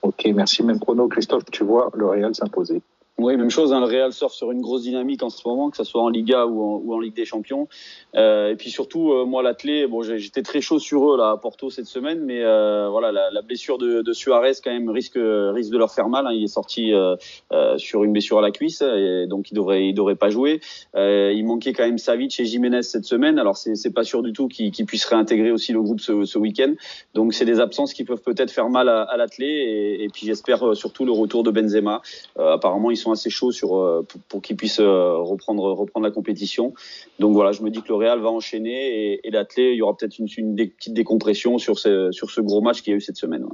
Ok, 0.01 0.25
merci. 0.33 0.63
Même 0.63 0.79
prono, 0.79 1.07
Christophe, 1.07 1.45
tu 1.51 1.63
vois 1.63 1.89
le 1.93 2.07
Real 2.07 2.35
s'imposer. 2.35 2.81
Oui, 3.19 3.35
même 3.35 3.49
chose. 3.49 3.73
Hein, 3.73 3.79
le 3.79 3.87
Real 3.87 4.13
sort 4.13 4.31
sur 4.31 4.51
une 4.51 4.61
grosse 4.61 4.83
dynamique 4.83 5.23
en 5.23 5.31
ce 5.31 5.47
moment, 5.47 5.71
que 5.71 5.77
ce 5.77 5.83
soit 5.83 6.03
en 6.03 6.09
Liga 6.09 6.45
ou 6.45 6.93
en, 6.93 6.99
Ligue 6.99 7.15
des 7.15 7.25
Champions. 7.25 7.67
Euh, 8.15 8.51
et 8.51 8.55
puis 8.55 8.69
surtout, 8.69 9.11
euh, 9.11 9.25
moi, 9.25 9.41
l'athlé, 9.41 9.87
bon, 9.87 10.03
j'étais 10.03 10.43
très 10.43 10.61
chaud 10.61 10.77
sur 10.77 11.11
eux 11.11 11.17
là 11.17 11.31
à 11.31 11.37
Porto 11.37 11.71
cette 11.71 11.87
semaine, 11.87 12.19
mais 12.19 12.43
euh, 12.43 12.89
voilà, 12.91 13.11
la, 13.11 13.31
la, 13.31 13.41
blessure 13.41 13.79
de, 13.79 14.03
de, 14.03 14.13
Suarez 14.13 14.51
quand 14.63 14.71
même 14.71 14.89
risque 14.89 15.17
risque 15.17 15.71
de 15.71 15.77
leur 15.79 15.91
faire 15.91 16.09
mal. 16.09 16.27
Hein. 16.27 16.31
Il 16.31 16.43
est 16.43 16.47
sorti 16.47 16.93
euh, 16.93 17.15
euh, 17.51 17.79
sur 17.79 18.03
une 18.03 18.11
blessure 18.11 18.37
à 18.37 18.41
la 18.41 18.51
cuisse, 18.51 18.83
et 18.83 19.25
donc 19.27 19.49
il 19.49 19.55
devrait 19.55 19.87
il 19.87 19.93
devrait 19.93 20.15
pas 20.15 20.29
jouer. 20.29 20.61
il 20.95 21.43
manquait 21.43 21.73
quand 21.73 21.85
même 21.85 21.97
Savic 21.97 22.39
et 22.39 22.45
Jiménez 22.45 22.83
cette 22.83 23.05
semaine. 23.05 23.39
Alors 23.39 23.57
c'est 23.57 23.93
pas 23.93 24.03
sûr 24.03 24.21
du 24.21 24.31
tout 24.31 24.47
qu'ils 24.47 24.71
qu 24.71 24.85
puissent 24.85 25.05
réintégrer 25.05 25.51
aussi 25.51 25.73
le 25.73 25.81
groupe 25.81 26.01
ce, 26.01 26.23
ce 26.25 26.37
week-end. 26.37 26.73
Donc 27.15 27.33
c'est 27.33 27.45
des 27.45 27.59
absences 27.59 27.93
qui 27.93 28.03
peuvent 28.03 28.21
peut-être 28.21 28.51
faire 28.51 28.69
mal 28.69 28.89
à, 28.89 29.01
à 29.01 29.17
l'athlé. 29.17 29.47
Et, 29.47 30.03
et, 30.03 30.09
puis 30.09 30.27
j'espère 30.27 30.75
surtout 30.75 31.03
le 31.03 31.11
retour 31.11 31.43
de 31.43 31.49
Benzema. 31.49 32.01
apparemment, 32.37 32.91
ils 32.91 32.97
sont 32.97 33.06
assez 33.11 33.29
chauds 33.29 33.51
sur, 33.51 33.75
euh, 33.75 34.05
pour, 34.29 34.41
qu'ils 34.41 34.55
puissent 34.55 34.79
euh, 34.79 35.17
reprendre, 35.17 35.63
reprendre 35.73 36.05
la 36.05 36.11
compétition. 36.11 36.73
Donc 37.19 37.33
voilà, 37.33 37.51
je 37.51 37.61
me 37.61 37.69
dis 37.69 37.81
que 37.81 37.87
le 37.89 37.95
Real 37.95 38.19
va 38.19 38.29
enchaîner 38.29 39.13
et, 39.13 39.27
et 39.27 39.31
il 39.57 39.75
y 39.75 39.81
aura 39.81 39.95
peut-être 39.95 40.17
une, 40.19 40.55
petite 40.55 40.93
décompression 40.93 41.57
sur 41.57 41.79
ce, 41.79 42.11
sur 42.11 42.29
ce 42.29 42.41
gros 42.41 42.61
match 42.61 42.81
qu'il 42.81 42.91
y 42.91 42.93
a 42.93 42.97
eu 42.97 43.01
cette 43.01 43.17
semaine. 43.17 43.45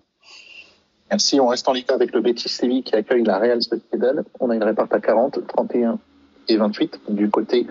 Merci. 1.10 1.40
On 1.40 1.48
reste 1.48 1.68
en 1.70 1.74
Ligue 1.74 1.92
avec 1.92 2.14
le 2.14 2.22
Betis 2.22 2.50
Séville 2.50 2.84
qui 2.84 2.96
accueille 2.96 3.24
la 3.24 3.38
Real 3.38 3.62
Sociedad. 3.62 4.26
On 4.40 4.50
a 4.50 4.56
une 4.56 4.64
réparte 4.64 4.94
à 4.94 5.00
40, 5.00 5.46
31 5.48 6.00
et 6.48 6.58
28 6.58 7.02
du 7.10 7.30
côté 7.30 7.68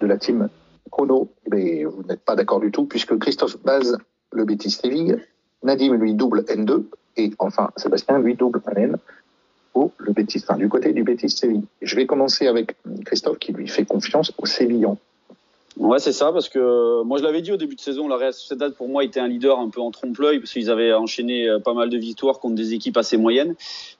de 0.00 0.06
la 0.06 0.18
team 0.18 0.48
Chrono. 0.90 1.32
Mais 1.50 1.84
vous 1.84 2.02
n'êtes 2.02 2.24
pas 2.24 2.36
d'accord 2.36 2.60
du 2.60 2.70
tout 2.70 2.84
puisque 2.84 3.18
Christophe 3.18 3.56
base 3.62 3.98
le 4.32 4.44
Betis 4.44 4.70
Séville, 4.70 5.24
Nadim 5.62 5.94
lui 5.94 6.14
double 6.14 6.40
N2 6.42 6.84
et 7.16 7.30
enfin 7.38 7.70
Sébastien 7.76 8.18
lui 8.18 8.34
double 8.34 8.60
N 8.76 8.96
du 10.58 10.68
côté 10.68 10.92
du 10.92 11.02
Betis 11.02 11.30
Séville. 11.30 11.64
Je 11.82 11.96
vais 11.96 12.06
commencer 12.06 12.46
avec 12.46 12.76
Christophe 13.04 13.38
qui 13.38 13.52
lui 13.52 13.68
fait 13.68 13.84
confiance 13.84 14.32
au 14.38 14.46
Sévillan. 14.46 14.98
Ouais, 15.76 15.98
c'est 15.98 16.12
ça, 16.12 16.30
parce 16.30 16.48
que 16.48 17.02
moi 17.02 17.18
je 17.18 17.24
l'avais 17.24 17.42
dit 17.42 17.50
au 17.50 17.56
début 17.56 17.74
de 17.74 17.80
saison, 17.80 18.06
la 18.06 18.16
Real 18.16 18.32
Sociedad 18.32 18.72
pour 18.74 18.88
moi 18.88 19.02
était 19.02 19.18
un 19.18 19.26
leader 19.26 19.58
un 19.58 19.68
peu 19.70 19.80
en 19.80 19.90
trompe-l'œil 19.90 20.38
parce 20.38 20.52
qu'ils 20.52 20.70
avaient 20.70 20.92
enchaîné 20.92 21.48
pas 21.64 21.74
mal 21.74 21.90
de 21.90 21.98
victoires 21.98 22.38
contre 22.38 22.54
des 22.54 22.74
équipes 22.74 22.96
assez 22.96 23.16
moyennes. 23.16 23.56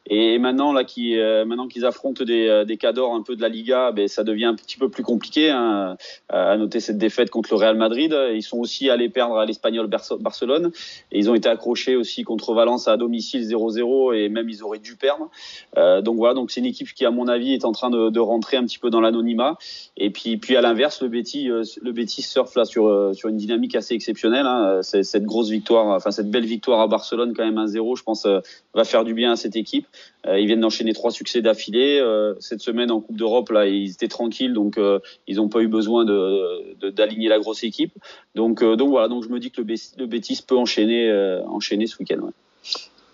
Et 0.07 0.39
maintenant 0.39 0.73
là, 0.73 0.85
qui, 0.85 1.19
euh, 1.19 1.45
maintenant 1.45 1.69
qu'ils 1.69 1.87
affrontent 1.87 2.25
des, 2.25 2.65
des 2.67 2.77
cadors 2.77 3.15
un 3.15 3.23
peu 3.23 3.37
de 3.37 3.43
la 3.43 3.49
Liga, 3.49 3.93
ben 3.93 4.09
ça 4.09 4.25
devient 4.25 4.47
un 4.47 4.55
petit 4.55 4.77
peu 4.77 4.89
plus 4.89 5.03
compliqué. 5.03 5.51
Hein, 5.51 5.97
à 6.29 6.57
noter 6.57 6.81
cette 6.81 6.99
défaite 6.99 7.31
contre 7.31 7.51
le 7.53 7.57
Real 7.57 7.77
Madrid, 7.77 8.17
ils 8.35 8.43
sont 8.43 8.59
aussi 8.59 8.91
allés 8.91 9.09
perdre 9.09 9.37
à 9.37 9.47
l'Espagnol 9.47 9.89
Barcelone 10.21 10.73
et 11.13 11.19
ils 11.19 11.31
ont 11.31 11.35
été 11.35 11.49
accrochés 11.49 11.97
aussi 11.97 12.23
contre 12.23 12.55
Valence 12.55 12.89
à 12.89 12.97
domicile 12.97 13.43
0-0 13.43 14.15
et 14.15 14.29
même 14.29 14.49
ils 14.49 14.63
auraient 14.63 14.79
dû 14.79 14.97
perdre. 14.97 15.31
Euh, 15.77 16.03
donc 16.03 16.17
voilà, 16.17 16.35
donc 16.35 16.51
c'est 16.51 16.61
une 16.61 16.67
équipe 16.67 16.93
qui 16.93 17.05
à 17.05 17.11
mon 17.11 17.29
avis 17.29 17.55
est 17.55 17.65
en 17.65 17.73
train 17.73 17.91
de, 17.91 18.11
de 18.11 18.21
rentrer 18.21 18.57
un 18.57 18.65
petit 18.65 18.79
peu 18.79 18.91
dans 18.91 19.01
l'anonymat. 19.01 19.57
Et 19.97 20.11
puis 20.11 20.37
puis 20.37 20.57
à 20.57 20.61
l'inverse, 20.61 21.03
le 21.03 21.09
Betis 21.09 21.49
le 21.49 21.93
Betis 21.93 22.23
surfe 22.23 22.55
là 22.57 22.65
sur 22.65 22.89
euh, 22.89 23.13
sur 23.13 23.29
une 23.29 23.37
dynamique 23.37 23.75
assez 23.77 23.95
exceptionnelle. 23.95 24.47
Hein. 24.47 24.81
Cette 24.83 25.25
grosse 25.25 25.51
victoire, 25.51 25.87
enfin 25.87 26.11
cette 26.11 26.31
belle 26.31 26.45
victoire 26.45 26.81
à 26.81 26.87
Barcelone 26.87 27.35
quand 27.35 27.45
même 27.45 27.59
1-0, 27.59 27.97
je 27.97 28.03
pense 28.03 28.27
euh, 28.27 28.41
va 28.75 28.85
faire 28.85 29.05
du 29.05 29.15
bien 29.15 29.33
à 29.33 29.37
cette 29.37 29.57
équipe. 29.57 29.87
Euh, 30.27 30.39
ils 30.39 30.47
viennent 30.47 30.61
d'enchaîner 30.61 30.93
trois 30.93 31.11
succès 31.11 31.43
d'affilée. 31.43 32.03
cette 32.41 32.61
semaine 32.61 32.91
en 32.91 33.01
Coupe 33.01 33.17
d'Europe 33.17 33.51
là, 33.51 33.67
ils 33.67 33.91
étaient 33.91 34.09
tranquilles, 34.09 34.53
donc 34.53 34.79
ils 35.27 35.37
n'ont 35.37 35.49
pas 35.49 35.61
eu 35.61 35.69
besoin 35.69 36.05
de 36.05 36.91
d'aligner 36.91 37.29
la 37.29 37.39
grosse 37.39 37.65
équipe. 37.65 37.93
Donc 38.35 38.63
donc 38.65 38.89
voilà, 38.91 39.09
donc 39.09 39.25
je 39.25 39.29
me 39.29 39.39
dis 39.39 39.51
que 39.51 39.61
le 39.61 40.07
Betis 40.07 40.41
peut 40.47 40.57
enchaîner 40.57 41.13
enchaîner 41.47 41.87
ce 41.87 41.99
week-end. 41.99 42.21
Ouais. 42.21 42.33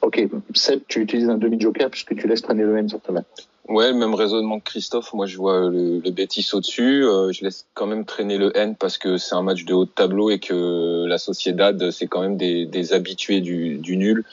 Ok, 0.02 0.26
Seb, 0.54 0.80
tu 0.88 1.00
utilises 1.00 1.28
un 1.28 1.36
demi-joker 1.36 1.90
puisque 1.90 2.16
tu 2.16 2.26
laisses 2.26 2.42
traîner 2.42 2.62
le 2.62 2.72
même 2.72 2.88
sur 2.88 3.00
ta 3.00 3.12
main. 3.12 3.24
Ouais, 3.68 3.92
même 3.92 4.14
raisonnement 4.14 4.58
que 4.58 4.64
Christophe. 4.64 5.12
Moi, 5.12 5.26
je 5.26 5.36
vois 5.36 5.68
le, 5.68 6.00
le 6.00 6.10
Betis 6.10 6.48
au-dessus. 6.54 7.04
Euh, 7.04 7.30
je 7.32 7.44
laisse 7.44 7.66
quand 7.74 7.86
même 7.86 8.04
traîner 8.04 8.38
le 8.38 8.56
N 8.56 8.74
parce 8.74 8.98
que 8.98 9.18
c'est 9.18 9.34
un 9.34 9.42
match 9.42 9.64
de 9.64 9.74
haut 9.74 9.84
de 9.84 9.90
tableau 9.90 10.30
et 10.30 10.38
que 10.38 11.04
la 11.06 11.18
Sociedad, 11.18 11.90
c'est 11.90 12.06
quand 12.06 12.22
même 12.22 12.36
des, 12.36 12.64
des 12.66 12.92
habitués 12.94 13.40
du, 13.40 13.76
du 13.76 13.96
nul. 13.96 14.24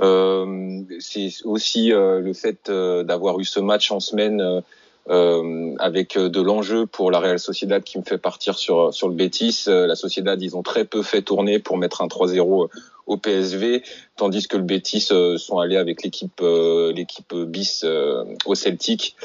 Euh, 0.00 0.82
c'est 1.00 1.28
aussi 1.44 1.92
euh, 1.92 2.20
le 2.20 2.32
fait 2.32 2.68
euh, 2.68 3.02
d'avoir 3.02 3.38
eu 3.40 3.44
ce 3.44 3.60
match 3.60 3.90
en 3.90 4.00
semaine 4.00 4.62
euh, 5.08 5.74
avec 5.78 6.18
de 6.18 6.40
l'enjeu 6.40 6.86
pour 6.86 7.10
la 7.10 7.18
Real 7.18 7.38
Sociedad 7.38 7.82
qui 7.82 7.98
me 7.98 8.02
fait 8.02 8.18
partir 8.18 8.58
sur 8.58 8.92
sur 8.92 9.08
le 9.08 9.14
Betis. 9.14 9.64
la 9.66 9.94
Sociedad, 9.94 10.40
ils 10.42 10.56
ont 10.56 10.62
très 10.62 10.84
peu 10.84 11.02
fait 11.02 11.22
tourner 11.22 11.58
pour 11.58 11.76
mettre 11.76 12.02
un 12.02 12.08
3-0 12.08 12.68
au 13.06 13.16
PSV, 13.16 13.84
tandis 14.16 14.48
que 14.48 14.56
le 14.56 14.64
Betis 14.64 15.08
euh, 15.12 15.38
sont 15.38 15.60
allés 15.60 15.76
avec 15.76 16.02
l'équipe 16.02 16.40
euh, 16.42 16.92
l'équipe 16.92 17.34
bis 17.34 17.84
euh, 17.84 18.24
au 18.46 18.54
Celtic. 18.54 19.16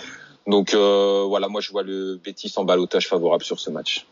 Donc 0.47 0.73
voilà, 0.73 1.47
moi 1.47 1.61
je 1.61 1.71
vois 1.71 1.83
le 1.83 2.19
Betis 2.23 2.53
en 2.57 2.63
balotage 2.63 3.07
favorable 3.07 3.43
sur 3.43 3.59
ce 3.59 3.69
match. 3.69 4.05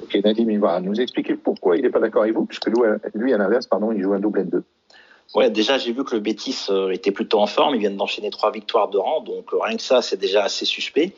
Ok, 0.00 0.16
Nadim, 0.22 0.48
il 0.48 0.60
va 0.60 0.80
nous 0.80 1.00
expliquer 1.00 1.34
pourquoi 1.34 1.76
il 1.76 1.82
n'est 1.82 1.90
pas 1.90 1.98
d'accord 1.98 2.22
avec 2.22 2.34
vous, 2.34 2.44
puisque 2.44 2.70
lui 3.14 3.32
à 3.32 3.38
l'inverse, 3.38 3.66
pardon, 3.66 3.90
il 3.90 4.00
joue 4.00 4.12
un 4.12 4.20
double 4.20 4.42
N2. 4.42 4.62
Ouais, 5.34 5.50
déjà 5.50 5.78
j'ai 5.78 5.92
vu 5.92 6.04
que 6.04 6.14
le 6.14 6.20
Betis 6.20 6.68
était 6.90 7.12
plutôt 7.12 7.40
en 7.40 7.46
forme. 7.46 7.74
Ils 7.74 7.80
viennent 7.80 7.96
d'enchaîner 7.96 8.30
trois 8.30 8.50
victoires 8.50 8.88
de 8.88 8.98
rang, 8.98 9.20
donc 9.20 9.50
rien 9.52 9.76
que 9.76 9.82
ça, 9.82 10.02
c'est 10.02 10.16
déjà 10.16 10.44
assez 10.44 10.64
suspect. 10.64 11.12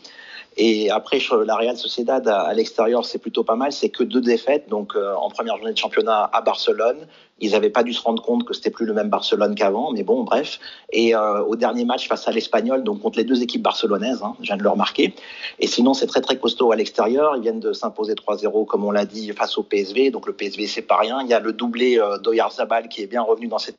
Et 0.56 0.90
après, 0.90 1.20
la 1.46 1.54
Real 1.54 1.76
Sociedad 1.76 2.26
à, 2.26 2.52
l'extérieur, 2.52 3.04
c'est 3.04 3.18
plutôt 3.18 3.44
pas 3.44 3.54
mal. 3.54 3.72
C'est 3.72 3.88
que 3.88 4.02
deux 4.02 4.20
défaites. 4.20 4.68
Donc, 4.68 4.94
euh, 4.96 5.14
en 5.14 5.30
première 5.30 5.56
journée 5.56 5.72
de 5.72 5.78
championnat 5.78 6.28
à 6.32 6.40
Barcelone, 6.40 7.06
ils 7.38 7.52
n'avaient 7.52 7.70
pas 7.70 7.82
dû 7.82 7.92
se 7.92 8.02
rendre 8.02 8.22
compte 8.22 8.44
que 8.44 8.52
c'était 8.52 8.70
plus 8.70 8.84
le 8.84 8.92
même 8.92 9.08
Barcelone 9.08 9.54
qu'avant. 9.54 9.92
Mais 9.92 10.02
bon, 10.02 10.24
bref. 10.24 10.58
Et 10.92 11.14
euh, 11.14 11.42
au 11.44 11.56
dernier 11.56 11.84
match 11.84 12.08
face 12.08 12.26
à 12.26 12.32
l'Espagnol, 12.32 12.82
donc 12.82 13.00
contre 13.00 13.18
les 13.18 13.24
deux 13.24 13.42
équipes 13.42 13.62
barcelonaises, 13.62 14.22
hein, 14.22 14.34
je 14.40 14.46
viens 14.46 14.56
de 14.56 14.62
le 14.62 14.68
remarquer. 14.68 15.14
Et 15.60 15.66
sinon, 15.66 15.94
c'est 15.94 16.06
très 16.06 16.20
très 16.20 16.36
costaud 16.36 16.72
à 16.72 16.76
l'extérieur. 16.76 17.36
Ils 17.36 17.42
viennent 17.42 17.60
de 17.60 17.72
s'imposer 17.72 18.14
3-0, 18.14 18.66
comme 18.66 18.84
on 18.84 18.90
l'a 18.90 19.06
dit, 19.06 19.30
face 19.32 19.56
au 19.56 19.62
PSV. 19.62 20.10
Donc 20.10 20.26
le 20.26 20.32
PSV, 20.32 20.66
c'est 20.66 20.82
pas 20.82 20.96
rien. 20.96 21.20
Il 21.22 21.28
y 21.28 21.34
a 21.34 21.40
le 21.40 21.52
doublé 21.52 21.98
euh, 21.98 22.18
d'Oyarzabal 22.18 22.88
qui 22.88 23.02
est 23.02 23.06
bien 23.06 23.22
revenu 23.22 23.46
dans 23.46 23.58
cette 23.58 23.76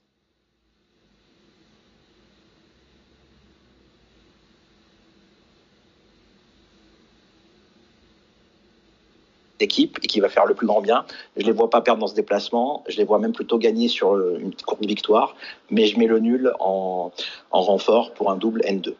équipe 9.62 10.00
et 10.04 10.08
qui 10.08 10.20
va 10.20 10.30
faire 10.30 10.46
le 10.46 10.54
plus 10.54 10.68
grand 10.68 10.82
bien. 10.82 11.06
Je 11.38 11.46
les 11.46 11.52
vois 11.52 11.70
pas 11.70 11.82
perdre 11.82 12.02
dans 12.02 12.08
ce 12.08 12.16
déplacement. 12.16 12.84
Je 12.88 12.98
les 12.98 13.04
vois 13.04 13.20
même 13.20 13.34
plutôt 13.34 13.58
gagner 13.58 13.88
sur 13.88 14.14
euh, 14.14 14.38
une 14.40 14.54
courte 14.56 14.86
victoire. 14.86 15.36
Mais 15.70 15.86
je 15.86 15.98
mets 16.00 16.08
le 16.08 16.20
nul 16.20 16.54
en, 16.60 17.12
en 17.52 17.62
renfort 17.62 18.14
pour 18.14 18.32
un 18.32 18.36
double 18.36 18.62
N2. 18.62 18.94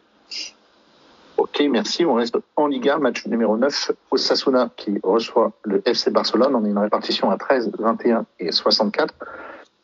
Ok, 1.38 1.64
merci. 1.72 2.06
On 2.06 2.14
reste 2.14 2.38
en 2.56 2.68
Liga, 2.68 2.98
match 2.98 3.26
numéro 3.26 3.58
9, 3.58 3.92
Osasuna 4.12 4.70
qui 4.78 5.00
reçoit 5.02 5.54
le 5.64 5.82
FC 5.86 6.12
Barcelone. 6.12 6.56
On 6.56 6.64
a 6.64 6.68
une 6.68 6.78
répartition 6.78 7.32
à 7.32 7.38
13, 7.38 7.72
21 7.80 8.26
et 8.40 8.52
64. 8.52 9.14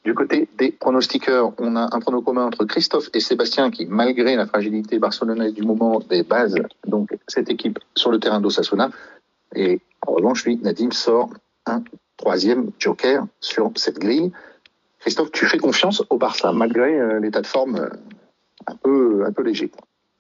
Du 0.03 0.13
côté 0.13 0.47
des 0.57 0.71
pronostiqueurs, 0.71 1.51
on 1.57 1.75
a 1.75 1.89
un 1.91 1.99
prono 1.99 2.21
commun 2.21 2.45
entre 2.45 2.63
Christophe 2.63 3.09
et 3.13 3.19
Sébastien 3.19 3.71
qui, 3.71 3.85
malgré 3.87 4.35
la 4.35 4.45
fragilité 4.45 4.99
barcelonaise 4.99 5.53
du 5.53 5.63
moment 5.63 5.99
des 5.99 6.23
bases, 6.23 6.55
donc 6.85 7.09
cette 7.27 7.49
équipe 7.49 7.79
sur 7.93 8.11
le 8.11 8.17
terrain 8.17 8.39
d'Osasuna, 8.39 8.89
et 9.53 9.81
en 10.07 10.13
revanche, 10.13 10.45
lui, 10.45 10.57
Nadim 10.57 10.91
sort 10.91 11.29
un 11.65 11.83
troisième 12.15 12.71
joker 12.79 13.25
sur 13.39 13.71
cette 13.75 13.99
grille. 13.99 14.31
Christophe, 14.99 15.31
tu 15.31 15.45
fais 15.45 15.57
confiance 15.57 16.03
au 16.09 16.17
Barça 16.17 16.51
malgré 16.51 16.99
euh, 16.99 17.19
l'état 17.19 17.41
de 17.41 17.47
forme 17.47 17.77
euh, 17.77 19.25
un 19.25 19.31
peu 19.31 19.43
léger. 19.43 19.69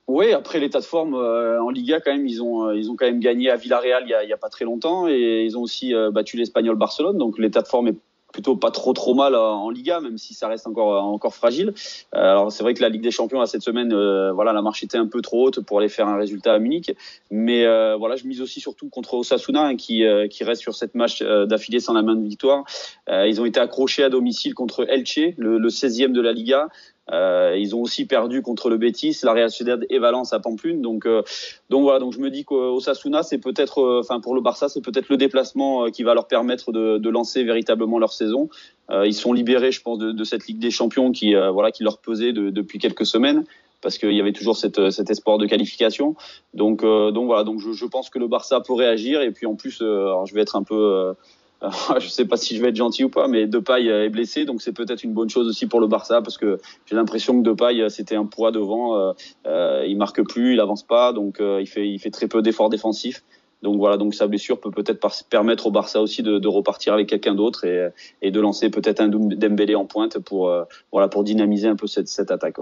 Oui, 0.07 0.31
après 0.31 0.59
l'état 0.59 0.79
de 0.79 0.85
forme 0.85 1.15
euh, 1.15 1.61
en 1.61 1.69
Liga, 1.69 1.99
quand 1.99 2.11
même, 2.11 2.27
ils 2.27 2.41
ont 2.41 2.71
ils 2.71 2.89
ont 2.91 2.95
quand 2.95 3.05
même 3.05 3.19
gagné 3.19 3.49
à 3.49 3.55
Villarreal 3.55 4.03
il 4.05 4.09
y 4.09 4.13
a, 4.13 4.23
il 4.23 4.29
y 4.29 4.33
a 4.33 4.37
pas 4.37 4.49
très 4.49 4.65
longtemps 4.65 5.07
et 5.07 5.43
ils 5.43 5.57
ont 5.57 5.61
aussi 5.61 5.93
battu 6.11 6.37
l'Espagnol 6.37 6.75
Barcelone. 6.75 7.17
Donc 7.17 7.39
l'état 7.39 7.61
de 7.61 7.67
forme 7.67 7.87
est 7.87 7.97
plutôt 8.37 8.55
pas 8.55 8.69
trop 8.69 8.93
trop 8.93 9.15
mal 9.15 9.33
en 9.33 9.71
Liga, 9.71 9.99
même 9.99 10.19
si 10.19 10.35
ça 10.35 10.47
reste 10.47 10.67
encore 10.67 11.03
encore 11.03 11.33
fragile. 11.33 11.73
Euh, 12.13 12.19
alors 12.19 12.51
c'est 12.51 12.61
vrai 12.61 12.75
que 12.75 12.83
la 12.83 12.89
Ligue 12.89 13.01
des 13.01 13.09
Champions 13.09 13.41
à 13.41 13.47
cette 13.47 13.63
semaine, 13.63 13.91
euh, 13.91 14.31
voilà, 14.31 14.53
la 14.53 14.61
marche 14.61 14.83
était 14.83 14.99
un 14.99 15.07
peu 15.07 15.23
trop 15.23 15.47
haute 15.47 15.61
pour 15.61 15.79
aller 15.79 15.89
faire 15.89 16.07
un 16.07 16.17
résultat 16.17 16.53
à 16.53 16.59
Munich. 16.59 16.95
Mais 17.31 17.65
euh, 17.65 17.95
voilà, 17.95 18.15
je 18.15 18.27
mise 18.27 18.39
aussi 18.39 18.59
surtout 18.59 18.89
contre 18.89 19.15
Osasuna 19.15 19.63
hein, 19.63 19.75
qui 19.75 20.03
qui 20.29 20.43
reste 20.43 20.61
sur 20.61 20.75
cette 20.75 20.93
match 20.93 21.23
d'affilée 21.23 21.79
sans 21.79 21.93
la 21.93 22.03
main 22.03 22.13
de 22.13 22.21
victoire. 22.21 22.63
ils 23.09 23.41
ont 23.41 23.45
été 23.45 23.59
accrochés 23.59 24.03
à 24.03 24.09
domicile 24.09 24.53
contre 24.53 24.85
Elche, 24.87 25.33
le, 25.37 25.57
le 25.57 25.69
16e 25.69 26.11
de 26.11 26.21
la 26.21 26.31
Liga. 26.31 26.67
Euh, 27.11 27.55
ils 27.57 27.75
ont 27.75 27.81
aussi 27.81 28.05
perdu 28.05 28.41
contre 28.41 28.69
le 28.69 28.77
Betis, 28.77 29.19
la 29.23 29.33
Real 29.33 29.49
Sociedad 29.49 29.85
et 29.89 29.99
Valence 29.99 30.33
à 30.33 30.39
Pamplune. 30.39 30.81
Donc, 30.81 31.05
euh, 31.05 31.23
donc 31.69 31.83
voilà. 31.83 31.99
Donc 31.99 32.13
je 32.13 32.19
me 32.19 32.29
dis 32.29 32.43
qu'Osasuna, 32.43 33.23
c'est 33.23 33.37
peut-être, 33.37 33.79
euh, 33.79 33.99
enfin 34.01 34.19
pour 34.19 34.35
le 34.35 34.41
Barça, 34.41 34.69
c'est 34.69 34.81
peut-être 34.81 35.09
le 35.09 35.17
déplacement 35.17 35.89
qui 35.89 36.03
va 36.03 36.13
leur 36.13 36.27
permettre 36.27 36.71
de, 36.71 37.09
lancer 37.09 37.43
véritablement 37.43 37.99
leur 37.99 38.11
saison. 38.11 38.49
ils 38.89 39.13
sont 39.13 39.31
libérés, 39.31 39.71
je 39.71 39.81
pense, 39.81 39.97
de, 39.97 40.23
cette 40.25 40.45
Ligue 40.47 40.59
des 40.59 40.71
Champions 40.71 41.11
qui, 41.13 41.33
voilà, 41.33 41.71
qui 41.71 41.83
leur 41.83 41.99
pesait 41.99 42.33
depuis 42.33 42.79
quelques 42.79 43.05
semaines 43.05 43.45
parce 43.81 43.97
qu'il 43.97 44.11
y 44.11 44.19
avait 44.19 44.33
toujours 44.33 44.57
cette, 44.57 44.89
cet 44.89 45.09
espoir 45.09 45.37
de 45.37 45.45
qualification. 45.45 46.15
Donc, 46.53 46.81
donc 46.81 47.27
voilà, 47.27 47.45
donc 47.45 47.59
je, 47.59 47.85
pense 47.85 48.09
que 48.09 48.19
le 48.19 48.27
Barça 48.27 48.59
pourrait 48.59 48.87
agir. 48.87 49.21
Et 49.21 49.31
puis 49.31 49.45
en 49.45 49.55
plus, 49.55 49.81
alors 49.81 50.25
je 50.25 50.33
vais 50.35 50.41
être 50.41 50.57
un 50.57 50.63
peu, 50.63 51.13
je 51.99 52.07
sais 52.07 52.25
pas 52.25 52.37
si 52.37 52.55
je 52.55 52.61
vais 52.61 52.69
être 52.69 52.75
gentil 52.75 53.03
ou 53.03 53.09
pas, 53.09 53.27
mais 53.27 53.47
Depay 53.47 53.87
est 53.87 54.09
blessé, 54.09 54.45
donc 54.45 54.61
c'est 54.61 54.73
peut-être 54.73 55.03
une 55.03 55.13
bonne 55.13 55.29
chose 55.29 55.47
aussi 55.47 55.65
pour 55.65 55.79
le 55.79 55.87
Barça 55.87 56.21
parce 56.21 56.37
que 56.37 56.59
j'ai 56.85 56.95
l'impression 56.95 57.41
que 57.41 57.49
Depay 57.49 57.89
c'était 57.89 58.15
un 58.15 58.25
poids 58.25 58.51
devant, 58.51 58.95
euh, 58.95 59.13
euh, 59.47 59.85
il 59.87 59.97
marque 59.97 60.21
plus, 60.21 60.53
il 60.53 60.59
avance 60.59 60.83
pas, 60.83 61.13
donc 61.13 61.39
euh, 61.39 61.59
il 61.59 61.67
fait 61.67 61.87
il 61.87 61.99
fait 61.99 62.11
très 62.11 62.27
peu 62.27 62.41
d'efforts 62.41 62.69
défensifs. 62.69 63.23
Donc 63.63 63.77
voilà, 63.77 63.97
donc 63.97 64.13
sa 64.13 64.27
blessure 64.27 64.59
peut 64.59 64.69
peut-être 64.69 65.05
permettre 65.29 65.65
au 65.65 65.71
Barça 65.71 65.99
aussi 65.99 66.21
de, 66.21 66.37
de 66.37 66.47
repartir 66.47 66.93
avec 66.93 67.09
quelqu'un 67.09 67.33
d'autre 67.33 67.65
et, 67.65 67.89
et, 68.21 68.29
de 68.29 68.39
lancer 68.39 68.69
peut-être 68.69 69.01
un 69.01 69.07
Dembélé 69.07 69.73
en 69.73 69.85
pointe 69.85 70.19
pour 70.19 70.49
euh, 70.49 70.63
voilà 70.91 71.07
pour 71.07 71.23
dynamiser 71.23 71.67
un 71.67 71.75
peu 71.75 71.87
cette, 71.87 72.07
cette 72.07 72.29
attaque. 72.29 72.59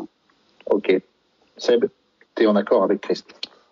Ok, 0.67 1.01
Seb, 1.57 1.85
tu 2.35 2.43
es 2.43 2.47
en 2.47 2.55
accord 2.55 2.83
avec 2.83 3.01
Christ? 3.01 3.27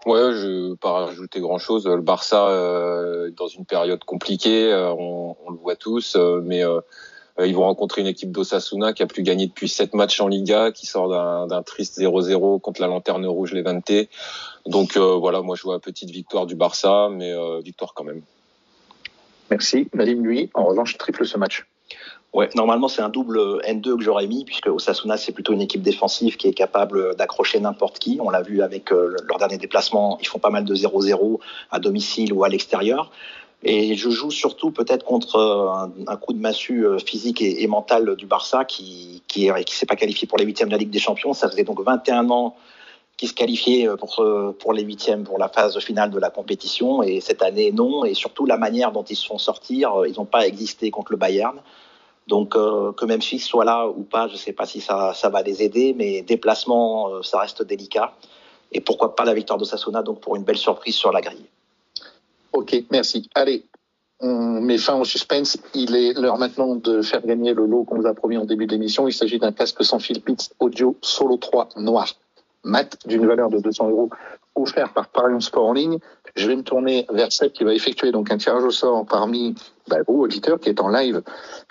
Ouais, 0.05 0.33
je 0.33 0.69
vais 0.71 0.75
pas 0.75 0.91
rajouter 0.91 1.39
grand 1.39 1.59
chose. 1.59 1.87
Le 1.87 2.01
Barça 2.01 2.49
euh, 2.49 3.31
dans 3.31 3.47
une 3.47 3.65
période 3.65 4.03
compliquée, 4.03 4.71
euh, 4.71 4.91
on, 4.91 5.35
le 5.49 5.57
voit 5.57 5.77
tous, 5.77 6.15
euh, 6.15 6.41
mais 6.43 6.63
euh, 6.65 6.81
ils 7.39 7.55
vont 7.55 7.63
rencontrer 7.63 8.01
une 8.01 8.07
équipe 8.07 8.31
d'Osasuna 8.31 8.91
qui 8.91 9.01
a 9.01 9.07
plus 9.07 9.23
gagné 9.23 9.47
depuis 9.47 9.69
sept 9.69 9.93
matchs 9.93 10.19
en 10.19 10.27
Liga, 10.27 10.71
qui 10.71 10.85
sort 10.85 11.07
d'un 11.47 11.63
triste 11.63 11.99
0-0 11.99 12.59
contre 12.59 12.81
la 12.81 12.87
Lanterne 12.87 13.25
Rouge 13.25 13.53
Levante. 13.53 13.91
Donc 14.65 14.97
voilà, 14.97 15.41
moi 15.41 15.55
je 15.55 15.63
vois 15.63 15.79
petite 15.79 16.11
victoire 16.11 16.45
du 16.45 16.55
Barça, 16.55 17.09
mais 17.11 17.33
victoire 17.63 17.93
quand 17.95 18.03
même. 18.03 18.21
Merci. 19.49 19.87
Nadim, 19.93 20.21
lui, 20.21 20.51
en 20.53 20.65
revanche, 20.65 20.97
triple 20.97 21.25
ce 21.25 21.37
match. 21.37 21.65
Ouais, 22.33 22.49
normalement 22.55 22.87
c'est 22.87 23.03
un 23.03 23.09
double 23.09 23.61
N2 23.61 23.97
que 23.97 24.03
j'aurais 24.03 24.25
mis 24.25 24.43
puisque 24.43 24.65
Osasuna 24.65 25.17
c'est 25.17 25.33
plutôt 25.33 25.53
une 25.53 25.61
équipe 25.61 25.83
défensive 25.83 26.35
qui 26.35 26.47
est 26.47 26.53
capable 26.53 27.15
d'accrocher 27.15 27.59
n'importe 27.59 27.99
qui. 27.99 28.17
On 28.19 28.31
l'a 28.31 28.41
vu 28.41 28.63
avec 28.63 28.91
euh, 28.91 29.15
leur 29.27 29.37
dernier 29.37 29.59
déplacement, 29.59 30.17
ils 30.19 30.27
font 30.27 30.39
pas 30.39 30.49
mal 30.49 30.65
de 30.65 30.73
0-0 30.73 31.39
à 31.69 31.79
domicile 31.79 32.33
ou 32.33 32.43
à 32.43 32.49
l'extérieur. 32.49 33.11
Et 33.61 33.95
je 33.95 34.09
joue 34.09 34.31
surtout 34.31 34.71
peut-être 34.71 35.05
contre 35.05 35.39
un, 35.39 35.91
un, 36.07 36.17
coup 36.17 36.33
de 36.33 36.39
massue 36.39 36.87
euh, 36.87 36.97
physique 36.97 37.39
et, 37.39 37.67
mental 37.67 38.15
du 38.15 38.25
Barça 38.25 38.65
qui 38.65 39.21
qui, 39.27 39.47
est, 39.47 39.63
qui 39.63 39.75
s'est 39.75 39.85
pas 39.85 39.95
qualifié 39.95 40.27
pour 40.27 40.39
les 40.39 40.43
huitièmes 40.43 40.69
de 40.69 40.73
la 40.73 40.79
Ligue 40.79 40.89
des 40.89 40.99
Champions. 40.99 41.33
Ça 41.33 41.47
faisait 41.49 41.63
donc 41.63 41.79
21 41.81 42.31
ans 42.31 42.55
qui 43.15 43.27
se 43.27 43.35
qualifiait 43.35 43.87
euh, 43.87 43.95
pour, 43.95 44.25
pour 44.57 44.73
les 44.73 44.81
huitièmes, 44.81 45.23
pour 45.23 45.37
la 45.37 45.49
phase 45.49 45.77
finale 45.77 46.09
de 46.09 46.17
la 46.17 46.31
compétition. 46.31 47.03
Et 47.03 47.21
cette 47.21 47.43
année, 47.43 47.71
non. 47.71 48.05
Et 48.05 48.15
surtout, 48.15 48.47
la 48.47 48.57
manière 48.57 48.91
dont 48.91 49.03
ils 49.03 49.15
se 49.15 49.27
font 49.27 49.37
sortir, 49.37 49.93
ils 50.07 50.15
n'ont 50.15 50.25
pas 50.25 50.47
existé 50.47 50.89
contre 50.89 51.11
le 51.11 51.19
Bayern. 51.19 51.59
Donc 52.27 52.55
euh, 52.55 52.91
que 52.93 53.05
Memphis 53.05 53.39
soit 53.39 53.65
là 53.65 53.87
ou 53.87 54.03
pas, 54.03 54.27
je 54.27 54.33
ne 54.33 54.37
sais 54.37 54.53
pas 54.53 54.65
si 54.65 54.79
ça, 54.79 55.13
va 55.23 55.41
les 55.41 55.61
aider, 55.61 55.93
mais 55.97 56.21
déplacement, 56.21 57.09
euh, 57.09 57.21
ça 57.21 57.39
reste 57.39 57.63
délicat. 57.63 58.13
Et 58.71 58.81
pourquoi 58.81 59.15
pas 59.15 59.25
la 59.25 59.33
victoire 59.33 59.59
de 59.59 59.65
Sassona, 59.65 60.01
donc 60.01 60.19
pour 60.19 60.35
une 60.35 60.43
belle 60.43 60.57
surprise 60.57 60.95
sur 60.95 61.11
la 61.11 61.21
grille. 61.21 61.45
Ok, 62.53 62.75
merci. 62.91 63.29
Allez, 63.35 63.65
on 64.19 64.61
met 64.61 64.77
fin 64.77 64.95
au 64.95 65.03
suspense. 65.03 65.57
Il 65.73 65.95
est 65.95 66.13
l'heure 66.13 66.37
maintenant 66.37 66.75
de 66.75 67.01
faire 67.01 67.25
gagner 67.25 67.53
le 67.53 67.65
lot 67.65 67.83
qu'on 67.83 67.97
vous 67.97 68.07
a 68.07 68.13
promis 68.13 68.37
en 68.37 68.45
début 68.45 68.67
d'émission. 68.67 69.07
Il 69.07 69.13
s'agit 69.13 69.37
d'un 69.37 69.51
casque 69.51 69.83
sans 69.83 69.99
fil 69.99 70.21
Pix 70.21 70.51
Audio 70.59 70.95
Solo 71.01 71.37
3 71.37 71.69
noir 71.77 72.07
mat 72.63 72.97
d'une 73.05 73.27
valeur 73.27 73.49
de 73.49 73.59
200 73.59 73.89
euros 73.89 74.09
offert 74.55 74.93
par 74.93 75.09
Parion 75.09 75.39
Sport 75.39 75.65
en 75.65 75.73
ligne. 75.73 75.99
Je 76.35 76.47
vais 76.47 76.55
me 76.55 76.63
tourner 76.63 77.05
vers 77.11 77.31
Seb 77.31 77.51
qui 77.51 77.63
va 77.63 77.73
effectuer 77.73 78.11
donc 78.11 78.31
un 78.31 78.37
tirage 78.37 78.63
au 78.63 78.71
sort 78.71 79.05
parmi 79.05 79.55
bah, 79.87 79.97
vous, 80.07 80.21
auditeurs, 80.21 80.59
qui 80.59 80.69
est 80.69 80.79
en 80.79 80.89
live 80.89 81.21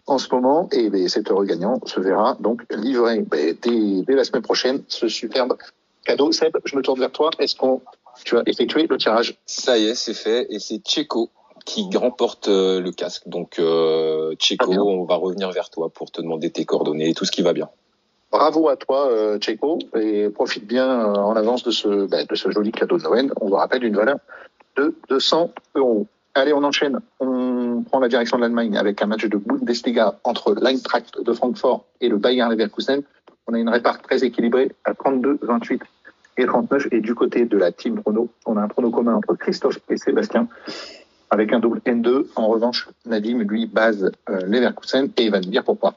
en 0.06 0.18
ce 0.18 0.28
moment. 0.32 0.68
Et 0.72 0.90
bah, 0.90 0.98
cet 1.08 1.30
heureux 1.30 1.44
gagnant 1.44 1.80
se 1.86 2.00
verra 2.00 2.36
donc 2.40 2.62
livré 2.70 3.20
bah, 3.20 3.36
dès, 3.60 4.02
dès, 4.02 4.14
la 4.14 4.24
semaine 4.24 4.42
prochaine 4.42 4.82
ce 4.88 5.08
superbe 5.08 5.56
cadeau. 6.04 6.32
Seb, 6.32 6.56
je 6.64 6.76
me 6.76 6.82
tourne 6.82 7.00
vers 7.00 7.12
toi. 7.12 7.30
Est-ce 7.38 7.56
qu'on 7.56 7.80
tu 8.24 8.36
as 8.36 8.42
effectué 8.46 8.86
le 8.86 8.98
tirage? 8.98 9.38
Ça 9.46 9.78
y 9.78 9.86
est, 9.86 9.94
c'est 9.94 10.14
fait. 10.14 10.46
Et 10.50 10.58
c'est 10.58 10.78
Tchéco 10.78 11.30
qui 11.64 11.88
remporte 11.96 12.48
euh, 12.48 12.80
le 12.80 12.92
casque. 12.92 13.28
Donc 13.28 13.58
euh, 13.58 14.34
Tchéco, 14.34 14.72
on 14.72 15.04
va 15.04 15.14
revenir 15.16 15.50
vers 15.52 15.70
toi 15.70 15.88
pour 15.88 16.10
te 16.10 16.20
demander 16.20 16.50
tes 16.50 16.64
coordonnées 16.64 17.10
et 17.10 17.14
tout 17.14 17.24
ce 17.24 17.30
qui 17.30 17.42
va 17.42 17.52
bien. 17.52 17.68
Bravo 18.32 18.70
à 18.70 18.76
toi, 18.76 19.08
euh, 19.10 19.38
Tchéco, 19.38 19.78
et 19.94 20.30
profite 20.30 20.66
bien 20.66 20.88
euh, 20.88 21.14
en 21.16 21.36
avance 21.36 21.64
de 21.64 21.70
ce, 21.70 22.06
ben, 22.06 22.24
de 22.26 22.34
ce 22.34 22.50
joli 22.50 22.72
cadeau 22.72 22.96
de 22.96 23.02
Noël. 23.02 23.30
On 23.42 23.48
vous 23.48 23.56
rappelle 23.56 23.84
une 23.84 23.94
valeur 23.94 24.16
de 24.76 24.96
200 25.10 25.50
euros. 25.74 26.06
Allez, 26.32 26.54
on 26.54 26.64
enchaîne. 26.64 27.00
On 27.20 27.26
prend 27.92 28.00
la 28.00 28.08
direction 28.08 28.38
de 28.38 28.42
l'Allemagne 28.42 28.78
avec 28.78 29.02
un 29.02 29.06
match 29.06 29.26
de 29.26 29.36
Bundesliga 29.36 30.18
entre 30.24 30.54
l'Eintracht 30.54 31.22
de 31.22 31.32
Francfort 31.34 31.84
et 32.00 32.08
le 32.08 32.16
Bayern 32.16 32.50
Leverkusen. 32.50 33.02
On 33.46 33.52
a 33.52 33.58
une 33.58 33.68
répart 33.68 34.00
très 34.00 34.24
équilibrée 34.24 34.72
à 34.86 34.94
32, 34.94 35.38
28 35.42 35.82
et 36.38 36.46
39. 36.46 36.88
Et 36.90 37.00
du 37.00 37.14
côté 37.14 37.44
de 37.44 37.58
la 37.58 37.70
team 37.70 38.00
prono, 38.00 38.30
on 38.46 38.56
a 38.56 38.62
un 38.62 38.68
prono 38.68 38.90
commun 38.90 39.16
entre 39.16 39.34
Christophe 39.34 39.78
et 39.90 39.98
Sébastien 39.98 40.48
avec 41.28 41.52
un 41.52 41.58
double 41.58 41.82
N2. 41.84 42.28
En 42.34 42.46
revanche, 42.46 42.88
Nadim, 43.04 43.40
lui, 43.40 43.66
base 43.66 44.10
euh, 44.30 44.40
Leverkusen 44.46 45.10
et 45.18 45.28
va 45.28 45.40
nous 45.40 45.50
dire 45.50 45.62
pourquoi. 45.62 45.94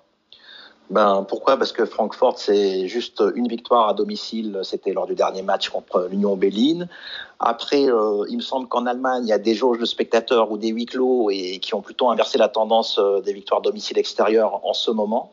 Ben 0.91 1.25
pourquoi? 1.27 1.57
Parce 1.57 1.71
que 1.71 1.85
Francfort 1.85 2.37
c'est 2.37 2.87
juste 2.87 3.23
une 3.35 3.47
victoire 3.47 3.89
à 3.89 3.93
domicile, 3.93 4.59
c'était 4.63 4.93
lors 4.93 5.07
du 5.07 5.15
dernier 5.15 5.41
match 5.41 5.69
contre 5.69 6.07
l'Union 6.11 6.35
Berlin. 6.35 6.87
Après, 7.39 7.89
euh, 7.89 8.25
il 8.29 8.37
me 8.37 8.41
semble 8.41 8.67
qu'en 8.67 8.85
Allemagne 8.85 9.23
il 9.23 9.29
y 9.29 9.33
a 9.33 9.39
des 9.39 9.55
jauges 9.55 9.79
de 9.79 9.85
spectateurs 9.85 10.51
ou 10.51 10.57
des 10.57 10.67
huis 10.67 10.85
clos 10.85 11.29
et 11.31 11.59
qui 11.59 11.73
ont 11.73 11.81
plutôt 11.81 12.09
inversé 12.09 12.37
la 12.37 12.49
tendance 12.49 12.99
euh, 12.99 13.19
des 13.21 13.33
victoires 13.33 13.61
domicile 13.61 13.97
extérieures 13.97 14.63
en 14.63 14.73
ce 14.73 14.91
moment. 14.91 15.31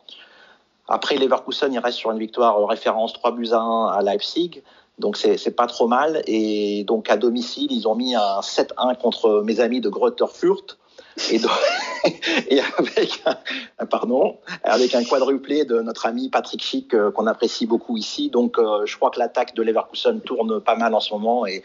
Après, 0.89 1.17
Leverkusen 1.17 1.73
il 1.73 1.79
reste 1.79 1.99
sur 1.99 2.11
une 2.11 2.19
victoire 2.19 2.67
référence 2.67 3.13
3 3.13 3.33
buts 3.33 3.51
à 3.53 3.61
1 3.61 3.87
à 3.89 4.03
Leipzig. 4.03 4.63
Donc 4.99 5.17
c'est 5.17 5.57
pas 5.57 5.67
trop 5.67 5.87
mal. 5.87 6.23
Et 6.27 6.85
donc 6.85 7.11
à 7.11 7.17
domicile, 7.17 7.73
ils 7.73 7.89
ont 7.89 7.95
mis 7.95 8.15
un 8.15 8.41
7-1 8.41 8.97
contre 8.97 9.43
mes 9.45 9.61
amis 9.61 9.81
de 9.81 9.89
Greuther 9.89 10.31
Fürth. 10.31 10.79
Et, 12.49 12.61
avec 12.61 13.23
un, 13.27 13.87
pardon, 13.87 14.39
avec 14.65 14.95
un 14.95 15.05
quadruplé 15.05 15.65
de 15.65 15.81
notre 15.81 16.07
ami 16.07 16.29
Patrick 16.29 16.63
Schick 16.63 16.95
euh, 16.95 17.11
qu'on 17.11 17.27
apprécie 17.27 17.67
beaucoup 17.67 17.97
ici. 17.97 18.29
Donc, 18.31 18.59
euh, 18.59 18.85
je 18.87 18.97
crois 18.97 19.11
que 19.11 19.19
l'attaque 19.19 19.55
de 19.55 19.63
Leverkusen 19.63 20.21
tourne 20.21 20.61
pas 20.61 20.77
mal 20.77 20.95
en 20.95 21.01
ce 21.01 21.13
moment 21.13 21.47
et, 21.47 21.57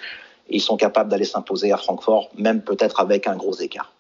et 0.50 0.56
ils 0.56 0.62
sont 0.62 0.78
capables 0.78 1.10
d'aller 1.10 1.26
s'imposer 1.26 1.72
à 1.72 1.78
Francfort, 1.78 2.30
même 2.38 2.62
peut-être 2.62 3.00
avec 3.00 3.28
un 3.28 3.36
gros 3.36 3.56
écart. 3.56 3.92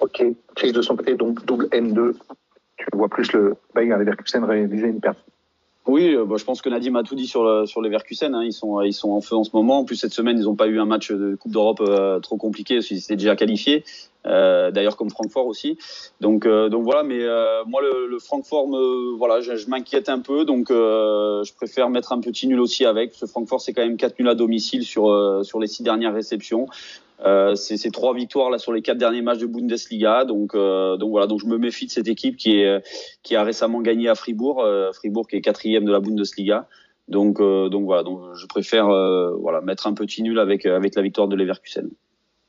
Ok, 0.00 0.22
Chase 0.56 0.72
de 0.72 0.82
son 0.82 0.96
côté, 0.96 1.14
donc 1.14 1.44
double 1.44 1.66
N2. 1.66 2.14
Tu 2.76 2.86
vois 2.92 3.08
plus 3.08 3.30
le 3.32 3.56
Bayern 3.74 4.00
Leverkusen 4.00 4.44
réaliser 4.44 4.86
une 4.86 5.00
perte. 5.00 5.18
Oui, 5.86 6.14
bah, 6.26 6.36
je 6.38 6.44
pense 6.44 6.60
que 6.62 6.68
Nadim 6.68 6.94
a 6.94 7.02
tout 7.02 7.14
dit 7.14 7.26
sur, 7.26 7.42
le, 7.42 7.66
sur 7.66 7.80
les 7.80 7.88
Verkusen. 7.88 8.34
Hein. 8.34 8.44
Ils, 8.44 8.52
sont, 8.52 8.80
ils 8.82 8.92
sont 8.92 9.10
en 9.10 9.20
feu 9.20 9.36
en 9.36 9.44
ce 9.44 9.50
moment. 9.54 9.78
En 9.80 9.84
plus, 9.84 9.96
cette 9.96 10.12
semaine, 10.12 10.38
ils 10.38 10.44
n'ont 10.44 10.54
pas 10.54 10.66
eu 10.66 10.78
un 10.78 10.84
match 10.84 11.10
de 11.10 11.36
Coupe 11.36 11.52
d'Europe 11.52 11.80
euh, 11.80 12.20
trop 12.20 12.36
compliqué 12.36 12.76
parce 12.76 12.86
qu'ils 12.86 12.98
étaient 12.98 13.16
déjà 13.16 13.34
qualifiés. 13.34 13.84
Euh, 14.26 14.70
D'ailleurs, 14.70 14.96
comme 14.96 15.10
Francfort 15.10 15.46
aussi. 15.46 15.78
Donc, 16.20 16.46
euh, 16.46 16.68
donc 16.68 16.84
voilà. 16.84 17.02
Mais 17.02 17.22
euh, 17.22 17.64
moi, 17.66 17.80
le, 17.82 18.06
le, 18.06 18.18
Francfort, 18.18 18.68
me, 18.68 19.16
voilà, 19.16 19.40
je, 19.40 19.56
je 19.56 19.68
m'inquiète 19.68 20.08
un 20.08 20.18
peu. 20.18 20.44
Donc, 20.44 20.68
je 20.70 21.54
préfère 21.54 21.88
mettre 21.90 22.12
un 22.12 22.20
petit 22.20 22.46
nul 22.46 22.60
aussi 22.60 22.84
avec. 22.84 23.14
Ce 23.14 23.26
Francfort, 23.26 23.60
c'est 23.60 23.72
quand 23.72 23.82
même 23.82 23.96
4 23.96 24.18
nuls 24.18 24.28
à 24.28 24.34
domicile 24.34 24.84
sur, 24.84 25.40
sur 25.44 25.60
les 25.60 25.66
six 25.66 25.82
dernières 25.82 26.14
réceptions. 26.14 26.66
Euh, 27.26 27.54
c'est 27.54 27.90
trois 27.90 28.14
victoires 28.14 28.48
là 28.48 28.58
sur 28.58 28.72
les 28.72 28.80
quatre 28.80 28.96
derniers 28.96 29.20
matchs 29.20 29.38
de 29.38 29.46
Bundesliga. 29.46 30.24
Donc, 30.24 30.54
euh, 30.54 30.96
donc 30.96 31.10
voilà, 31.10 31.26
donc 31.26 31.40
je 31.40 31.46
me 31.46 31.58
méfie 31.58 31.86
de 31.86 31.90
cette 31.90 32.08
équipe 32.08 32.36
qui 32.36 32.60
est 32.60 32.82
qui 33.22 33.36
a 33.36 33.42
récemment 33.42 33.80
gagné 33.80 34.08
à 34.08 34.14
Fribourg, 34.14 34.62
euh, 34.62 34.92
Fribourg 34.92 35.28
qui 35.28 35.36
est 35.36 35.40
quatrième 35.40 35.84
de 35.84 35.92
la 35.92 36.00
Bundesliga. 36.00 36.66
Donc, 37.08 37.40
euh, 37.40 37.68
donc 37.68 37.84
voilà, 37.84 38.04
donc 38.04 38.20
je 38.34 38.46
préfère 38.46 38.88
euh, 38.88 39.34
voilà 39.36 39.60
mettre 39.60 39.86
un 39.86 39.94
petit 39.94 40.22
nul 40.22 40.38
avec 40.38 40.64
avec 40.64 40.94
la 40.94 41.02
victoire 41.02 41.28
de 41.28 41.36
Leverkusen. 41.36 41.90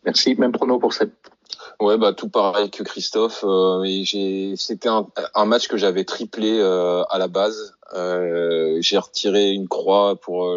Merci, 0.05 0.35
même 0.35 0.51
prono 0.51 0.79
pour 0.79 0.93
cette. 0.93 1.11
Ouais, 1.79 1.97
bah 1.97 2.13
tout 2.13 2.29
pareil 2.29 2.69
que 2.69 2.83
Christophe. 2.83 3.43
j'ai 4.03 4.53
c'était 4.55 4.89
un, 4.89 5.07
un, 5.35 5.45
match 5.45 5.67
que 5.67 5.77
j'avais 5.77 6.03
triplé 6.05 6.61
à 6.61 7.17
la 7.17 7.27
base. 7.27 7.75
j'ai 7.93 8.97
retiré 8.97 9.51
une 9.51 9.67
croix 9.67 10.15
pour 10.15 10.53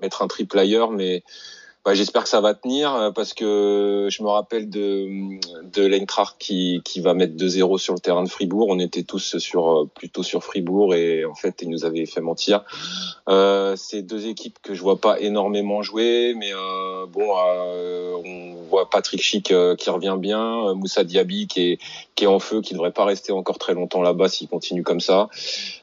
mettre 0.00 0.22
un 0.22 0.28
triple 0.28 0.58
ailleurs, 0.58 0.90
mais 0.90 1.24
bah, 1.84 1.94
j'espère 1.94 2.22
que 2.22 2.28
ça 2.28 2.40
va 2.40 2.54
tenir 2.54 2.94
euh, 2.94 3.10
parce 3.10 3.34
que 3.34 4.06
je 4.08 4.22
me 4.22 4.28
rappelle 4.28 4.70
de 4.70 5.08
de 5.64 5.84
l'Eintracht 5.84 6.36
qui 6.38 6.80
qui 6.84 7.00
va 7.00 7.12
mettre 7.12 7.34
2-0 7.34 7.78
sur 7.78 7.94
le 7.94 7.98
terrain 7.98 8.22
de 8.22 8.28
Fribourg. 8.28 8.68
On 8.70 8.78
était 8.78 9.02
tous 9.02 9.38
sur 9.38 9.68
euh, 9.68 9.90
plutôt 9.92 10.22
sur 10.22 10.44
Fribourg 10.44 10.94
et 10.94 11.24
en 11.24 11.34
fait 11.34 11.60
ils 11.60 11.68
nous 11.68 11.84
avaient 11.84 12.06
fait 12.06 12.20
mentir. 12.20 12.64
Euh, 13.28 13.74
c'est 13.76 14.02
deux 14.02 14.28
équipes 14.28 14.58
que 14.62 14.74
je 14.74 14.82
vois 14.82 15.00
pas 15.00 15.18
énormément 15.18 15.82
jouer, 15.82 16.34
mais 16.36 16.52
euh, 16.52 17.06
bon, 17.06 17.34
euh, 17.36 18.14
on 18.24 18.62
voit 18.68 18.88
Patrick 18.88 19.20
Schick 19.20 19.52
qui 19.78 19.90
revient 19.90 20.16
bien, 20.18 20.74
Moussa 20.74 21.02
Diaby 21.02 21.48
qui 21.48 21.72
est 21.72 21.78
qui 22.14 22.24
est 22.24 22.28
en 22.28 22.38
feu, 22.38 22.60
qui 22.60 22.74
devrait 22.74 22.92
pas 22.92 23.04
rester 23.04 23.32
encore 23.32 23.58
très 23.58 23.74
longtemps 23.74 24.02
là-bas 24.02 24.28
s'il 24.28 24.46
continue 24.48 24.84
comme 24.84 25.00
ça. 25.00 25.28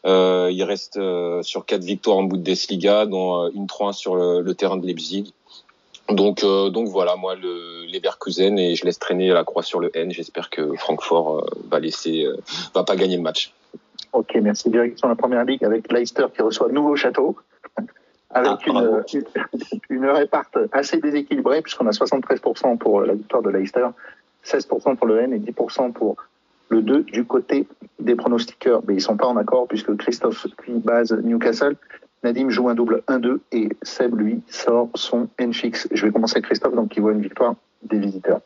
il 0.05 0.63
reste 0.63 0.97
sur 1.41 1.65
quatre 1.65 1.83
victoires 1.83 2.17
en 2.17 2.23
Bundesliga, 2.23 3.05
dont 3.05 3.49
une 3.49 3.67
3 3.67 3.91
sur 3.91 4.15
le, 4.15 4.39
le 4.39 4.55
terrain 4.55 4.77
de 4.77 4.85
Leipzig. 4.85 5.33
Donc, 6.11 6.43
euh, 6.43 6.69
donc 6.69 6.87
voilà, 6.87 7.15
moi, 7.15 7.35
le 7.35 7.85
Leverkusen 7.91 8.57
et 8.57 8.75
je 8.75 8.85
laisse 8.85 8.99
traîner 8.99 9.29
la 9.29 9.43
croix 9.43 9.63
sur 9.63 9.79
le 9.79 9.95
N. 9.95 10.11
J'espère 10.11 10.49
que 10.49 10.73
Francfort 10.75 11.39
euh, 11.39 11.45
va 11.69 11.79
laisser, 11.79 12.25
euh, 12.25 12.37
va 12.73 12.83
pas 12.83 12.95
gagner 12.95 13.15
le 13.15 13.21
match. 13.21 13.53
Ok, 14.13 14.35
merci. 14.41 14.69
Direction 14.69 15.07
la 15.07 15.15
première 15.15 15.45
ligue 15.45 15.63
avec 15.63 15.91
Leicester 15.91 16.25
qui 16.33 16.41
reçoit 16.41 16.69
Nouveau 16.69 16.95
Château. 16.95 17.37
Avec 18.31 18.59
ah, 18.67 19.01
une, 19.11 19.23
une, 19.89 20.05
réparte 20.05 20.55
assez 20.71 20.97
déséquilibrée 20.97 21.63
puisqu'on 21.63 21.87
a 21.87 21.89
73% 21.89 22.77
pour 22.77 23.01
la 23.01 23.15
victoire 23.15 23.41
de 23.41 23.49
Leicester, 23.49 23.87
16% 24.45 24.97
pour 24.97 25.07
le 25.07 25.19
N 25.21 25.33
et 25.33 25.39
10% 25.39 25.93
pour 25.93 26.15
le 26.69 26.83
2 26.83 27.03
du 27.05 27.25
côté 27.25 27.65
des 27.97 28.13
pronostiqueurs. 28.13 28.83
Mais 28.87 28.93
ils 28.93 29.01
sont 29.01 29.17
pas 29.17 29.25
en 29.25 29.35
accord 29.35 29.67
puisque 29.67 29.97
Christophe 29.97 30.45
qui 30.63 30.73
base 30.73 31.11
Newcastle 31.11 31.75
Nadim 32.23 32.49
joue 32.49 32.69
un 32.69 32.75
double 32.75 33.03
1-2 33.07 33.39
et 33.51 33.69
Seb, 33.81 34.15
lui, 34.15 34.41
sort 34.49 34.89
son 34.95 35.27
N-Fix. 35.37 35.87
Je 35.91 36.05
vais 36.05 36.11
commencer 36.11 36.35
avec 36.35 36.45
Christophe, 36.45 36.75
donc 36.75 36.89
qui 36.89 36.99
voit 36.99 37.13
une 37.13 37.21
victoire 37.21 37.55
des 37.83 37.97
visiteurs. 37.97 38.41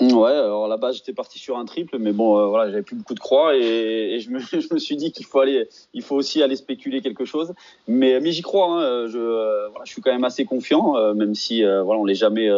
Ouais, 0.00 0.32
alors 0.32 0.66
là-bas 0.66 0.90
j'étais 0.90 1.12
parti 1.12 1.38
sur 1.38 1.56
un 1.56 1.64
triple, 1.64 1.98
mais 2.00 2.12
bon, 2.12 2.36
euh, 2.36 2.46
voilà, 2.46 2.68
j'avais 2.68 2.82
plus 2.82 2.96
beaucoup 2.96 3.14
de 3.14 3.20
croix 3.20 3.56
et, 3.56 4.18
je, 4.20 4.30
me, 4.30 4.78
suis 4.78 4.96
dit 4.96 5.12
qu'il 5.12 5.24
faut 5.24 5.38
aller, 5.38 5.68
il 5.92 6.02
faut 6.02 6.16
aussi 6.16 6.42
aller 6.42 6.56
spéculer 6.56 7.00
quelque 7.00 7.24
chose. 7.24 7.54
Mais, 7.86 8.18
mais 8.18 8.32
j'y 8.32 8.42
crois, 8.42 8.66
hein, 8.66 9.06
je, 9.06 9.18
euh, 9.18 9.68
voilà, 9.68 9.84
je 9.84 9.92
suis 9.92 10.02
quand 10.02 10.10
même 10.10 10.24
assez 10.24 10.44
confiant, 10.44 10.96
euh, 10.96 11.14
même 11.14 11.36
si 11.36 11.62
voilà, 11.62 12.00
on 12.00 12.04
l'est 12.04 12.16
jamais 12.16 12.50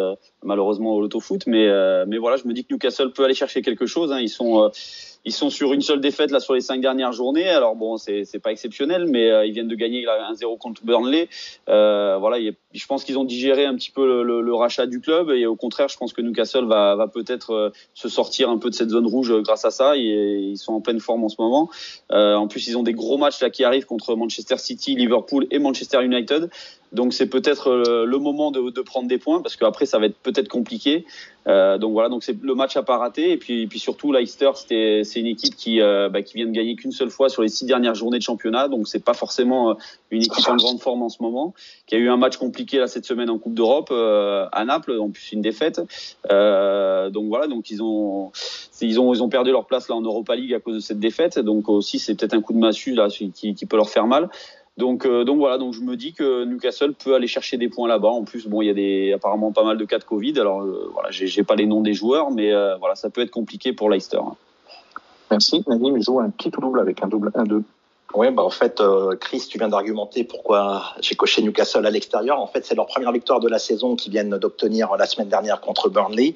malheureusement 0.43 0.95
au 0.95 1.01
loto-foot, 1.03 1.47
mais, 1.47 1.69
mais 2.07 2.17
voilà, 2.17 2.39
je 2.39 2.49
me 2.49 2.55
dis 2.55 2.65
que 2.65 2.73
Newcastle 2.73 3.13
peut 3.13 3.25
aller 3.25 3.35
chercher 3.35 3.61
quelque 3.61 3.87
chose. 3.87 4.13
Hein, 4.13 4.21
ils 4.21 4.31
sont 4.31 4.71
ils 5.27 5.33
sont 5.33 5.51
sur 5.51 5.73
une 5.73 5.81
seule 5.81 6.01
défaite 6.01 6.31
là 6.31 6.39
sur 6.39 6.55
les 6.55 6.61
cinq 6.61 6.81
dernières 6.81 7.13
journées. 7.13 7.49
Alors 7.49 7.75
bon, 7.75 7.97
c'est 7.97 8.25
c'est 8.25 8.39
pas 8.39 8.53
exceptionnel, 8.53 9.07
mais 9.07 9.29
euh, 9.29 9.45
ils 9.45 9.53
viennent 9.53 9.67
de 9.67 9.75
gagner 9.75 10.05
1-0 10.05 10.57
contre 10.59 10.85
Burnley. 10.85 11.29
Euh, 11.69 12.17
voilà, 12.19 12.39
je 12.73 12.87
pense 12.87 13.03
qu'ils 13.03 13.19
ont 13.19 13.25
digéré 13.25 13.67
un 13.67 13.75
petit 13.75 13.91
peu 13.91 14.23
le, 14.23 14.55
rachat 14.55 14.87
du 14.87 15.01
club 15.01 15.31
et 15.31 15.45
au 15.45 15.57
contraire, 15.57 15.89
je 15.89 15.99
pense 15.99 16.13
que 16.13 16.23
Newcastle 16.23 16.65
va, 16.65 16.95
va 16.95 17.09
peut-être 17.09 17.51
euh, 17.51 17.71
se 17.93 18.09
sortir 18.09 18.49
un 18.49 18.57
peu 18.57 18.71
de 18.71 18.75
cette 18.75 18.89
zone 18.91 19.07
rouge 19.07 19.35
grâce 19.43 19.65
à 19.65 19.71
ça. 19.71 19.97
Ils 19.97 20.57
sont 20.57 20.75
en 20.75 20.81
pleine 20.81 21.01
forme 21.01 21.25
en 21.25 21.29
ce 21.29 21.37
moment. 21.39 21.69
En 22.11 22.47
plus, 22.47 22.69
ils 22.69 22.79
ont 22.79 22.85
des 22.85 22.95
gros 22.95 23.19
matchs 23.19 23.41
là 23.41 23.51
qui 23.51 23.65
arrivent 23.65 23.85
contre 23.85 24.15
Manchester 24.15 24.59
City, 24.59 24.95
Liverpool 24.95 25.47
et 25.51 25.59
Manchester 25.59 26.05
United. 26.05 26.51
Donc 26.93 27.13
c'est 27.13 27.27
peut-être 27.27 27.69
euh, 27.69 28.05
le 28.07 28.19
moment 28.19 28.51
de, 28.51 28.71
de, 28.71 28.81
prendre 28.81 29.09
des 29.09 29.19
points 29.19 29.43
parce 29.43 29.57
qu'après 29.57 29.87
ça 29.87 29.99
va 29.99 30.07
être 30.07 30.17
peut-être 30.17 30.49
compliqué. 30.49 31.05
Euh, 31.49 31.79
donc 31.79 31.93
voilà, 31.93 32.09
donc 32.09 32.25
c'est 32.25 32.37
le 32.43 32.55
match 32.55 32.77
à 32.77 32.83
pas 32.83 32.99
rater 32.99 33.31
et 33.31 33.37
puis, 33.37 33.63
et 33.63 33.67
puis 33.69 33.79
surtout 33.79 34.13
Leicester, 34.13 34.51
c'est 34.55 35.21
une 35.21 35.27
équipe 35.27 35.55
qui 35.55 35.81
euh, 35.81 36.09
bah, 36.09 36.23
qui 36.23 36.35
vient 36.35 36.47
de 36.47 36.51
gagner 36.51 36.75
qu'une 36.75 36.91
seule 36.91 37.11
fois 37.11 37.29
sur 37.29 37.43
les 37.43 37.49
six 37.49 37.67
dernières 37.67 37.95
journées 37.95 38.19
de 38.19 38.23
championnat, 38.23 38.67
donc 38.67 38.89
c'est 38.89 39.05
pas 39.05 39.15
forcément 39.15 39.71
euh, 39.71 39.75
une 40.11 40.23
équipe 40.23 40.49
en 40.49 40.57
grande 40.57 40.81
forme 40.81 41.03
en 41.03 41.09
ce 41.09 41.23
moment. 41.23 41.55
Qui 41.87 41.95
a 41.95 41.99
eu 41.99 42.09
un 42.09 42.17
match 42.17 42.37
compliqué 42.37 42.79
là 42.79 42.89
cette 42.89 43.05
semaine 43.05 43.31
en 43.31 43.39
Coupe 43.39 43.55
d'Europe 43.55 43.93
à 43.93 44.65
Naples, 44.65 44.99
en 44.99 45.11
plus 45.11 45.33
une 45.33 45.41
défaite. 45.41 45.81
donc 46.29 47.27
voilà, 47.29 47.47
donc 47.47 47.71
ils 47.71 47.81
ont 47.81 48.33
ils 48.81 48.99
ont 48.99 49.15
ils 49.15 49.23
ont 49.23 49.29
perdu 49.29 49.53
leur 49.53 49.67
place 49.67 49.89
là 49.89 49.95
en 49.95 50.03
Europa 50.03 50.35
League 50.35 50.53
à 50.53 50.59
cause 50.59 50.75
de 50.75 50.81
cette 50.81 50.99
défaite. 50.99 51.39
Donc 51.39 51.69
aussi 51.69 52.01
c'est 52.01 52.17
peut-être 52.17 52.35
un 52.35 52.41
coup 52.41 52.55
de 52.55 52.59
massue 52.59 52.95
là 52.95 53.09
qui, 53.09 53.31
qui 53.31 53.67
peut 53.67 53.77
leur 53.77 53.91
faire 53.91 54.09
mal. 54.09 54.31
Donc, 54.77 55.07
euh, 55.07 55.25
donc 55.25 55.39
voilà, 55.39 55.57
donc 55.57 55.73
je 55.73 55.81
me 55.81 55.97
dis 55.97 56.13
que 56.13 56.45
Newcastle 56.45 56.93
peut 56.93 57.15
aller 57.15 57.27
chercher 57.27 57.57
des 57.57 57.69
points 57.69 57.89
là-bas. 57.89 58.09
En 58.09 58.25
plus, 58.25 58.47
bon, 58.47 58.61
il 58.61 58.67
y 58.67 58.71
a 58.71 58.75
des 58.75 59.13
apparemment 59.15 59.51
pas 59.51 59.65
mal 59.65 59.79
de 59.79 59.85
cas 59.87 59.99
de 59.99 60.05
Covid. 60.05 60.39
Alors 60.39 60.63
euh, 60.63 60.91
voilà, 60.93 61.11
j'ai 61.11 61.45
pas 61.45 61.55
les 61.55 61.67
noms 61.67 61.81
des 61.81 61.95
joueurs, 61.95 62.31
mais 62.31 62.53
euh, 62.53 62.77
voilà, 62.77 62.95
ça 62.95 63.09
peut 63.09 63.23
être 63.23 63.31
compliqué 63.31 63.73
pour 63.73 63.89
Leicester. 63.89 64.21
Merci. 65.31 65.65
Nadim 65.67 65.99
joue 66.01 66.21
un 66.21 66.29
petit 66.29 66.51
ou 66.57 66.61
double 66.61 66.81
avec 66.81 67.03
un 67.03 67.09
double 67.09 67.31
1-2. 67.35 67.63
Oui, 68.15 68.31
bah 68.31 68.45
en 68.45 68.51
fait, 68.51 68.81
Chris, 69.21 69.47
tu 69.51 69.59
viens 69.59 69.69
d'argumenter 69.69 70.25
pourquoi 70.25 70.95
j'ai 71.01 71.17
coché 71.17 71.43
Newcastle 71.43 71.85
à 71.85 71.91
l'extérieur. 71.91 72.41
En 72.41 72.47
fait, 72.47 72.65
c'est 72.65 72.77
leur 72.77 72.87
première 72.87 73.13
victoire 73.13 73.41
de 73.41 73.49
la 73.49 73.59
saison 73.59 73.97
qu'ils 73.97 74.13
viennent 74.13 74.39
d'obtenir 74.39 74.97
la 74.97 75.07
semaine 75.07 75.29
dernière 75.29 75.61
contre 75.61 75.89
Burnley. 75.89 76.35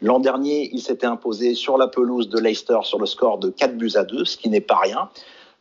L'an 0.00 0.18
dernier, 0.18 0.68
ils 0.72 0.80
s'étaient 0.80 1.06
imposés 1.06 1.54
sur 1.54 1.78
la 1.78 1.86
pelouse 1.86 2.28
de 2.28 2.38
Leicester 2.38 2.78
sur 2.82 2.98
le 2.98 3.06
score 3.06 3.38
de 3.38 3.50
4 3.50 3.76
buts 3.76 3.92
à 3.94 4.02
2, 4.02 4.24
ce 4.24 4.36
qui 4.36 4.48
n'est 4.48 4.60
pas 4.60 4.78
rien. 4.78 5.08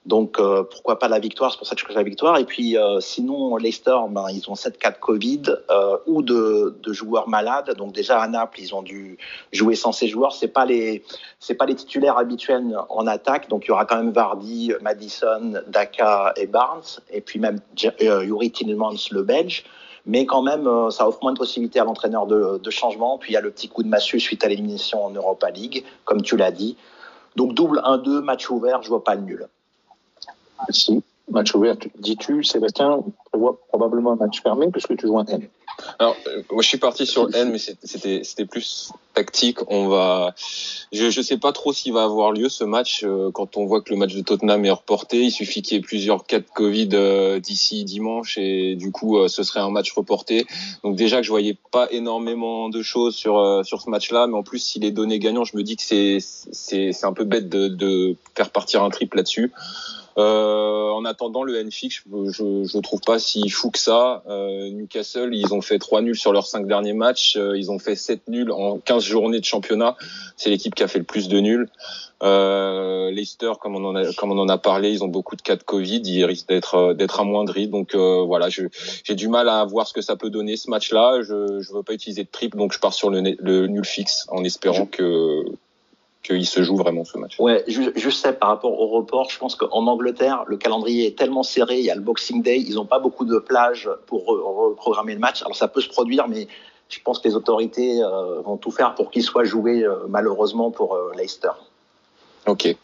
Donc 0.06 0.40
euh, 0.40 0.64
pourquoi 0.64 0.98
pas 0.98 1.08
la 1.08 1.20
victoire, 1.20 1.52
c'est 1.52 1.60
pour 1.60 1.68
ça 1.68 1.76
que 1.76 1.82
je 1.82 1.86
choisis 1.86 1.98
la 1.98 2.04
victoire. 2.04 2.38
Et 2.40 2.46
puis 2.46 2.76
euh, 2.76 3.00
sinon, 3.00 3.56
Leicester, 3.58 3.98
ben, 4.10 4.26
ils 4.34 4.50
ont 4.50 4.56
7 4.56 4.80
cas 4.80 4.90
de 4.90 4.98
Covid 4.98 5.44
euh, 5.70 5.98
ou 6.08 6.24
de, 6.24 6.76
de, 6.82 6.94
joueurs 6.94 7.30
malades. 7.30 7.76
Donc 7.78 7.94
déjà 7.94 8.20
à 8.20 8.28
Naples, 8.28 8.62
ils 8.62 8.74
ont 8.74 8.82
dû 8.82 9.20
jouer 9.52 9.76
sans 9.76 9.92
ces 9.92 10.08
joueurs. 10.08 10.34
C'est 10.34 10.48
pas 10.48 10.66
les 10.66 11.04
c'est 11.40 11.54
pas 11.54 11.68
les 11.68 11.76
titulaires 11.76 12.18
habituels 12.18 12.76
en 12.90 13.06
attaque. 13.06 13.48
Donc 13.48 13.66
il 13.66 13.68
y 13.68 13.72
aura 13.72 13.86
quand 13.86 13.98
même 13.98 14.12
Vardy, 14.12 14.74
Madison, 14.82 15.62
Daka 15.68 16.34
et 16.36 16.48
Barnes. 16.48 16.82
Et 17.12 17.22
puis 17.22 17.38
même 17.38 17.60
Yuri 18.00 18.52
Tillmans, 18.52 18.96
le 19.12 19.22
Belge. 19.22 19.66
Mais 20.08 20.26
quand 20.26 20.42
même, 20.42 20.68
ça 20.90 21.08
offre 21.08 21.20
moins 21.22 21.34
de 21.34 21.38
possibilités 21.38 21.80
à 21.80 21.84
l'entraîneur 21.84 22.26
de, 22.26 22.58
de 22.58 22.70
changement. 22.72 23.20
Puis 23.20 23.34
il 23.34 23.34
y 23.36 23.38
a 23.38 23.42
le 23.42 23.52
petit 23.52 23.70
coup 23.70 23.84
de 23.84 23.88
massue 23.88 24.20
suite 24.20 24.44
à 24.44 24.48
l'élimination 24.48 25.06
en 25.06 25.12
Europa 25.12 25.52
League, 25.52 25.86
comme 26.06 26.24
tu 26.24 26.38
l'as 26.38 26.50
dit. 26.50 26.76
Donc 27.36 27.54
double 27.54 27.80
1-2, 27.86 28.22
match 28.22 28.50
ouvert, 28.50 28.82
je 28.82 28.90
vois 28.90 29.04
pas 29.04 29.14
le 29.14 29.22
nul. 29.22 29.48
Si, 30.70 31.02
match 31.32 31.56
ouvert, 31.56 31.76
dis-tu, 32.00 32.44
Sébastien, 32.44 33.04
prévoit 33.32 33.60
probablement 33.70 34.14
un 34.14 34.16
match 34.16 34.42
fermé 34.42 34.68
puisque 34.72 34.96
tu 34.98 35.08
joues 35.08 35.20
un 35.20 35.26
N. 35.26 35.48
Alors, 36.00 36.16
euh, 36.28 36.44
moi, 36.52 36.62
je 36.62 36.68
suis 36.68 36.78
parti 36.78 37.06
sur 37.06 37.34
N, 37.34 37.50
mais 37.52 37.58
c'était 37.58 38.46
plus 38.46 38.92
tactique. 39.14 39.58
On 39.68 39.88
va, 39.88 40.36
je 40.92 41.10
je 41.10 41.22
sais 41.22 41.38
pas 41.38 41.52
trop 41.54 41.74
s'il 41.74 41.94
va 41.94 42.04
avoir 42.04 42.32
lieu 42.32 42.50
ce 42.50 42.64
match 42.64 43.04
euh, 43.04 43.32
quand 43.32 43.58
on 43.58 43.66
voit 43.66 43.82
que 43.82 43.90
le 43.90 43.98
match 43.98 44.14
de 44.14 44.22
Tottenham 44.22 44.64
est 44.66 44.72
reporté. 44.72 45.24
Il 45.24 45.32
suffit 45.32 45.62
qu'il 45.62 45.78
y 45.78 45.80
ait 45.80 45.84
plusieurs 45.84 46.26
cas 46.26 46.40
de 46.40 46.46
Covid 46.54 46.90
euh, 46.94 47.40
d'ici 47.40 47.84
dimanche 47.84 48.38
et 48.38 48.76
du 48.76 48.92
coup, 48.92 49.28
ce 49.28 49.44
serait 49.44 49.62
un 49.62 49.70
match 49.70 49.92
reporté. 49.94 50.46
Donc 50.84 50.96
déjà 50.96 51.18
que 51.18 51.24
je 51.24 51.32
voyais 51.32 51.58
pas 51.72 51.88
énormément 51.92 52.70
de 52.70 52.82
choses 52.82 53.16
sur 53.16 53.66
sur 53.66 53.82
ce 53.82 53.90
match-là, 53.90 54.28
mais 54.28 54.36
en 54.36 54.44
plus, 54.44 54.60
s'il 54.60 54.86
est 54.86 54.92
donné 54.92 55.20
gagnant, 55.20 55.44
je 55.44 55.58
me 55.58 55.64
dis 55.64 55.78
que 55.78 55.84
c'est 55.84 56.18
c'est 56.20 56.92
c'est 56.92 57.06
un 57.06 57.14
peu 57.14 57.24
bête 57.24 57.50
de 57.50 57.68
de 57.68 58.16
faire 58.36 58.52
partir 58.52 58.84
un 58.84 58.90
triple 58.90 59.18
là-dessus. 59.18 59.52
Euh, 60.18 60.90
en 60.90 61.06
attendant 61.06 61.44
le 61.44 61.62
NFIX, 61.64 62.04
je, 62.28 62.64
je 62.66 62.78
trouve 62.80 63.02
pas 63.02 63.20
si 63.20 63.50
fou 63.50 63.72
que 63.72 63.80
ça. 63.80 64.24
Euh, 64.28 64.70
Newcastle, 64.70 65.34
ils 65.34 65.54
ont 65.54 65.62
fait 65.62 65.80
trois 65.80 66.02
nuls 66.02 66.18
sur 66.18 66.34
leurs 66.34 66.48
cinq 66.48 66.68
derniers 66.68 66.94
matchs. 66.94 67.38
Euh, 67.38 67.58
ils 67.58 67.72
ont 67.72 67.80
fait 67.80 67.96
sept 67.96 68.28
nuls 68.28 68.52
en 68.52 68.78
15 68.78 69.04
journées 69.04 69.40
de 69.40 69.46
championnat. 69.46 69.96
C'est 70.38 70.50
l'équipe 70.50 70.76
qui 70.76 70.84
a 70.84 70.88
fait 70.88 71.00
le 71.00 71.06
plus 71.06 71.28
de 71.28 71.40
nuls. 71.40 71.70
Euh, 72.24 73.10
Leicester, 73.10 73.54
comme 73.60 73.76
on 73.76 73.84
en 73.84 73.96
a, 73.96 74.14
comme 74.14 74.32
on 74.32 74.38
en 74.38 74.48
a 74.48 74.58
parlé, 74.58 74.92
ils 74.92 75.04
ont 75.04 75.08
beaucoup 75.08 75.36
de 75.36 75.42
cas 75.42 75.56
de 75.56 75.64
Covid. 75.64 76.02
Ils 76.06 76.26
risquent 76.26 76.50
d'être 76.50 76.76
euh, 76.76 76.94
d'être 76.94 77.20
amoindris. 77.20 77.68
Donc 77.68 77.96
euh, 77.96 78.24
voilà, 78.24 78.50
j'ai 78.50 79.16
du 79.16 79.28
mal 79.28 79.50
à 79.50 79.66
voir 79.66 79.88
ce 79.88 79.94
que 79.94 80.02
ça 80.02 80.16
peut 80.16 80.30
donner 80.30 80.56
ce 80.56 80.70
match-là. 80.70 81.22
Je 81.24 81.34
ne 81.34 81.74
veux 81.74 81.84
pas 81.84 81.94
utiliser 81.94 82.24
de 82.24 82.30
triple, 82.30 82.58
donc 82.58 82.74
je 82.74 82.80
pars 82.80 82.94
sur 82.94 83.10
le, 83.10 83.36
le 83.40 83.68
nul 83.68 83.86
fixe 83.86 84.28
en 84.30 84.44
espérant 84.44 84.86
que 84.86 85.44
qu'il 86.24 86.46
se 86.46 86.62
joue 86.62 86.76
vraiment 86.76 87.04
ce 87.04 87.18
match. 87.18 87.40
Ouais, 87.40 87.64
je, 87.68 88.10
sais 88.10 88.34
par 88.34 88.50
rapport 88.50 88.80
au 88.80 88.88
report, 88.88 89.30
je 89.30 89.40
pense 89.40 89.56
qu'en 89.56 89.88
Angleterre, 89.88 90.44
le 90.48 90.58
calendrier 90.58 91.08
est 91.08 91.18
tellement 91.18 91.44
serré, 91.44 91.80
il 91.80 91.86
y 91.86 91.92
a 91.92 91.96
le 91.96 92.02
Boxing 92.02 92.44
Day, 92.44 92.60
ils 92.60 92.76
n'ont 92.76 92.86
pas 92.86 93.00
beaucoup 93.00 93.26
de 93.26 93.40
plages 93.40 93.90
pour 94.06 94.26
reprogrammer 94.26 95.14
le 95.14 95.20
match. 95.20 95.42
Alors 95.42 95.56
ça 95.56 95.68
peut 95.68 95.82
se 95.82 95.90
produire, 95.90 96.28
mais 96.28 96.48
je 96.90 97.00
pense 97.04 97.20
que 97.20 97.28
les 97.28 97.36
autorités 97.36 98.04
euh, 98.04 98.42
vont 98.42 98.58
tout 98.58 98.72
faire 98.72 98.96
pour 98.96 99.10
qu'il 99.10 99.24
soit 99.24 99.46
joué 99.46 99.84
euh, 99.84 99.96
malheureusement 100.10 100.72
pour 100.72 100.94
euh, 100.94 101.12
Leicester. 101.18 101.52
Ok. 102.46 102.76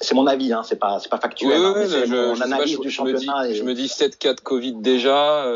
C'est 0.00 0.14
mon 0.14 0.26
avis, 0.26 0.52
hein, 0.52 0.62
c'est 0.64 0.78
pas 0.78 0.98
c'est 0.98 1.08
pas 1.08 1.18
factuel. 1.18 1.60
Oui, 1.60 1.82
hein, 1.82 1.86
c'est 1.88 2.06
mon 2.06 2.40
analyse 2.40 2.78
du 2.78 2.90
championnat. 2.90 3.52
Je 3.52 3.62
me 3.62 3.72
dis, 3.72 3.88
7 3.88 4.18
cas 4.18 4.34
de 4.34 4.40
Covid 4.40 4.74
déjà. 4.74 5.46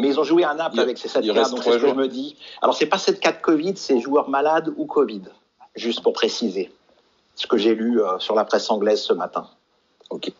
Mais 0.00 0.08
ils 0.08 0.20
ont 0.20 0.24
joué 0.24 0.44
à 0.44 0.54
Naples 0.54 0.78
avec 0.78 0.98
ces 0.98 1.08
7 1.08 1.26
cas, 1.26 1.48
donc 1.48 1.62
c'est 1.62 1.72
ce 1.72 1.78
que 1.78 1.88
je 1.88 1.94
me 1.94 2.06
dis. 2.06 2.36
Alors 2.62 2.76
c'est 2.76 2.86
pas 2.86 2.98
7 2.98 3.18
cas 3.18 3.32
de 3.32 3.40
Covid, 3.40 3.76
c'est 3.76 3.98
joueurs 4.00 4.28
malades 4.28 4.72
ou 4.76 4.86
Covid 4.86 5.22
juste 5.78 6.02
pour 6.02 6.12
préciser 6.12 6.72
ce 7.34 7.46
que 7.46 7.56
j'ai 7.56 7.74
lu 7.74 8.02
euh, 8.02 8.18
sur 8.18 8.34
la 8.34 8.44
presse 8.44 8.70
anglaise 8.70 9.00
ce 9.00 9.12
matin. 9.12 9.48
Ok. 10.10 10.32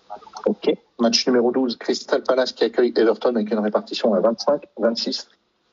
Match 0.99 1.27
numéro 1.27 1.53
12, 1.53 1.77
Crystal 1.77 2.23
Palace 2.23 2.53
qui 2.53 2.65
accueille 2.65 2.93
Everton 2.97 3.37
avec 3.37 3.51
une 3.51 3.61
répartition 3.61 4.15
à 4.15 4.21
25, 4.21 4.63
26 4.79 5.29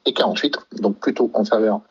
et 0.05 0.13
48, 0.13 0.57
donc 0.73 0.99
plutôt 0.99 1.31
en 1.33 1.45
faveur 1.45 1.81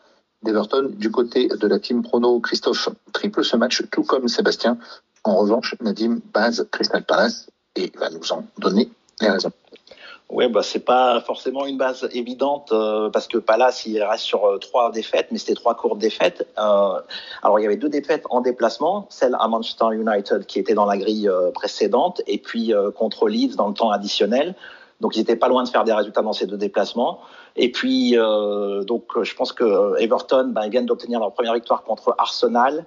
d'Everton. 0.43 0.91
Du 0.93 1.11
côté 1.11 1.49
de 1.49 1.67
la 1.67 1.81
team 1.81 2.03
prono, 2.03 2.39
Christophe 2.41 2.91
triple 3.13 3.45
ce 3.45 3.57
match, 3.57 3.83
tout 3.91 4.05
comme 4.05 4.29
Sébastien. 4.29 4.79
En 5.25 5.37
revanche, 5.37 5.75
Nadim 5.81 6.21
base 6.33 6.69
Crystal 6.71 7.03
Palace 7.03 7.51
et 7.75 7.91
va 7.99 8.11
nous 8.11 8.33
en 8.33 8.45
donner 8.59 8.91
les 9.21 9.31
raisons. 9.31 9.53
Ouais, 10.31 10.49
bah 10.49 10.63
c'est 10.63 10.85
pas 10.85 11.21
forcément 11.21 11.67
une 11.67 11.77
base 11.77 12.09
évidente 12.13 12.73
euh, 12.73 13.11
parce 13.11 13.29
que 13.29 13.37
Palace 13.37 13.85
il 13.85 14.03
reste 14.03 14.25
sur 14.25 14.47
euh, 14.47 14.59
trois 14.59 14.91
défaites, 14.91 15.29
mais 15.31 15.39
c'était 15.39 15.55
trois 15.55 15.75
courtes 15.75 15.99
défaites. 15.99 16.49
Euh, 16.59 16.99
alors 17.43 17.59
il 17.59 17.63
y 17.63 17.67
avait 17.67 17.77
deux 17.77 17.91
défaites 17.91 18.25
en 18.31 18.41
déplacement, 18.41 19.07
celle 19.11 19.37
à 19.39 19.47
Manchester 19.49 19.87
United 19.93 20.47
qui 20.47 20.59
était 20.59 20.75
dans 20.75 20.87
la 20.87 20.97
grille 20.97 21.31
précédente, 21.53 22.23
et 22.27 22.39
puis 22.39 22.73
contre 22.97 23.29
Leeds 23.29 23.57
dans 23.57 23.69
le 23.69 23.75
temps 23.75 23.91
additionnel. 23.91 24.55
Donc 25.01 25.17
ils 25.17 25.21
étaient 25.21 25.37
pas 25.37 25.49
loin 25.49 25.63
de 25.63 25.69
faire 25.69 25.85
des 25.85 25.93
résultats 25.93 26.23
dans 26.23 26.33
ces 26.33 26.47
deux 26.47 26.57
déplacements. 26.57 27.21
Et 27.57 27.71
puis 27.71 28.17
donc 28.87 29.23
je 29.23 29.35
pense 29.35 29.53
que 29.53 29.99
Everton, 30.01 30.53
ben, 30.55 30.63
ils 30.65 30.71
viennent 30.71 30.87
d'obtenir 30.87 31.21
leur 31.21 31.33
première 31.33 31.55
victoire 31.55 31.85
contre 31.85 32.15
Arsenal. 32.19 32.87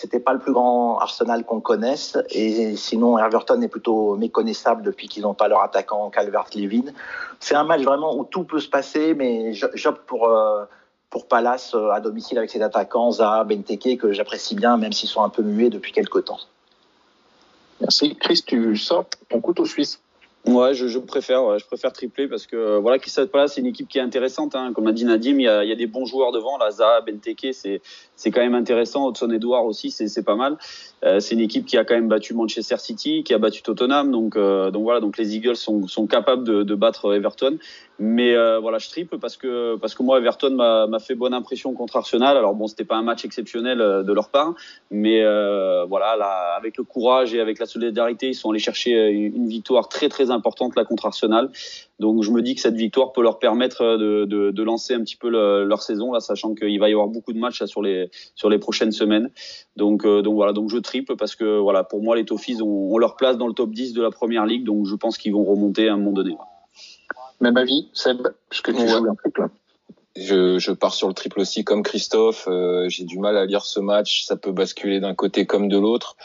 C'était 0.00 0.20
pas 0.20 0.32
le 0.32 0.38
plus 0.38 0.52
grand 0.52 1.00
Arsenal 1.00 1.44
qu'on 1.44 1.58
connaisse. 1.60 2.16
Et 2.30 2.76
sinon, 2.76 3.18
Everton 3.18 3.60
est 3.62 3.68
plutôt 3.68 4.14
méconnaissable 4.14 4.82
depuis 4.82 5.08
qu'ils 5.08 5.24
n'ont 5.24 5.34
pas 5.34 5.48
leur 5.48 5.60
attaquant 5.60 6.08
Calvert-Levin. 6.08 6.92
C'est 7.40 7.56
un 7.56 7.64
match 7.64 7.82
vraiment 7.82 8.16
où 8.16 8.22
tout 8.22 8.44
peut 8.44 8.60
se 8.60 8.68
passer, 8.68 9.14
mais 9.14 9.54
j'opte 9.54 10.02
pour, 10.06 10.28
euh, 10.28 10.66
pour 11.10 11.26
Palace 11.26 11.74
euh, 11.74 11.90
à 11.90 11.98
domicile 11.98 12.38
avec 12.38 12.48
ses 12.48 12.62
attaquants, 12.62 13.10
Zaha, 13.10 13.42
Benteke, 13.42 13.98
que 13.98 14.12
j'apprécie 14.12 14.54
bien, 14.54 14.76
même 14.76 14.92
s'ils 14.92 15.08
sont 15.08 15.24
un 15.24 15.30
peu 15.30 15.42
muets 15.42 15.68
depuis 15.68 15.90
quelques 15.90 16.26
temps. 16.26 16.38
Merci. 17.80 18.14
Chris, 18.14 18.44
tu 18.46 18.76
sors 18.76 19.04
ton 19.28 19.40
couteau 19.40 19.64
suisse. 19.64 20.00
Ouais, 20.48 20.72
je, 20.72 20.98
préfère, 20.98 21.58
je 21.58 21.66
préfère 21.66 21.92
tripler 21.92 22.26
parce 22.26 22.46
que 22.46 22.56
euh, 22.56 22.78
voilà, 22.78 22.98
Crystal 22.98 23.28
Palace, 23.28 23.52
c'est 23.54 23.60
une 23.60 23.66
équipe 23.66 23.86
qui 23.86 23.98
est 23.98 24.00
intéressante. 24.00 24.54
Hein. 24.54 24.72
Comme 24.74 24.86
l'a 24.86 24.92
dit 24.92 25.04
Nadim, 25.04 25.38
il 25.38 25.42
y, 25.42 25.46
a, 25.48 25.58
a 25.58 25.74
des 25.74 25.86
bons 25.86 26.06
joueurs 26.06 26.32
devant. 26.32 26.56
Là, 26.56 26.70
Zaha, 26.70 27.02
Benteke, 27.02 27.48
c'est 27.52 27.82
c'est 28.16 28.30
quand 28.30 28.40
même 28.40 28.54
intéressant. 28.54 29.10
Hudson 29.10 29.30
Edouard 29.30 29.66
aussi, 29.66 29.90
c'est 29.90 30.22
pas 30.22 30.36
mal. 30.36 30.56
Euh, 31.04 31.20
c'est 31.20 31.34
une 31.34 31.40
équipe 31.40 31.64
qui 31.64 31.76
a 31.76 31.84
quand 31.84 31.94
même 31.94 32.08
battu 32.08 32.34
Manchester 32.34 32.76
City, 32.78 33.22
qui 33.22 33.32
a 33.34 33.38
battu 33.38 33.62
Tottenham. 33.62 34.10
Donc 34.10 34.36
euh, 34.36 34.70
donc 34.70 34.82
voilà, 34.82 35.00
donc 35.00 35.16
les 35.18 35.36
Eagles 35.36 35.56
sont, 35.56 35.86
sont 35.86 36.06
capables 36.06 36.44
de, 36.44 36.62
de 36.62 36.74
battre 36.74 37.14
Everton. 37.14 37.58
Mais 38.00 38.34
euh, 38.34 38.58
voilà, 38.58 38.78
je 38.78 38.88
triple 38.88 39.18
parce 39.18 39.36
que 39.36 39.76
parce 39.76 39.94
que 39.94 40.02
moi 40.02 40.18
Everton 40.18 40.50
m'a 40.50 40.98
fait 40.98 41.14
bonne 41.14 41.34
impression 41.34 41.72
contre 41.72 41.96
Arsenal. 41.96 42.36
Alors 42.36 42.54
bon, 42.54 42.66
c'était 42.66 42.84
pas 42.84 42.96
un 42.96 43.02
match 43.02 43.24
exceptionnel 43.24 43.78
de 43.78 44.12
leur 44.12 44.28
part, 44.30 44.54
mais 44.90 45.22
voilà, 45.86 46.16
là, 46.16 46.54
avec 46.56 46.76
le 46.76 46.84
courage 46.84 47.34
et 47.34 47.40
avec 47.40 47.58
la 47.58 47.66
solidarité, 47.66 48.28
ils 48.28 48.34
sont 48.34 48.50
allés 48.50 48.58
chercher 48.60 49.08
une 49.08 49.48
victoire 49.48 49.88
très 49.88 50.08
très 50.08 50.30
importante 50.30 50.76
là 50.76 50.84
contre 50.84 51.06
Arsenal. 51.06 51.50
Donc 51.98 52.22
je 52.22 52.30
me 52.30 52.42
dis 52.42 52.54
que 52.54 52.60
cette 52.60 52.76
victoire 52.76 53.12
peut 53.12 53.22
leur 53.22 53.38
permettre 53.38 53.96
de, 53.96 54.24
de, 54.24 54.50
de 54.50 54.62
lancer 54.62 54.94
un 54.94 55.00
petit 55.00 55.16
peu 55.16 55.28
leur 55.28 55.82
saison 55.82 56.12
là, 56.12 56.20
sachant 56.20 56.54
qu'il 56.54 56.78
va 56.78 56.88
y 56.88 56.92
avoir 56.92 57.08
beaucoup 57.08 57.32
de 57.32 57.38
matchs 57.38 57.60
là, 57.60 57.66
sur 57.66 57.82
les 57.82 58.10
sur 58.34 58.48
les 58.48 58.58
prochaines 58.58 58.92
semaines. 58.92 59.30
Donc 59.76 60.06
donc 60.06 60.34
voilà, 60.34 60.52
donc 60.52 60.70
je 60.70 60.78
triple 60.78 61.16
parce 61.16 61.34
que 61.34 61.58
voilà, 61.58 61.84
pour 61.84 62.02
moi 62.02 62.16
les 62.16 62.24
Toffees 62.24 62.62
ont, 62.62 62.92
ont 62.92 62.98
leur 62.98 63.16
place 63.16 63.36
dans 63.36 63.48
le 63.48 63.54
top 63.54 63.70
10 63.70 63.92
de 63.94 64.02
la 64.02 64.10
première 64.10 64.46
ligue, 64.46 64.64
donc 64.64 64.86
je 64.86 64.94
pense 64.94 65.18
qu'ils 65.18 65.32
vont 65.32 65.44
remonter 65.44 65.88
à 65.88 65.94
un 65.94 65.96
moment 65.96 66.12
donné. 66.12 66.36
Même 67.40 67.56
avis, 67.56 67.88
Seb, 67.92 68.28
puisque 68.48 68.74
tu 68.74 68.88
joues 68.88 69.08
un 69.08 69.14
triple. 69.14 69.48
Je, 70.20 70.58
je, 70.58 70.72
pars 70.72 70.94
sur 70.94 71.08
le 71.08 71.14
triple 71.14 71.40
aussi 71.40 71.64
comme 71.64 71.82
Christophe. 71.82 72.46
Euh, 72.48 72.88
j'ai 72.88 73.04
du 73.04 73.18
mal 73.18 73.36
à 73.36 73.46
lire 73.46 73.64
ce 73.64 73.80
match. 73.80 74.24
Ça 74.24 74.36
peut 74.36 74.52
basculer 74.52 75.00
d'un 75.00 75.14
côté 75.14 75.46
comme 75.46 75.68
de 75.68 75.78
l'autre. 75.78 76.16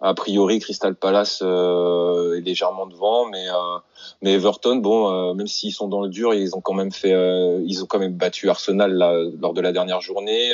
A 0.00 0.14
priori, 0.14 0.58
Crystal 0.58 0.94
Palace 0.94 1.40
euh, 1.42 2.36
est 2.36 2.40
légèrement 2.40 2.86
devant, 2.86 3.26
mais 3.26 3.48
euh, 3.48 3.78
mais 4.22 4.32
Everton, 4.32 4.76
bon, 4.76 5.10
euh, 5.10 5.34
même 5.34 5.46
s'ils 5.46 5.72
sont 5.72 5.88
dans 5.88 6.02
le 6.02 6.08
dur, 6.08 6.34
ils 6.34 6.54
ont 6.54 6.60
quand 6.60 6.74
même 6.74 6.92
fait, 6.92 7.12
euh, 7.12 7.62
ils 7.64 7.82
ont 7.82 7.86
quand 7.86 7.98
même 7.98 8.14
battu 8.14 8.50
Arsenal 8.50 8.92
là, 8.92 9.14
lors 9.40 9.54
de 9.54 9.60
la 9.60 9.72
dernière 9.72 10.00
journée. 10.00 10.52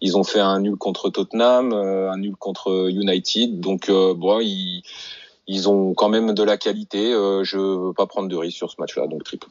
Ils 0.00 0.16
ont 0.16 0.24
fait 0.24 0.40
un 0.40 0.60
nul 0.60 0.76
contre 0.76 1.10
Tottenham, 1.10 1.72
un 1.72 2.16
nul 2.16 2.36
contre 2.36 2.88
United. 2.88 3.60
Donc 3.60 3.90
bon, 3.90 4.40
ils 4.40 4.82
ils 5.48 5.68
ont 5.68 5.94
quand 5.94 6.10
même 6.10 6.34
de 6.34 6.42
la 6.42 6.56
qualité. 6.56 7.12
Euh, 7.12 7.42
je 7.42 7.58
veux 7.58 7.92
pas 7.94 8.06
prendre 8.06 8.28
de 8.28 8.36
risque 8.36 8.58
sur 8.58 8.70
ce 8.70 8.76
match-là, 8.78 9.06
donc 9.08 9.24
triple. 9.24 9.48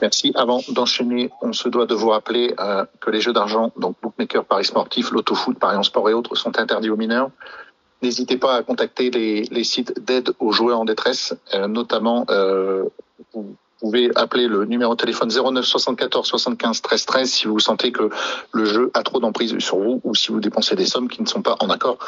Merci. 0.00 0.32
Avant 0.34 0.60
d'enchaîner, 0.68 1.30
on 1.42 1.52
se 1.52 1.68
doit 1.68 1.86
de 1.86 1.94
vous 1.94 2.08
rappeler 2.08 2.54
euh, 2.58 2.84
que 3.00 3.10
les 3.10 3.20
jeux 3.20 3.32
d'argent, 3.32 3.72
donc 3.76 3.96
bookmaker, 4.02 4.44
paris 4.44 4.64
sportif, 4.64 5.10
l'autofoot, 5.10 5.58
paris 5.58 5.76
en 5.76 5.82
sport 5.82 6.08
et 6.08 6.14
autres, 6.14 6.34
sont 6.36 6.58
interdits 6.58 6.90
aux 6.90 6.96
mineurs. 6.96 7.30
N'hésitez 8.02 8.38
pas 8.38 8.54
à 8.54 8.62
contacter 8.62 9.10
les, 9.10 9.64
sites 9.64 10.00
d'aide 10.00 10.32
aux 10.38 10.52
joueurs 10.52 10.80
en 10.80 10.86
détresse, 10.86 11.34
euh, 11.52 11.68
notamment 11.68 12.24
euh, 12.30 12.84
pouvez 13.80 14.10
appeler 14.14 14.46
le 14.46 14.64
numéro 14.66 14.94
de 14.94 15.00
téléphone 15.00 15.30
09 15.30 15.64
74 15.64 16.26
75 16.26 16.82
13 16.82 17.06
13 17.06 17.30
si 17.30 17.46
vous 17.46 17.58
sentez 17.58 17.92
que 17.92 18.10
le 18.52 18.64
jeu 18.64 18.90
a 18.94 19.02
trop 19.02 19.20
d'emprise 19.20 19.58
sur 19.58 19.78
vous 19.78 20.00
ou 20.04 20.14
si 20.14 20.30
vous 20.30 20.40
dépensez 20.40 20.76
des 20.76 20.86
sommes 20.86 21.08
qui 21.08 21.22
ne 21.22 21.26
sont 21.26 21.42
pas 21.42 21.56
en 21.60 21.70
accord 21.70 21.98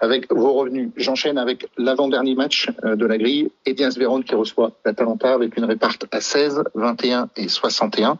avec 0.00 0.32
vos 0.32 0.54
revenus. 0.54 0.90
J'enchaîne 0.96 1.38
avec 1.38 1.68
l'avant-dernier 1.76 2.34
match 2.34 2.70
euh, 2.84 2.96
de 2.96 3.06
la 3.06 3.18
grille. 3.18 3.50
Edias 3.66 3.94
Véron 3.98 4.22
qui 4.22 4.34
reçoit 4.34 4.72
l'Atalanta 4.84 5.34
avec 5.34 5.56
une 5.56 5.64
réparte 5.64 6.06
à 6.10 6.20
16, 6.20 6.64
21 6.74 7.28
et 7.36 7.48
61. 7.48 8.18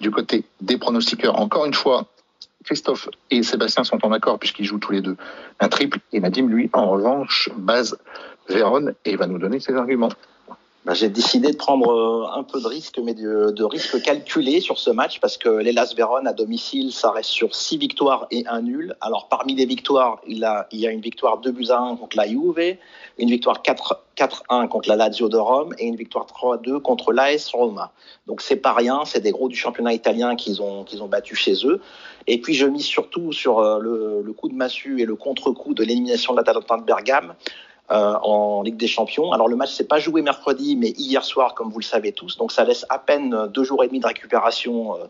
Du 0.00 0.12
côté 0.12 0.44
des 0.60 0.78
pronostiqueurs, 0.78 1.40
encore 1.40 1.66
une 1.66 1.74
fois, 1.74 2.06
Christophe 2.64 3.08
et 3.30 3.42
Sébastien 3.42 3.82
sont 3.82 4.04
en 4.04 4.12
accord 4.12 4.38
puisqu'ils 4.38 4.64
jouent 4.64 4.78
tous 4.78 4.92
les 4.92 5.00
deux 5.00 5.16
un 5.58 5.68
triple. 5.68 5.98
Et 6.12 6.20
Nadim, 6.20 6.46
lui, 6.46 6.70
en 6.72 6.88
revanche, 6.88 7.50
base 7.56 7.98
Véron 8.48 8.94
et 9.04 9.16
va 9.16 9.26
nous 9.26 9.38
donner 9.38 9.58
ses 9.58 9.74
arguments. 9.74 10.12
Bah, 10.84 10.94
j'ai 10.94 11.08
décidé 11.08 11.50
de 11.50 11.56
prendre 11.56 11.90
euh, 11.90 12.38
un 12.38 12.44
peu 12.44 12.60
de 12.60 12.66
risque, 12.66 12.98
mais 13.02 13.12
de, 13.12 13.64
risque 13.64 14.00
calculé 14.00 14.60
sur 14.60 14.78
ce 14.78 14.90
match 14.90 15.18
parce 15.20 15.36
que 15.36 15.48
l'Elas 15.48 15.92
Vérone 15.96 16.26
à 16.26 16.32
domicile, 16.32 16.92
ça 16.92 17.10
reste 17.10 17.30
sur 17.30 17.54
six 17.54 17.76
victoires 17.76 18.26
et 18.30 18.44
un 18.46 18.62
nul. 18.62 18.96
Alors 19.00 19.28
parmi 19.28 19.54
les 19.54 19.66
victoires, 19.66 20.20
il, 20.26 20.44
a, 20.44 20.68
il 20.70 20.78
y 20.78 20.86
a 20.86 20.90
une 20.90 21.00
victoire 21.00 21.38
2 21.38 21.50
buts 21.50 21.66
à 21.70 21.80
1 21.80 21.96
contre 21.96 22.16
la 22.16 22.28
Juve, 22.28 22.76
une 23.18 23.28
victoire 23.28 23.60
4-1 24.16 24.68
contre 24.68 24.88
la 24.88 24.96
Lazio 24.96 25.28
de 25.28 25.36
Rome 25.36 25.74
et 25.78 25.86
une 25.86 25.96
victoire 25.96 26.26
3-2 26.26 26.80
contre 26.80 27.12
l'AS 27.12 27.50
Roma. 27.52 27.92
Donc 28.26 28.40
c'est 28.40 28.56
pas 28.56 28.72
rien, 28.72 29.04
c'est 29.04 29.20
des 29.20 29.32
gros 29.32 29.48
du 29.48 29.56
championnat 29.56 29.92
italien 29.92 30.36
qu'ils 30.36 30.62
ont, 30.62 30.84
qu'ils 30.84 31.02
ont 31.02 31.08
battu 31.08 31.34
chez 31.34 31.66
eux. 31.66 31.82
Et 32.28 32.40
puis 32.40 32.54
je 32.54 32.66
mise 32.66 32.84
surtout 32.84 33.32
sur 33.32 33.58
euh, 33.58 33.80
le, 33.80 34.22
le 34.24 34.32
coup 34.32 34.48
de 34.48 34.54
massue 34.54 35.00
et 35.00 35.06
le 35.06 35.16
contre-coup 35.16 35.74
de 35.74 35.82
l'élimination 35.82 36.32
de 36.34 36.38
l'Atalanta 36.38 36.76
de 36.76 36.84
Bergame 36.84 37.34
en 37.90 38.62
Ligue 38.62 38.76
des 38.76 38.86
Champions. 38.86 39.32
Alors 39.32 39.48
le 39.48 39.56
match 39.56 39.72
s'est 39.72 39.86
pas 39.86 39.98
joué 39.98 40.22
mercredi, 40.22 40.76
mais 40.76 40.90
hier 40.90 41.24
soir, 41.24 41.54
comme 41.54 41.70
vous 41.70 41.78
le 41.78 41.84
savez 41.84 42.12
tous. 42.12 42.36
Donc 42.36 42.52
ça 42.52 42.64
laisse 42.64 42.84
à 42.88 42.98
peine 42.98 43.48
deux 43.52 43.64
jours 43.64 43.82
et 43.84 43.88
demi 43.88 44.00
de 44.00 44.06
récupération 44.06 44.96
euh, 44.96 45.04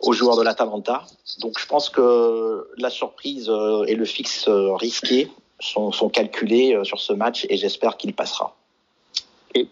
aux 0.00 0.12
joueurs 0.12 0.36
de 0.36 0.42
l'Atalanta. 0.42 1.04
Donc 1.40 1.58
je 1.58 1.66
pense 1.66 1.88
que 1.88 2.68
la 2.76 2.90
surprise 2.90 3.48
euh, 3.48 3.84
et 3.86 3.94
le 3.94 4.04
fixe 4.04 4.48
risqué 4.48 5.30
sont, 5.60 5.92
sont 5.92 6.08
calculés 6.08 6.78
sur 6.84 7.00
ce 7.00 7.12
match 7.12 7.46
et 7.48 7.56
j'espère 7.56 7.96
qu'il 7.96 8.14
passera. 8.14 8.56
Et 9.54 9.68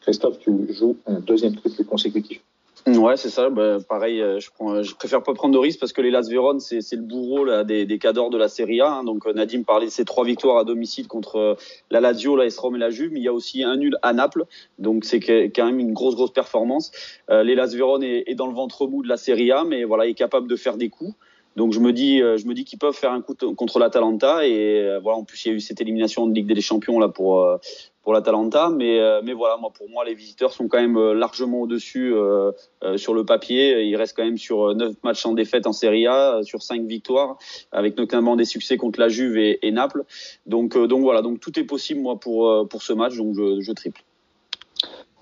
Christophe, 0.00 0.38
tu 0.38 0.72
joues 0.72 0.96
un 1.06 1.20
deuxième 1.20 1.56
triple 1.56 1.84
consécutif. 1.84 2.40
Ouais, 2.86 3.16
c'est 3.16 3.28
ça. 3.28 3.50
Bah, 3.50 3.78
pareil, 3.86 4.22
euh, 4.22 4.40
je, 4.40 4.50
prends, 4.50 4.82
je 4.82 4.94
préfère 4.94 5.22
pas 5.22 5.34
prendre 5.34 5.52
de 5.52 5.58
risques 5.58 5.80
parce 5.80 5.92
que 5.92 6.00
les 6.00 6.10
Las 6.10 6.28
Véron, 6.28 6.58
c'est 6.58 6.92
le 6.92 7.02
bourreau 7.02 7.44
là, 7.44 7.62
des, 7.62 7.84
des 7.84 7.98
cadors 7.98 8.30
de 8.30 8.38
la 8.38 8.48
Serie 8.48 8.80
A. 8.80 8.90
Hein. 8.90 9.04
Donc 9.04 9.26
euh, 9.26 9.32
Nadim 9.32 9.64
parlait 9.64 9.86
de 9.86 9.90
ses 9.90 10.04
trois 10.04 10.24
victoires 10.24 10.56
à 10.56 10.64
domicile 10.64 11.06
contre 11.06 11.36
euh, 11.36 11.54
la 11.90 12.00
Lazio, 12.00 12.36
la 12.36 12.46
Rome 12.56 12.76
et 12.76 12.78
la 12.78 12.90
Juve. 12.90 13.10
Mais 13.12 13.20
il 13.20 13.24
y 13.24 13.28
a 13.28 13.32
aussi 13.32 13.62
un 13.62 13.76
nul 13.76 13.96
à 14.02 14.12
Naples. 14.12 14.44
Donc 14.78 15.04
c'est 15.04 15.20
quand 15.20 15.66
même 15.66 15.78
une 15.78 15.92
grosse, 15.92 16.14
grosse 16.14 16.32
performance. 16.32 16.90
Euh, 17.28 17.42
les 17.42 17.54
Las 17.54 17.74
Véron 17.74 18.00
est, 18.00 18.24
est, 18.26 18.34
dans 18.34 18.46
le 18.46 18.54
ventre 18.54 18.86
mou 18.86 19.02
de 19.02 19.08
la 19.08 19.18
Serie 19.18 19.52
A, 19.52 19.64
mais 19.64 19.84
voilà, 19.84 20.06
il 20.06 20.10
est 20.10 20.14
capable 20.14 20.48
de 20.48 20.56
faire 20.56 20.76
des 20.76 20.88
coups. 20.88 21.14
Donc 21.56 21.72
je 21.72 21.80
me 21.80 21.92
dis, 21.92 22.18
je 22.18 22.46
me 22.46 22.54
dis 22.54 22.64
qu'ils 22.64 22.78
peuvent 22.78 22.94
faire 22.94 23.12
un 23.12 23.20
coup 23.20 23.34
contre 23.34 23.78
l'Atalanta 23.78 24.46
et 24.46 24.98
voilà. 25.02 25.18
En 25.18 25.24
plus, 25.24 25.44
il 25.44 25.48
y 25.48 25.50
a 25.50 25.54
eu 25.54 25.60
cette 25.60 25.80
élimination 25.80 26.26
de 26.26 26.34
Ligue 26.34 26.52
des 26.52 26.60
Champions 26.60 26.98
là 26.98 27.08
pour 27.08 27.58
pour 28.02 28.12
l'Atalanta. 28.12 28.70
Mais, 28.70 28.98
euh, 28.98 29.20
mais 29.22 29.32
voilà, 29.32 29.56
moi, 29.56 29.70
pour 29.72 29.88
moi, 29.88 30.04
les 30.04 30.14
visiteurs 30.14 30.52
sont 30.52 30.68
quand 30.68 30.80
même 30.80 30.96
euh, 30.96 31.14
largement 31.14 31.60
au-dessus 31.62 32.14
euh, 32.14 32.52
sur 32.96 33.14
le 33.14 33.24
papier. 33.24 33.82
Ils 33.84 33.96
restent 33.96 34.16
quand 34.16 34.24
même 34.24 34.38
sur 34.38 34.74
9 34.74 34.94
matchs 35.04 35.26
en 35.26 35.32
défaite 35.32 35.66
en 35.66 35.72
Serie 35.72 36.06
A, 36.06 36.40
sur 36.42 36.62
5 36.62 36.82
victoires, 36.82 37.38
avec 37.72 37.96
notamment 37.96 38.36
des 38.36 38.44
succès 38.44 38.76
contre 38.76 39.00
la 39.00 39.08
Juve 39.08 39.36
et, 39.36 39.70
Naples. 39.70 40.04
Donc, 40.46 40.76
donc 40.76 41.02
voilà, 41.02 41.22
donc 41.22 41.40
tout 41.40 41.58
est 41.58 41.64
possible, 41.64 42.00
moi, 42.00 42.18
pour, 42.18 42.68
pour 42.68 42.82
ce 42.82 42.92
match. 42.92 43.16
Donc 43.16 43.34
je, 43.36 43.60
je 43.60 43.72
triple. 43.72 44.02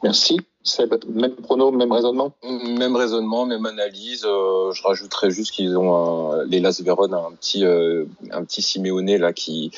Merci. 0.02 0.38
Même 1.08 1.34
prono, 1.36 1.70
même 1.70 1.92
raisonnement? 1.92 2.32
Même 2.42 2.96
raisonnement, 2.96 3.46
même 3.46 3.66
analyse. 3.66 4.24
Euh, 4.24 4.72
je 4.72 4.82
rajouterais 4.82 5.30
juste 5.30 5.52
qu'ils 5.52 5.76
ont 5.76 6.32
un, 6.32 6.44
les 6.44 6.60
Las 6.60 6.80
Véron 6.80 7.12
un 7.12 7.32
petit 7.32 7.64
euh, 7.64 8.04
un 8.30 8.44
petit 8.44 8.62
Simeone 8.62 9.16
là 9.16 9.32
qui 9.32 9.70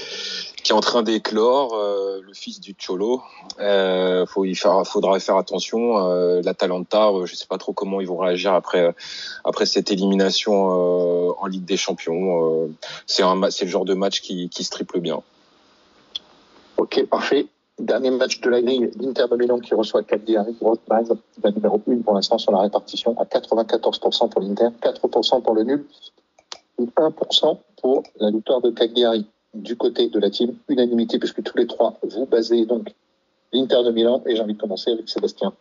qui 0.63 0.73
est 0.73 0.75
en 0.75 0.81
train 0.81 1.03
d'éclore, 1.03 1.75
euh, 1.75 2.21
le 2.23 2.35
fils 2.35 2.61
du 2.61 2.75
Cholo. 2.75 3.23
Euh, 3.61 4.27
faut 4.27 4.45
y 4.45 4.55
faire, 4.55 4.87
faudra 4.87 5.19
faire 5.19 5.37
attention. 5.37 6.07
Euh, 6.07 6.43
L'Atalanta, 6.43 7.09
euh, 7.09 7.27
je 7.27 7.35
sais 7.35 7.47
pas 7.47 7.59
trop 7.59 7.73
comment 7.73 8.01
ils 8.01 8.07
vont 8.07 8.19
réagir 8.19 8.53
après 8.55 8.95
après 9.45 9.67
cette 9.67 9.91
élimination 9.91 10.53
en 11.41 11.47
Ligue 11.47 11.65
des 11.65 11.77
Champions. 11.77 12.71
c'est 13.07 13.23
le 13.25 13.71
genre 13.71 13.85
de 13.85 13.95
match 13.95 14.21
qui 14.21 14.49
qui 14.49 14.65
se 14.65 14.71
triple 14.71 15.01
bien. 15.01 15.23
Ok, 16.77 17.05
parfait. 17.07 17.47
Dernier 17.81 18.11
match 18.11 18.41
de 18.41 18.51
la 18.51 18.61
l'Inter 18.61 19.25
de 19.31 19.37
Milan 19.37 19.59
qui 19.59 19.75
reçoit 19.75 20.03
Cagliari, 20.03 20.55
grosse 20.61 20.79
la 20.89 21.51
numéro 21.51 21.81
1 21.89 22.03
pour 22.03 22.15
l'instant 22.15 22.37
sur 22.37 22.53
la 22.53 22.61
répartition 22.61 23.19
à 23.19 23.25
94% 23.25 24.29
pour 24.29 24.43
l'Inter, 24.43 24.69
4% 24.83 25.43
pour 25.43 25.55
le 25.55 25.63
nul, 25.63 25.87
et 26.79 26.85
1% 26.85 27.59
pour 27.81 28.03
la 28.19 28.31
victoire 28.31 28.61
de 28.61 28.71
Cagliari. 28.71 29.27
Du 29.55 29.77
côté 29.77 30.09
de 30.09 30.21
la 30.21 30.31
team, 30.31 30.55
unanimité 30.69 31.19
puisque 31.19 31.43
tous 31.43 31.57
les 31.57 31.67
trois, 31.67 31.99
vous 32.03 32.27
basez 32.27 32.67
donc 32.67 32.95
l'Inter 33.53 33.83
de 33.85 33.91
Milan 33.91 34.23
et 34.27 34.37
j'ai 34.37 34.43
envie 34.43 34.55
de 34.55 34.61
commencer 34.61 34.93
avec 34.93 35.09
Sébastien. 35.09 35.53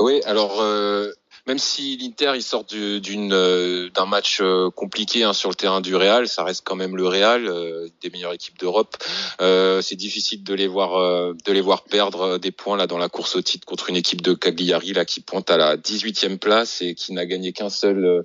Oui, 0.00 0.20
alors 0.24 0.60
euh, 0.60 1.12
même 1.46 1.58
si 1.58 1.96
l'Inter 1.96 2.32
il 2.34 2.42
sort 2.42 2.64
d'une 2.64 3.32
euh, 3.32 3.88
d'un 3.90 4.06
match 4.06 4.38
euh, 4.40 4.68
compliqué 4.70 5.22
hein, 5.22 5.32
sur 5.32 5.48
le 5.48 5.54
terrain 5.54 5.80
du 5.80 5.94
Real, 5.94 6.26
ça 6.26 6.42
reste 6.42 6.62
quand 6.64 6.74
même 6.74 6.96
le 6.96 7.06
Real, 7.06 7.46
euh, 7.46 7.88
des 8.02 8.10
meilleures 8.10 8.32
équipes 8.32 8.58
d'Europe. 8.58 8.96
c'est 9.38 9.96
difficile 9.96 10.42
de 10.42 10.54
les 10.54 10.66
voir 10.66 10.98
de 10.98 11.52
les 11.52 11.60
voir 11.60 11.84
perdre 11.84 12.38
des 12.38 12.50
points 12.50 12.76
là 12.76 12.86
dans 12.86 12.98
la 12.98 13.08
course 13.08 13.36
au 13.36 13.42
titre 13.42 13.64
contre 13.64 13.90
une 13.90 13.96
équipe 13.96 14.22
de 14.22 14.34
Cagliari 14.34 14.92
là 14.92 15.04
qui 15.04 15.20
pointe 15.20 15.50
à 15.50 15.56
la 15.56 15.76
18e 15.76 16.38
place 16.38 16.82
et 16.82 16.94
qui 16.94 17.12
n'a 17.12 17.26
gagné 17.26 17.52
qu'un 17.52 17.70
seul 17.70 18.24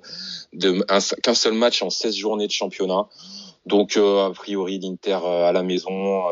qu'un 1.22 1.34
seul 1.34 1.54
match 1.54 1.82
en 1.82 1.90
16 1.90 2.16
journées 2.16 2.46
de 2.46 2.52
championnat. 2.52 3.06
Donc 3.66 3.96
a 3.96 4.30
priori 4.34 4.80
l'Inter 4.80 5.18
à 5.24 5.52
la 5.52 5.62
maison 5.62 6.22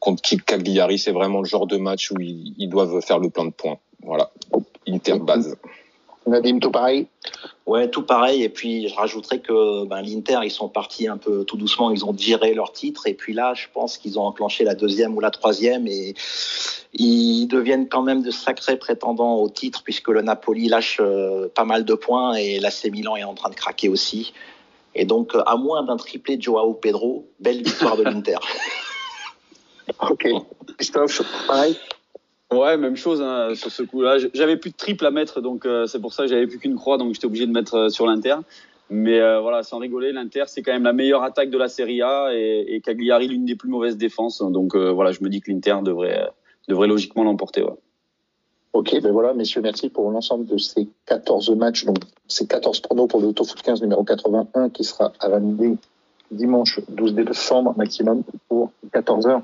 contre 0.00 0.22
Cagliari, 0.44 0.98
c'est 0.98 1.12
vraiment 1.12 1.40
le 1.40 1.48
genre 1.48 1.66
de 1.66 1.76
match 1.76 2.10
où 2.10 2.20
ils, 2.20 2.54
ils 2.58 2.68
doivent 2.68 3.00
faire 3.00 3.18
le 3.18 3.30
plein 3.30 3.44
de 3.44 3.50
points. 3.52 3.78
Voilà, 4.02 4.30
Inter 4.88 5.18
base. 5.18 5.56
Nadim, 6.28 6.58
tout 6.58 6.70
pareil? 6.70 7.06
Ouais, 7.66 7.88
tout 7.88 8.02
pareil. 8.02 8.42
Et 8.42 8.48
puis, 8.48 8.88
je 8.88 8.94
rajouterais 8.94 9.40
que 9.40 9.84
ben, 9.84 10.02
l'Inter, 10.02 10.40
ils 10.44 10.50
sont 10.50 10.68
partis 10.68 11.08
un 11.08 11.16
peu 11.16 11.44
tout 11.44 11.56
doucement. 11.56 11.90
Ils 11.90 12.04
ont 12.04 12.12
digéré 12.12 12.54
leur 12.54 12.72
titre. 12.72 13.06
Et 13.06 13.14
puis 13.14 13.32
là, 13.32 13.54
je 13.54 13.66
pense 13.72 13.98
qu'ils 13.98 14.18
ont 14.18 14.22
enclenché 14.22 14.64
la 14.64 14.74
deuxième 14.74 15.16
ou 15.16 15.20
la 15.20 15.30
troisième. 15.30 15.86
Et 15.86 16.14
ils 16.92 17.46
deviennent 17.46 17.88
quand 17.88 18.02
même 18.02 18.22
de 18.22 18.30
sacrés 18.30 18.76
prétendants 18.76 19.36
au 19.36 19.48
titre, 19.48 19.82
puisque 19.82 20.08
le 20.08 20.22
Napoli 20.22 20.68
lâche 20.68 20.98
euh, 21.00 21.48
pas 21.48 21.64
mal 21.64 21.84
de 21.84 21.94
points. 21.94 22.34
Et 22.34 22.60
l'AC 22.60 22.84
Milan 22.92 23.16
est 23.16 23.24
en 23.24 23.34
train 23.34 23.50
de 23.50 23.54
craquer 23.54 23.88
aussi. 23.88 24.32
Et 24.94 25.04
donc, 25.04 25.32
à 25.46 25.56
moins 25.56 25.82
d'un 25.82 25.96
triplé 25.96 26.36
de 26.36 26.42
Joao 26.42 26.74
Pedro, 26.74 27.28
belle 27.40 27.62
victoire 27.62 27.96
de 27.96 28.02
l'Inter. 28.02 28.38
ok. 30.00 30.28
Christophe, 30.76 31.22
pareil? 31.46 31.76
Ouais, 32.52 32.78
même 32.78 32.96
chose 32.96 33.20
hein, 33.20 33.54
sur 33.54 33.70
ce 33.70 33.82
coup-là. 33.82 34.16
J'avais 34.32 34.56
plus 34.56 34.70
de 34.70 34.76
triple 34.76 35.04
à 35.04 35.10
mettre, 35.10 35.42
donc 35.42 35.66
euh, 35.66 35.86
c'est 35.86 36.00
pour 36.00 36.14
ça 36.14 36.22
que 36.22 36.30
j'avais 36.30 36.46
plus 36.46 36.58
qu'une 36.58 36.76
croix, 36.76 36.96
donc 36.96 37.12
j'étais 37.12 37.26
obligé 37.26 37.46
de 37.46 37.52
mettre 37.52 37.74
euh, 37.74 37.88
sur 37.90 38.06
l'Inter. 38.06 38.36
Mais 38.88 39.20
euh, 39.20 39.40
voilà, 39.40 39.62
sans 39.62 39.78
rigoler, 39.78 40.12
l'Inter 40.12 40.44
c'est 40.46 40.62
quand 40.62 40.72
même 40.72 40.84
la 40.84 40.94
meilleure 40.94 41.22
attaque 41.22 41.50
de 41.50 41.58
la 41.58 41.68
Serie 41.68 42.00
A 42.00 42.30
et, 42.32 42.80
Cagliari 42.82 43.28
l'une 43.28 43.44
des 43.44 43.54
plus 43.54 43.68
mauvaises 43.68 43.98
défenses. 43.98 44.40
Donc 44.40 44.74
voilà, 44.74 45.12
je 45.12 45.22
me 45.22 45.28
dis 45.28 45.42
que 45.42 45.50
l'Inter 45.50 45.76
devrait 45.82 46.26
devrait 46.68 46.88
logiquement 46.88 47.22
l'emporter. 47.22 47.66
Ok, 48.72 48.98
ben 49.02 49.12
voilà, 49.12 49.34
messieurs, 49.34 49.60
merci 49.60 49.90
pour 49.90 50.10
l'ensemble 50.10 50.46
de 50.46 50.56
ces 50.56 50.88
14 51.04 51.50
matchs, 51.50 51.84
donc 51.84 51.98
ces 52.28 52.46
14 52.46 52.80
pronos 52.80 53.08
pour 53.08 53.20
le 53.20 53.26
Autofoot 53.26 53.60
15 53.60 53.82
numéro 53.82 54.04
81 54.04 54.70
qui 54.70 54.84
sera 54.84 55.12
à 55.20 55.28
valider 55.28 55.76
dimanche 56.30 56.80
12 56.88 57.14
décembre 57.14 57.74
maximum 57.76 58.22
pour 58.48 58.72
14 58.92 59.26
heures. 59.26 59.42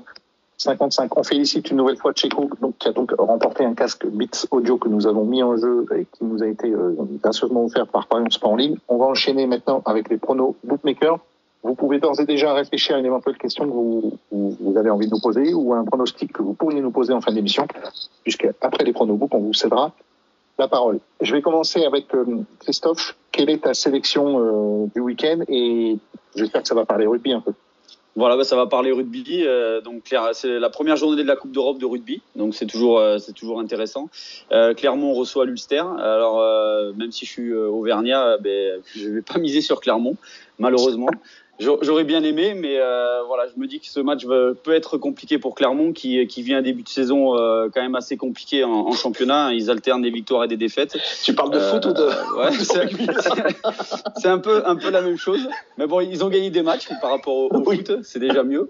55. 0.57 1.17
On 1.17 1.23
félicite 1.23 1.69
une 1.69 1.77
nouvelle 1.77 1.97
fois 1.97 2.13
Checo, 2.13 2.49
donc, 2.61 2.77
qui 2.77 2.87
a 2.87 2.91
donc 2.91 3.13
remporté 3.17 3.65
un 3.65 3.73
casque 3.73 4.05
Beats 4.07 4.47
Audio 4.51 4.77
que 4.77 4.87
nous 4.87 5.05
avons 5.05 5.25
mis 5.25 5.43
en 5.43 5.57
jeu 5.57 5.85
et 5.95 6.05
qui 6.05 6.23
nous 6.23 6.41
a 6.41 6.47
été 6.47 6.71
euh, 6.71 6.95
gracieusement 7.21 7.65
offert 7.65 7.87
par 7.87 8.07
Parions 8.07 8.29
Sport 8.29 8.51
en 8.51 8.55
ligne. 8.55 8.77
On 8.87 8.97
va 8.97 9.05
enchaîner 9.05 9.47
maintenant 9.47 9.81
avec 9.85 10.09
les 10.09 10.17
pronos 10.17 10.55
Bookmaker. 10.63 11.19
Vous 11.63 11.75
pouvez 11.75 11.99
d'ores 11.99 12.19
et 12.19 12.25
déjà 12.25 12.53
réfléchir 12.53 12.95
à 12.95 12.99
une 12.99 13.07
éventuelle 13.07 13.37
question 13.37 13.65
que 13.65 13.71
vous, 13.71 14.19
vous, 14.31 14.77
avez 14.77 14.91
envie 14.91 15.07
de 15.07 15.11
nous 15.11 15.19
poser 15.19 15.51
ou 15.53 15.73
à 15.73 15.77
un 15.77 15.83
pronostic 15.83 16.31
que 16.31 16.43
vous 16.43 16.53
pourriez 16.53 16.79
nous 16.79 16.91
poser 16.91 17.11
en 17.11 17.21
fin 17.21 17.33
d'émission, 17.33 17.67
puisque 18.21 18.47
après 18.61 18.83
les 18.83 18.93
pronos 18.93 19.17
book, 19.17 19.33
on 19.33 19.39
vous 19.39 19.53
cédera 19.53 19.91
la 20.59 20.67
parole. 20.67 20.99
Je 21.21 21.33
vais 21.33 21.41
commencer 21.41 21.83
avec 21.83 22.13
euh, 22.13 22.43
Christophe. 22.59 23.15
Quelle 23.31 23.49
est 23.49 23.63
ta 23.63 23.73
sélection 23.73 24.39
euh, 24.39 24.87
du 24.93 25.01
week-end? 25.01 25.39
Et 25.47 25.97
j'espère 26.35 26.61
que 26.61 26.67
ça 26.67 26.75
va 26.75 26.85
parler 26.85 27.07
rugby 27.07 27.33
un 27.33 27.41
peu. 27.41 27.53
Voilà, 28.17 28.37
bah, 28.37 28.45
ça 28.45 28.55
va 28.55 28.65
parler 28.65 28.91
rugby. 28.91 29.43
Euh, 29.43 29.81
donc 29.81 30.13
c'est 30.33 30.59
la 30.59 30.69
première 30.69 30.95
journée 30.95 31.21
de 31.21 31.27
la 31.27 31.35
Coupe 31.35 31.51
d'Europe 31.51 31.79
de 31.79 31.85
rugby, 31.85 32.21
donc 32.35 32.55
c'est 32.55 32.65
toujours 32.65 32.97
euh, 32.97 33.17
c'est 33.17 33.33
toujours 33.33 33.59
intéressant. 33.59 34.09
Euh, 34.51 34.73
Clermont 34.73 35.13
reçoit 35.13 35.45
l'Ulster. 35.45 35.83
Alors 35.99 36.39
euh, 36.39 36.93
même 36.93 37.11
si 37.11 37.25
je 37.25 37.31
suis 37.31 37.53
auvergnat, 37.53 38.37
ben 38.37 38.81
je 38.95 39.09
vais 39.09 39.21
pas 39.21 39.37
miser 39.37 39.59
sur 39.59 39.81
Clermont, 39.81 40.15
malheureusement. 40.59 41.09
J'aurais 41.59 42.03
bien 42.03 42.21
aimé, 42.23 42.53
mais 42.53 42.77
euh, 42.79 43.23
voilà, 43.27 43.45
je 43.47 43.59
me 43.59 43.65
dis 43.65 43.79
que 43.79 43.87
ce 43.87 44.01
match 44.01 44.25
peut 44.25 44.73
être 44.73 44.97
compliqué 44.97 45.39
pour 45.39 45.55
Clermont, 45.55 45.93
qui, 45.93 46.27
qui 46.27 46.41
vit 46.41 46.53
un 46.53 46.61
début 46.61 46.83
de 46.83 46.89
saison 46.89 47.37
euh, 47.37 47.69
quand 47.73 47.81
même 47.81 47.95
assez 47.95 48.17
compliqué 48.17 48.65
en, 48.65 48.71
en, 48.71 48.91
championnat. 48.91 49.53
Ils 49.53 49.69
alternent 49.69 50.01
des 50.01 50.09
victoires 50.09 50.43
et 50.43 50.47
des 50.49 50.57
défaites. 50.57 50.97
Tu 51.23 51.33
parles 51.33 51.51
de 51.51 51.59
foot 51.59 51.85
ou 51.85 51.93
de 51.93 52.01
euh, 52.01 52.11
Ouais, 52.37 52.51
c'est 54.17 54.27
un 54.27 54.39
peu 54.39 54.63
un 54.65 54.75
peu 54.75 54.89
la 54.89 55.01
même 55.01 55.17
chose. 55.17 55.47
Mais 55.77 55.87
bon, 55.87 56.01
ils 56.01 56.25
ont 56.25 56.29
gagné 56.29 56.49
des 56.49 56.61
matchs 56.61 56.89
par 56.99 57.11
rapport 57.11 57.35
au, 57.35 57.47
au 57.49 57.63
foot, 57.63 58.03
c'est 58.03 58.19
déjà 58.19 58.43
mieux. 58.43 58.69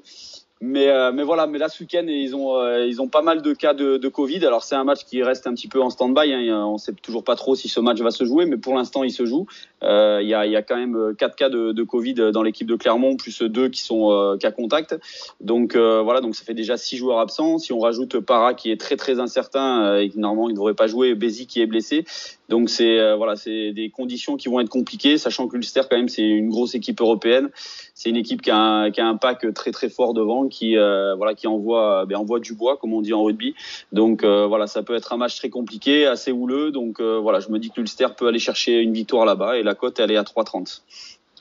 Mais, 0.61 0.87
euh, 0.87 1.11
mais 1.11 1.23
voilà, 1.23 1.47
mais 1.47 1.57
là 1.57 1.67
ce 1.67 1.83
week-end 1.83 2.05
ils 2.07 2.33
ont 2.33 2.55
euh, 2.55 2.87
ils 2.87 3.01
ont 3.01 3.09
pas 3.09 3.21
mal 3.21 3.41
de 3.41 3.53
cas 3.53 3.73
de, 3.73 3.97
de 3.97 4.07
Covid. 4.07 4.45
Alors 4.45 4.63
c'est 4.63 4.75
un 4.75 4.85
match 4.85 5.03
qui 5.03 5.21
reste 5.21 5.47
un 5.47 5.53
petit 5.53 5.67
peu 5.67 5.81
en 5.81 5.89
stand-by. 5.89 6.31
Hein. 6.33 6.65
On 6.65 6.77
sait 6.77 6.93
toujours 6.93 7.25
pas 7.25 7.35
trop 7.35 7.55
si 7.55 7.67
ce 7.67 7.81
match 7.81 7.99
va 7.99 8.09
se 8.09 8.23
jouer, 8.23 8.45
mais 8.45 8.55
pour 8.55 8.73
l'instant 8.73 9.03
il 9.03 9.11
se 9.11 9.25
joue. 9.25 9.47
Euh, 9.83 10.19
il 10.21 10.29
y, 10.29 10.33
a, 10.33 10.45
y 10.45 10.55
a 10.55 10.61
quand 10.61 10.77
même 10.77 11.13
quatre 11.17 11.35
cas 11.35 11.49
de, 11.49 11.73
de 11.73 11.83
Covid 11.83 12.31
dans 12.31 12.41
l'équipe 12.41 12.67
de 12.67 12.77
Clermont, 12.77 13.17
plus 13.17 13.41
deux 13.41 13.67
qui 13.67 13.81
sont 13.81 14.37
cas 14.39 14.51
contact. 14.51 14.97
Donc 15.41 15.75
voilà, 15.75 16.21
donc 16.21 16.35
ça 16.35 16.45
fait 16.45 16.53
déjà 16.53 16.77
six 16.77 16.95
joueurs 16.95 17.19
absents. 17.19 17.57
Si 17.57 17.73
on 17.73 17.79
rajoute 17.79 18.19
Para 18.21 18.53
qui 18.53 18.71
est 18.71 18.79
très 18.79 18.95
très 18.95 19.19
incertain 19.19 19.97
et 19.97 20.09
normalement 20.15 20.47
il 20.47 20.53
ne 20.53 20.57
devrait 20.57 20.73
pas 20.73 20.87
jouer, 20.87 21.15
Bézi 21.15 21.47
qui 21.47 21.61
est 21.61 21.67
blessé. 21.67 22.05
Donc 22.49 22.69
c'est 22.69 23.15
voilà, 23.15 23.35
c'est 23.35 23.71
des 23.71 23.89
conditions 23.89 24.37
qui 24.37 24.49
vont 24.49 24.59
être 24.59 24.69
compliquées, 24.69 25.17
sachant 25.17 25.47
que 25.47 25.55
l'Ulster 25.55 25.81
quand 25.89 25.97
même 25.97 26.09
c'est 26.09 26.23
une 26.23 26.49
grosse 26.49 26.75
équipe 26.75 27.01
européenne. 27.01 27.49
C'est 27.97 28.09
une 28.09 28.17
équipe 28.17 28.41
qui 28.41 28.51
a, 28.51 28.57
un, 28.57 28.91
qui 28.91 28.99
a 28.99 29.07
un 29.07 29.15
pack 29.15 29.53
très 29.53 29.71
très 29.71 29.89
fort 29.89 30.13
devant, 30.13 30.47
qui 30.47 30.77
euh, 30.77 31.15
voilà, 31.15 31.33
qui 31.33 31.47
envoie 31.47 32.05
ben, 32.05 32.17
envoie 32.17 32.39
du 32.39 32.53
bois 32.53 32.77
comme 32.77 32.93
on 32.93 33.01
dit 33.01 33.13
en 33.13 33.23
rugby. 33.23 33.55
Donc 33.93 34.23
euh, 34.23 34.45
voilà, 34.47 34.67
ça 34.67 34.83
peut 34.83 34.95
être 34.95 35.13
un 35.13 35.17
match 35.17 35.37
très 35.37 35.49
compliqué, 35.49 36.05
assez 36.05 36.31
houleux. 36.31 36.71
Donc 36.71 36.99
euh, 36.99 37.17
voilà, 37.19 37.39
je 37.39 37.49
me 37.49 37.57
dis 37.57 37.69
que 37.69 37.79
l'Ulster 37.79 38.07
peut 38.17 38.27
aller 38.27 38.39
chercher 38.39 38.79
une 38.81 38.93
victoire 38.93 39.25
là-bas 39.25 39.57
et 39.57 39.63
la 39.63 39.75
cote 39.75 39.99
elle 39.99 40.11
est 40.11 40.17
à 40.17 40.23
3,30. 40.23 40.81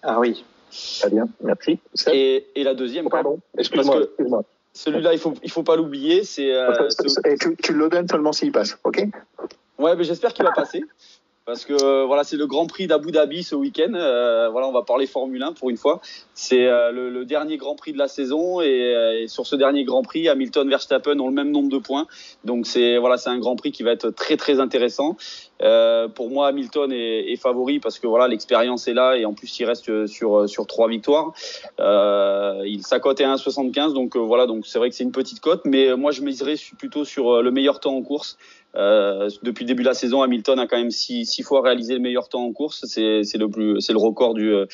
Ah 0.02 0.20
oui, 0.20 0.44
très 1.00 1.10
bien, 1.10 1.28
merci. 1.42 1.78
Et, 2.12 2.46
et 2.54 2.62
la 2.62 2.74
deuxième, 2.74 3.06
oh, 3.06 3.10
pardon, 3.10 3.40
excuse-moi. 3.58 4.02
Excuse 4.18 4.34
celui-là, 4.76 5.12
il 5.12 5.20
faut 5.20 5.34
il 5.42 5.50
faut 5.50 5.62
pas 5.62 5.76
l'oublier. 5.76 6.24
C'est 6.24 6.50
tu, 7.40 7.56
tu 7.56 7.72
le 7.72 7.88
donnes 7.88 8.08
seulement 8.08 8.32
s'il 8.32 8.50
passe, 8.52 8.76
ok? 8.84 9.06
Ouais, 9.78 9.96
mais 9.96 10.04
j'espère 10.04 10.32
qu'il 10.32 10.44
va 10.44 10.52
passer. 10.52 10.82
Parce 11.46 11.66
que 11.66 11.74
euh, 11.74 12.06
voilà, 12.06 12.24
c'est 12.24 12.38
le 12.38 12.46
Grand 12.46 12.66
Prix 12.66 12.86
d'Abu 12.86 13.12
Dhabi 13.12 13.42
ce 13.42 13.54
week-end. 13.54 13.92
Euh, 13.94 14.48
voilà, 14.48 14.66
on 14.66 14.72
va 14.72 14.80
parler 14.80 15.06
Formule 15.06 15.42
1 15.42 15.52
pour 15.52 15.68
une 15.68 15.76
fois. 15.76 16.00
C'est 16.32 16.66
euh, 16.66 16.90
le, 16.90 17.10
le, 17.10 17.26
dernier 17.26 17.58
Grand 17.58 17.76
Prix 17.76 17.92
de 17.92 17.98
la 17.98 18.08
saison 18.08 18.62
et, 18.62 19.24
et, 19.24 19.28
sur 19.28 19.46
ce 19.46 19.54
dernier 19.54 19.84
Grand 19.84 20.02
Prix, 20.02 20.26
Hamilton, 20.30 20.70
Verstappen 20.70 21.18
ont 21.20 21.28
le 21.28 21.34
même 21.34 21.50
nombre 21.50 21.68
de 21.68 21.76
points. 21.76 22.06
Donc 22.44 22.66
c'est 22.66 22.96
voilà, 22.96 23.18
c'est 23.18 23.28
un 23.28 23.38
Grand 23.38 23.56
Prix 23.56 23.72
qui 23.72 23.82
va 23.82 23.90
être 23.90 24.08
très 24.08 24.38
très 24.38 24.58
intéressant. 24.58 25.18
pour 26.14 26.30
moi, 26.30 26.48
Hamilton 26.48 26.90
est, 26.92 27.30
est, 27.30 27.36
favori 27.36 27.78
parce 27.78 27.98
que 27.98 28.06
voilà, 28.06 28.26
l'expérience 28.26 28.88
est 28.88 28.94
là 28.94 29.16
et 29.16 29.26
en 29.26 29.34
plus 29.34 29.58
il 29.58 29.66
reste 29.66 30.06
sur 30.06 30.48
sur 30.48 30.66
trois 30.66 30.88
victoires. 30.88 31.34
il 31.78 32.80
s'accote 32.86 33.20
à 33.20 33.34
1,75 33.34 33.92
donc 33.92 34.16
voilà, 34.16 34.46
donc 34.46 34.66
c'est 34.66 34.78
vrai 34.78 34.88
que 34.88 34.96
c'est 34.96 35.04
une 35.04 35.12
petite 35.12 35.40
cote, 35.40 35.60
mais 35.66 35.94
moi 35.94 36.10
je 36.10 36.22
miserais 36.22 36.54
plutôt 36.78 37.04
sur 37.04 37.42
le 37.42 37.50
meilleur 37.50 37.80
temps 37.80 37.94
en 37.94 38.02
course. 38.02 38.38
Euh, 38.76 39.28
depuis 39.42 39.64
le 39.64 39.68
début 39.68 39.82
de 39.82 39.88
la 39.88 39.94
saison, 39.94 40.22
Hamilton 40.22 40.58
a 40.58 40.66
quand 40.66 40.76
même 40.76 40.90
six, 40.90 41.42
fois 41.42 41.62
réalisé 41.62 41.94
le 41.94 42.00
meilleur 42.00 42.28
temps 42.28 42.44
en 42.44 42.52
course. 42.52 42.84
C'est 42.86 43.22
le 43.38 43.96
record 43.96 44.34
de, 44.34 44.68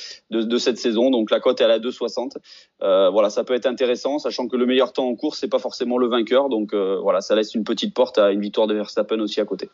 cette 0.58 0.78
saison. 0.78 1.10
Donc 1.10 1.30
la 1.30 1.40
cote 1.40 1.60
est 1.60 1.64
à 1.64 1.68
la 1.68 1.78
2,60. 1.78 2.36
Euh, 2.82 3.10
voilà, 3.10 3.30
ça 3.30 3.44
peut 3.44 3.54
être 3.54 3.66
intéressant, 3.66 4.18
sachant 4.18 4.48
que 4.48 4.56
le 4.56 4.66
meilleur 4.66 4.92
temps 4.92 5.06
en 5.06 5.14
course 5.16 5.40
c'est 5.40 5.48
pas 5.48 5.58
forcément 5.58 5.98
le 5.98 6.08
vainqueur. 6.08 6.48
Donc 6.48 6.72
euh, 6.72 6.98
voilà, 7.00 7.20
ça 7.20 7.34
laisse 7.34 7.54
une 7.54 7.64
petite 7.64 7.94
porte 7.94 8.18
à 8.18 8.32
une 8.32 8.40
victoire 8.40 8.66
de 8.66 8.74
Verstappen 8.74 9.20
aussi 9.20 9.40
à 9.40 9.44
côté. 9.44 9.68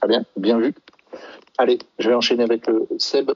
Très 0.00 0.08
bien, 0.08 0.24
bien 0.36 0.58
vu. 0.58 0.74
Allez, 1.58 1.78
je 1.98 2.08
vais 2.08 2.14
enchaîner 2.14 2.42
avec 2.42 2.66
le 2.66 2.86
Seb. 2.98 3.30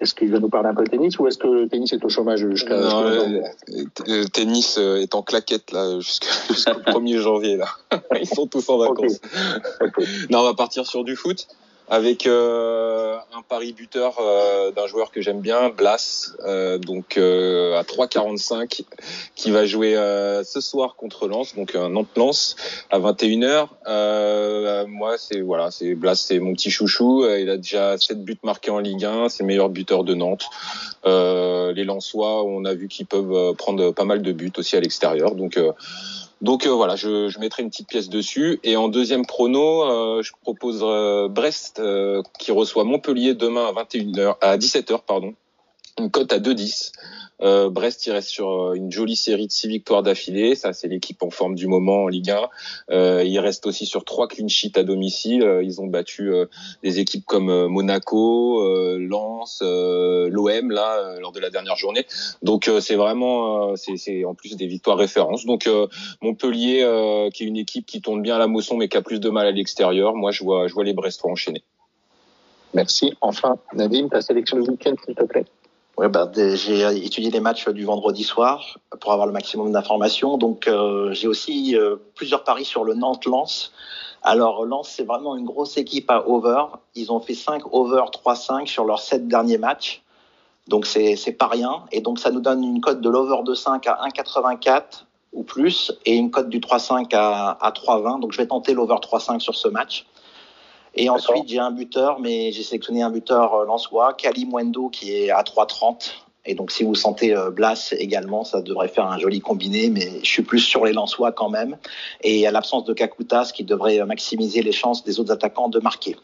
Est-ce 0.00 0.14
qu'il 0.14 0.30
va 0.30 0.38
nous 0.38 0.50
parler 0.50 0.68
un 0.68 0.74
peu 0.74 0.84
de 0.84 0.90
tennis 0.90 1.18
ou 1.18 1.26
est-ce 1.26 1.38
que 1.38 1.46
le 1.46 1.68
tennis 1.68 1.92
est 1.92 2.04
au 2.04 2.08
chômage 2.08 2.46
jusqu'à 2.48 2.78
Non, 2.78 3.02
le, 3.04 4.24
tennis 4.28 4.78
est 4.78 5.14
en 5.14 5.22
claquette 5.22 5.72
là 5.72 5.98
jusqu'au 6.00 6.54
1er 6.54 7.18
janvier 7.18 7.56
là. 7.56 7.68
Ils 8.20 8.26
sont 8.26 8.46
tous 8.46 8.68
en 8.68 8.78
vacances. 8.78 9.20
Okay. 9.80 10.02
Okay. 10.02 10.06
Non, 10.30 10.40
on 10.40 10.44
va 10.44 10.54
partir 10.54 10.86
sur 10.86 11.02
du 11.02 11.16
foot 11.16 11.48
avec 11.88 12.26
euh, 12.26 13.16
un 13.32 13.42
pari 13.42 13.72
buteur 13.72 14.16
euh, 14.18 14.72
d'un 14.72 14.86
joueur 14.86 15.12
que 15.12 15.20
j'aime 15.20 15.40
bien, 15.40 15.70
Blas, 15.70 16.32
euh, 16.44 16.78
donc 16.78 17.16
euh, 17.16 17.78
à 17.78 17.82
3,45, 17.82 18.82
qui 19.34 19.50
va 19.50 19.66
jouer 19.66 19.96
euh, 19.96 20.42
ce 20.42 20.60
soir 20.60 20.96
contre 20.96 21.28
Lens, 21.28 21.54
donc 21.54 21.74
un 21.76 21.90
Nantes-Lens 21.90 22.56
à 22.90 22.98
21h. 22.98 24.86
moi, 24.88 25.16
c'est 25.18 25.40
voilà, 25.40 25.70
c'est 25.70 25.94
Blas, 25.94 26.16
c'est 26.16 26.40
mon 26.40 26.54
petit 26.54 26.70
chouchou. 26.70 27.24
il 27.26 27.48
a 27.50 27.56
déjà 27.56 27.96
7 27.96 28.24
buts 28.24 28.38
marqués 28.42 28.70
en 28.70 28.80
Ligue 28.80 29.04
1, 29.04 29.28
c'est 29.28 29.44
le 29.44 29.46
meilleur 29.46 29.68
buteur 29.68 30.02
de 30.02 30.14
Nantes. 30.14 30.46
les 31.04 31.84
Lensois, 31.84 32.44
on 32.44 32.64
a 32.64 32.74
vu 32.74 32.88
qu'ils 32.88 33.06
peuvent 33.06 33.54
prendre 33.54 33.92
pas 33.92 34.04
mal 34.04 34.22
de 34.22 34.32
buts 34.32 34.52
aussi 34.56 34.76
à 34.76 34.80
l'extérieur, 34.80 35.36
donc 35.36 35.58
donc 36.42 36.66
euh, 36.66 36.70
voilà, 36.70 36.96
je, 36.96 37.38
mettrai 37.38 37.62
une 37.62 37.70
petite 37.70 37.88
pièce 37.88 38.08
dessus. 38.08 38.60
Et 38.62 38.76
en 38.76 38.88
deuxième 38.88 39.24
prono, 39.24 39.84
euh, 39.84 40.22
je 40.22 40.32
propose 40.42 40.80
euh, 40.82 41.28
Brest 41.28 41.82
qui 42.38 42.52
reçoit 42.52 42.84
Montpellier 42.84 43.34
demain 43.34 43.66
à 43.66 43.72
21h, 43.72 44.36
à 44.40 44.56
17h 44.56 45.00
pardon. 45.06 45.34
Une 45.98 46.10
cote 46.10 46.32
à 46.32 46.38
2-10. 46.38 46.92
Euh, 47.42 47.68
Brest, 47.68 48.06
il 48.06 48.12
reste 48.12 48.28
sur 48.28 48.50
euh, 48.50 48.74
une 48.74 48.90
jolie 48.90 49.16
série 49.16 49.46
de 49.46 49.52
six 49.52 49.68
victoires 49.68 50.02
d'affilée. 50.02 50.54
Ça, 50.54 50.72
c'est 50.72 50.88
l'équipe 50.88 51.22
en 51.22 51.30
forme 51.30 51.54
du 51.54 51.66
moment 51.66 52.04
en 52.04 52.08
Ligue 52.08 52.30
1. 52.30 52.48
Euh, 52.90 53.24
il 53.24 53.38
reste 53.38 53.66
aussi 53.66 53.84
sur 53.84 54.04
trois 54.04 54.26
clean 54.26 54.48
sheets 54.48 54.78
à 54.78 54.84
domicile. 54.84 55.42
Euh, 55.42 55.62
ils 55.62 55.80
ont 55.80 55.86
battu 55.86 56.32
des 56.82 56.98
équipes 56.98 57.26
comme 57.26 57.66
Monaco, 57.66 58.62
Lens, 58.98 59.62
l'OM 59.62 60.70
là 60.70 61.18
lors 61.20 61.32
de 61.32 61.40
la 61.40 61.50
dernière 61.50 61.76
journée. 61.76 62.06
Donc 62.42 62.70
c'est 62.80 62.94
vraiment, 62.94 63.74
c'est 63.76 64.24
en 64.24 64.34
plus 64.34 64.56
des 64.56 64.66
victoires 64.66 64.96
références. 64.96 65.44
Donc 65.44 65.68
Montpellier, 66.22 67.28
qui 67.32 67.44
est 67.44 67.46
une 67.46 67.56
équipe 67.56 67.86
qui 67.86 68.00
tourne 68.00 68.22
bien 68.22 68.36
à 68.36 68.38
la 68.38 68.46
moisson 68.46 68.76
mais 68.76 68.88
qui 68.88 68.96
a 68.96 69.02
plus 69.02 69.20
de 69.20 69.28
mal 69.28 69.46
à 69.46 69.50
l'extérieur. 69.50 70.14
Moi, 70.14 70.30
je 70.30 70.42
vois, 70.42 70.68
je 70.68 70.74
vois 70.74 70.84
les 70.84 70.94
Brestois 70.94 71.30
enchaîner. 71.30 71.62
Merci. 72.74 73.14
Enfin, 73.20 73.58
Nadim, 73.74 74.08
ta 74.08 74.20
sélection 74.20 74.58
du 74.60 74.70
week-end, 74.70 74.94
s'il 75.04 75.14
te 75.14 75.24
plaît. 75.24 75.46
Bah, 75.96 76.30
j'ai 76.34 77.06
étudié 77.06 77.30
les 77.30 77.40
matchs 77.40 77.68
du 77.70 77.86
vendredi 77.86 78.22
soir 78.22 78.78
pour 79.00 79.12
avoir 79.12 79.26
le 79.26 79.32
maximum 79.32 79.72
d'informations. 79.72 80.36
Donc, 80.36 80.68
euh, 80.68 81.12
j'ai 81.14 81.26
aussi 81.26 81.74
euh, 81.74 81.96
plusieurs 82.14 82.44
paris 82.44 82.66
sur 82.66 82.84
le 82.84 82.92
Nantes-Lens. 82.92 83.72
Alors, 84.22 84.66
Lens, 84.66 84.92
c'est 84.94 85.04
vraiment 85.04 85.36
une 85.36 85.46
grosse 85.46 85.78
équipe 85.78 86.10
à 86.10 86.28
over. 86.28 86.64
Ils 86.94 87.10
ont 87.12 87.20
fait 87.20 87.34
5 87.34 87.62
over 87.72 88.04
3-5 88.12 88.66
sur 88.66 88.84
leurs 88.84 89.00
7 89.00 89.26
derniers 89.26 89.56
matchs. 89.56 90.02
Donc, 90.68 90.84
c'est 90.84 91.36
pas 91.38 91.46
rien. 91.46 91.84
Et 91.92 92.02
donc, 92.02 92.18
ça 92.18 92.30
nous 92.30 92.40
donne 92.40 92.62
une 92.62 92.82
cote 92.82 93.00
de 93.00 93.08
l'over 93.08 93.42
de 93.44 93.54
5 93.54 93.86
à 93.86 94.00
1,84 94.08 95.04
ou 95.32 95.44
plus 95.44 95.92
et 96.04 96.14
une 96.14 96.30
cote 96.30 96.50
du 96.50 96.60
3-5 96.60 97.14
à, 97.14 97.52
à 97.52 97.70
3,20. 97.70 98.20
Donc, 98.20 98.32
je 98.32 98.36
vais 98.36 98.46
tenter 98.46 98.74
l'over 98.74 98.96
3-5 98.96 99.40
sur 99.40 99.54
ce 99.54 99.68
match. 99.68 100.04
Et 100.96 101.10
ensuite, 101.10 101.48
j'ai 101.48 101.58
un 101.58 101.70
buteur, 101.70 102.20
mais 102.20 102.52
j'ai 102.52 102.62
sélectionné 102.62 103.02
un 103.02 103.10
buteur 103.10 103.54
euh, 103.54 103.66
lensois, 103.66 104.14
Kali 104.14 104.46
Mwendo, 104.46 104.88
qui 104.88 105.12
est 105.12 105.30
à 105.30 105.42
3,30. 105.42 106.12
Et 106.46 106.54
donc, 106.54 106.70
si 106.70 106.84
vous 106.84 106.94
sentez 106.94 107.36
euh, 107.36 107.50
Blas 107.50 107.92
également, 107.98 108.44
ça 108.44 108.62
devrait 108.62 108.88
faire 108.88 109.06
un 109.06 109.18
joli 109.18 109.40
combiné, 109.40 109.90
mais 109.90 110.20
je 110.22 110.28
suis 110.28 110.42
plus 110.42 110.60
sur 110.60 110.84
les 110.86 110.92
Lensois 110.92 111.32
quand 111.32 111.50
même. 111.50 111.76
Et 112.22 112.46
à 112.46 112.50
l'absence 112.50 112.84
de 112.84 112.94
Kakutas, 112.94 113.50
qui 113.54 113.64
devrait 113.64 114.02
maximiser 114.06 114.62
les 114.62 114.72
chances 114.72 115.04
des 115.04 115.20
autres 115.20 115.32
attaquants 115.32 115.68
de 115.68 115.80
marquer. 115.80 116.16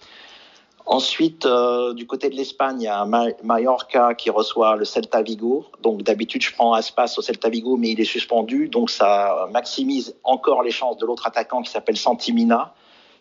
Ensuite, 0.86 1.46
euh, 1.46 1.92
du 1.94 2.06
côté 2.06 2.28
de 2.28 2.34
l'Espagne, 2.34 2.80
il 2.80 2.84
y 2.84 2.88
a 2.88 3.04
Mallorca 3.42 4.14
qui 4.14 4.30
reçoit 4.30 4.76
le 4.76 4.84
Celta 4.84 5.22
Vigo. 5.22 5.66
Donc 5.80 6.02
d'habitude, 6.02 6.42
je 6.42 6.52
prends 6.52 6.72
Aspas 6.72 7.14
au 7.18 7.22
Celta 7.22 7.50
Vigo, 7.50 7.76
mais 7.76 7.90
il 7.90 8.00
est 8.00 8.04
suspendu. 8.04 8.68
Donc 8.68 8.90
ça 8.90 9.48
maximise 9.52 10.16
encore 10.24 10.62
les 10.62 10.72
chances 10.72 10.96
de 10.96 11.06
l'autre 11.06 11.26
attaquant 11.26 11.62
qui 11.62 11.70
s'appelle 11.70 11.96
Santimina. 11.96 12.74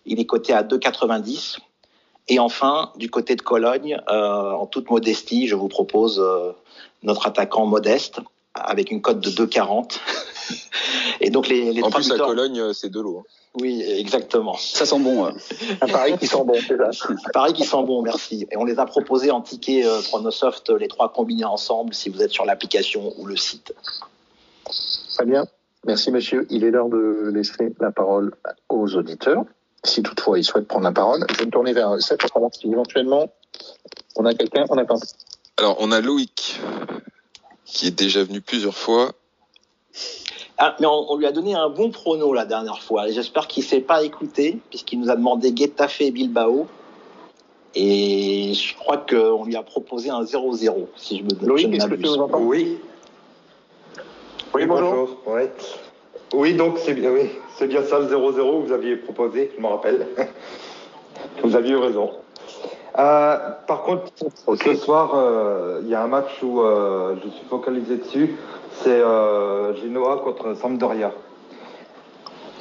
Il 0.06 0.20
est 0.20 0.26
coté 0.26 0.54
à 0.54 0.64
2,90. 0.64 1.60
Et 2.28 2.40
enfin, 2.40 2.92
du 2.96 3.10
côté 3.10 3.36
de 3.36 3.42
Cologne, 3.42 4.00
euh, 4.10 4.52
en 4.52 4.66
toute 4.66 4.90
modestie, 4.90 5.48
je 5.48 5.56
vous 5.56 5.68
propose 5.68 6.20
euh, 6.20 6.52
notre 7.04 7.28
attaquant 7.28 7.66
modeste 7.66 8.20
avec 8.54 8.92
une 8.92 9.02
cote 9.02 9.20
de 9.20 9.30
2,40. 9.30 9.98
et 11.22 11.30
donc 11.30 11.48
les, 11.48 11.74
les 11.74 11.84
en 11.84 11.90
plus, 11.90 12.12
à 12.12 12.18
Cologne, 12.18 12.60
euh, 12.60 12.74
c'est 12.74 12.90
de 12.90 13.00
l'eau. 13.00 13.20
Hein. 13.20 13.24
Oui, 13.60 13.82
exactement. 13.82 14.56
Ça 14.56 14.86
sent 14.86 15.00
bon. 15.00 15.26
Un 15.82 15.88
pari 15.88 16.18
qui 16.18 16.26
sent 16.26 16.44
bon, 16.46 16.54
c'est 16.66 16.78
ça. 16.78 16.90
Un 17.26 17.32
pari 17.34 17.52
qui 17.52 17.66
sent 17.66 17.84
bon, 17.84 18.02
merci. 18.02 18.48
Et 18.50 18.56
on 18.56 18.64
les 18.64 18.80
a 18.80 18.86
proposés 18.86 19.30
en 19.30 19.42
ticket 19.42 19.84
Chronosoft, 20.04 20.70
les 20.70 20.88
trois 20.88 21.12
combinés 21.12 21.44
ensemble, 21.44 21.94
si 21.94 22.08
vous 22.08 22.22
êtes 22.22 22.32
sur 22.32 22.46
l'application 22.46 23.14
ou 23.18 23.26
le 23.26 23.36
site. 23.36 23.74
Très 25.16 25.26
bien. 25.26 25.44
Merci, 25.86 26.12
monsieur. 26.12 26.48
Il 26.50 26.64
est 26.64 26.72
l'heure 26.72 26.88
de 26.88 27.30
laisser 27.34 27.74
la 27.82 27.92
parole 27.92 28.34
aux 28.70 28.96
auditeurs 28.96 29.44
si 29.84 30.04
toutefois 30.04 30.40
il 30.40 30.44
souhaite 30.44 30.68
prendre 30.68 30.84
la 30.84 30.92
parole. 30.92 31.26
Je 31.32 31.38
vais 31.38 31.46
me 31.46 31.52
tourner 31.52 31.74
vers 31.74 32.02
Seth 32.02 32.20
pour 32.20 32.30
savoir 32.30 32.52
si 32.54 32.68
éventuellement 32.68 33.32
on 34.16 34.26
a 34.26 34.34
quelqu'un, 34.34 34.66
on 34.70 34.78
attend. 34.78 35.00
Alors, 35.58 35.78
on 35.80 35.92
a 35.92 36.02
Loïc, 36.02 36.60
qui 37.66 37.88
est 37.88 37.92
déjà 37.92 38.24
venu 38.24 38.42
plusieurs 38.42 38.76
fois. 38.76 39.12
Ah, 40.58 40.76
mais 40.80 40.86
on, 40.86 41.16
lui 41.18 41.26
a 41.26 41.32
donné 41.32 41.56
un 41.56 41.70
bon 41.70 41.90
prono 41.90 42.34
la 42.34 42.46
dernière 42.46 42.82
fois. 42.82 43.10
Et 43.10 43.14
j'espère 43.14 43.48
qu'il 43.48 43.64
ne 43.64 43.70
s'est 43.70 43.82
pas 43.82 44.04
écouté, 44.04 44.60
puisqu'il 44.70 45.00
nous 45.00 45.10
a 45.10 45.16
demandé 45.16 45.54
Getafe 45.56 46.02
et 46.02 46.12
Bilbao. 46.12 46.68
Et 47.74 48.54
je 48.54 48.76
crois 48.76 48.98
qu'on 48.98 49.46
lui 49.46 49.56
a 49.56 49.64
proposé 49.64 50.10
un 50.10 50.24
0-0, 50.24 50.88
si 50.98 51.20
je 51.20 51.24
me 51.24 51.48
Loïc, 51.48 51.74
est-ce 51.74 51.88
que 51.88 51.96
tu 51.96 52.04
nous 52.04 52.16
entends? 52.16 52.40
Oui. 52.40 52.78
Oui, 54.54 54.66
bonjour. 54.66 55.18
Oui. 55.26 55.44
Oui, 56.34 56.54
donc 56.54 56.78
c'est 56.78 56.94
bien, 56.94 57.12
oui, 57.12 57.30
c'est 57.58 57.68
bien 57.68 57.84
ça 57.84 58.00
le 58.00 58.06
0-0 58.06 58.36
que 58.36 58.68
vous 58.68 58.72
aviez 58.72 58.96
proposé, 58.96 59.52
je 59.56 59.62
me 59.62 59.68
rappelle. 59.68 60.08
vous 61.44 61.56
aviez 61.56 61.74
eu 61.74 61.78
raison. 61.78 62.12
Euh, 62.98 63.38
par 63.68 63.84
contre, 63.84 64.12
ce 64.64 64.76
soir, 64.76 65.14
euh, 65.16 65.82
il 65.84 65.90
y 65.90 65.96
a 65.96 66.02
un 66.02 66.08
match 66.08 66.42
où 66.42 66.62
euh, 66.62 67.16
je 67.24 67.30
suis 67.30 67.46
focalisé 67.50 67.98
dessus. 67.98 68.36
C'est 68.72 69.00
Genoa 69.00 70.22
contre 70.24 70.56
Sampdoria. 70.56 71.12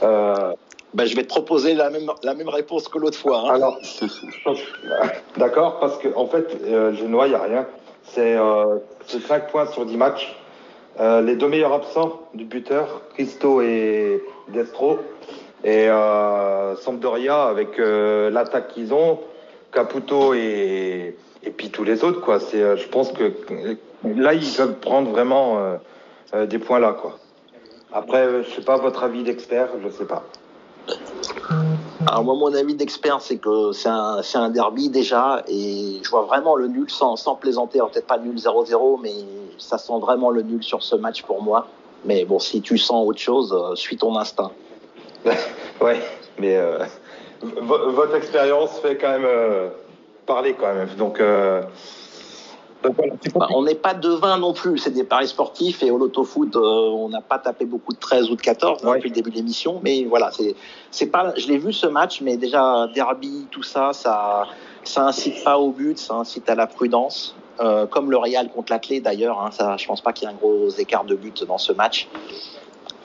Ben, 0.03 1.07
je 1.07 1.15
vais 1.15 1.23
te 1.23 1.29
proposer 1.29 1.75
la 1.75 1.89
même, 1.89 2.11
la 2.25 2.35
même 2.35 2.49
réponse 2.49 2.89
que 2.89 2.99
l'autre 2.99 3.17
fois. 3.17 3.43
Hein. 3.45 3.55
Alors, 3.55 3.79
d'accord, 5.37 5.79
parce 5.79 5.99
qu'en 5.99 6.23
en 6.23 6.27
fait, 6.27 6.59
Genoa, 6.67 7.29
il 7.29 7.31
n'y 7.31 7.37
a 7.37 7.43
rien. 7.43 7.67
C'est 8.03 8.37
5 9.07 9.51
points 9.53 9.67
sur 9.67 9.87
10 9.87 9.97
matchs. 9.97 10.37
Euh, 11.01 11.23
les 11.23 11.37
deux 11.37 11.49
meilleurs 11.49 11.73
absents 11.73 12.21
du 12.35 12.45
buteur, 12.45 13.03
Christo 13.15 13.63
et 13.63 14.23
Destro. 14.49 14.99
Et 15.63 15.89
euh, 15.89 16.75
Sampdoria, 16.77 17.45
avec 17.45 17.79
euh, 17.79 18.31
l'attaque 18.31 18.69
qu'ils 18.69 18.95
ont, 18.95 19.19
Caputo 19.73 20.35
et, 20.35 21.17
et 21.43 21.51
puis 21.51 21.71
tous 21.71 21.85
les 21.85 22.03
autres, 22.03 22.21
quoi. 22.21 22.39
Euh, 22.55 22.77
je 22.77 22.89
pense 22.89 23.13
que 23.13 23.33
là, 24.05 24.35
ils 24.35 24.53
peuvent 24.57 24.77
prendre 24.77 25.11
vraiment 25.11 25.59
des 26.35 26.59
points 26.59 26.79
là, 26.79 26.93
quoi. 26.93 27.19
Après, 27.93 28.43
je 28.45 28.51
sais 28.51 28.63
pas 28.63 28.77
votre 28.77 29.03
avis 29.03 29.23
d'expert, 29.23 29.69
je 29.83 29.91
sais 29.91 30.07
pas. 30.07 30.23
Alors 32.07 32.25
moi, 32.25 32.35
mon 32.35 32.55
avis 32.55 32.75
d'expert, 32.75 33.21
c'est 33.21 33.37
que 33.37 33.73
c'est 33.73 33.89
un, 33.89 34.23
un, 34.35 34.51
derby 34.51 34.89
déjà, 34.89 35.43
et 35.47 35.99
je 36.03 36.11
vois 36.11 36.23
vraiment 36.23 36.57
le 36.57 36.69
nul 36.69 36.89
sans, 36.89 37.17
sans 37.17 37.35
plaisanter. 37.35 37.81
peut-être 37.93 38.07
pas 38.07 38.19
nul 38.19 38.37
0-0, 38.37 39.01
mais 39.03 39.13
ça 39.61 39.79
sent 39.79 39.99
vraiment 40.01 40.31
le 40.31 40.43
nul 40.43 40.63
sur 40.63 40.83
ce 40.83 40.97
match 40.97 41.23
pour 41.23 41.43
moi. 41.43 41.67
Mais 42.05 42.25
bon, 42.25 42.39
si 42.39 42.63
tu 42.63 42.79
sens 42.79 43.07
autre 43.07 43.21
chose, 43.21 43.53
euh, 43.53 43.75
suis 43.75 43.97
ton 43.97 44.17
instinct. 44.17 44.51
ouais, 45.81 46.01
mais 46.39 46.57
euh, 46.57 46.79
votre 47.43 48.15
expérience 48.15 48.79
fait 48.81 48.97
quand 48.97 49.11
même 49.11 49.27
euh, 49.27 49.69
parler 50.27 50.55
quand 50.59 50.73
même. 50.75 50.89
Donc, 50.97 51.21
bah, 52.83 53.49
on 53.51 53.63
n'est 53.65 53.75
pas 53.75 53.93
devin 53.93 54.39
non 54.39 54.55
plus, 54.55 54.79
c'est 54.79 54.91
des 54.91 55.05
paris 55.05 55.29
sportifs 55.29 55.83
et 55.83 55.91
au 55.91 55.99
loto-foot, 55.99 56.57
on 56.57 57.11
n'a 57.11 57.21
pas 57.21 57.39
tapé 57.39 57.67
beaucoup 57.67 57.93
de 57.93 57.99
13 57.99 58.31
ou 58.31 58.37
de 58.37 58.41
14 58.41 58.83
hein, 58.83 58.95
depuis 58.95 59.11
le 59.11 59.15
début 59.15 59.31
de 59.31 59.37
l'émission. 59.37 59.81
Mais 59.85 60.05
voilà, 60.05 60.31
c'est, 60.31 60.55
c'est 60.91 61.09
pas, 61.09 61.35
je 61.37 61.47
l'ai 61.49 61.59
vu 61.59 61.75
ce 61.75 61.87
match, 61.87 62.23
mais 62.23 62.39
déjà 62.39 62.89
derby, 62.95 63.47
tout 63.51 63.63
ça, 63.63 63.93
ça, 63.93 64.47
ça 64.83 65.03
incite 65.03 65.45
pas 65.45 65.59
au 65.59 65.73
but, 65.73 65.99
ça 65.99 66.15
incite 66.15 66.49
à 66.49 66.55
la 66.55 66.67
prudence. 66.67 67.37
Euh, 67.61 67.87
comme 67.87 68.11
le 68.11 68.17
Real 68.17 68.49
contre 68.51 68.73
la 68.73 68.79
clé 68.79 69.01
d'ailleurs. 69.01 69.39
Hein, 69.41 69.51
ça, 69.51 69.77
je 69.77 69.87
pense 69.87 70.01
pas 70.01 70.13
qu'il 70.13 70.27
y 70.27 70.31
ait 70.31 70.35
un 70.35 70.37
gros 70.37 70.71
écart 70.71 71.05
de 71.05 71.15
but 71.15 71.45
dans 71.45 71.59
ce 71.59 71.73
match. 71.73 72.09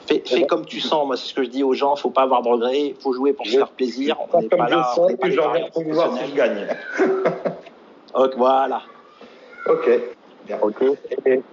Fais, 0.06 0.22
fais 0.24 0.46
comme 0.46 0.64
tu 0.64 0.80
sens. 0.80 1.06
Moi, 1.06 1.16
c'est 1.16 1.28
ce 1.28 1.34
que 1.34 1.42
je 1.42 1.50
dis 1.50 1.62
aux 1.62 1.74
gens. 1.74 1.94
Faut 1.96 2.10
pas 2.10 2.22
avoir 2.22 2.42
de 2.42 2.48
regrets. 2.48 2.94
Faut 3.00 3.12
jouer 3.12 3.34
pour 3.34 3.44
se 3.44 3.52
faire 3.52 3.68
plaisir. 3.68 4.16
On 4.32 4.40
n'est 4.40 4.48
pas 4.48 4.68
là. 4.68 4.94
On 4.96 5.08
n'est 5.08 5.16
pas 5.16 5.28
là 5.28 5.68
pour 5.72 5.82
voir 5.84 6.16
si 6.16 6.30
je 6.30 6.34
gagne. 6.34 6.68
voilà. 8.36 8.82
Ok. 9.68 9.90
Ok. 10.62 10.84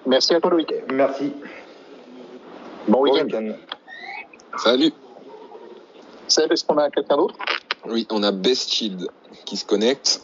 Merci 0.06 0.36
à 0.36 0.39
toi, 0.39 0.51
Louis. 0.51 0.68
Merci. 0.93 1.34
Bon 2.88 3.01
week-end. 3.01 3.54
Salut. 4.58 4.93
Seb, 6.28 6.51
est-ce 6.51 6.64
qu'on 6.64 6.78
a 6.78 6.89
quelqu'un 6.89 7.18
d'autre? 7.18 7.36
Oui, 7.86 8.08
on 8.12 8.24
a 8.24 8.32
Best 8.32 8.72
Shield 8.72 9.08
qui 9.45 9.58
se 9.58 9.66
connecte, 9.66 10.22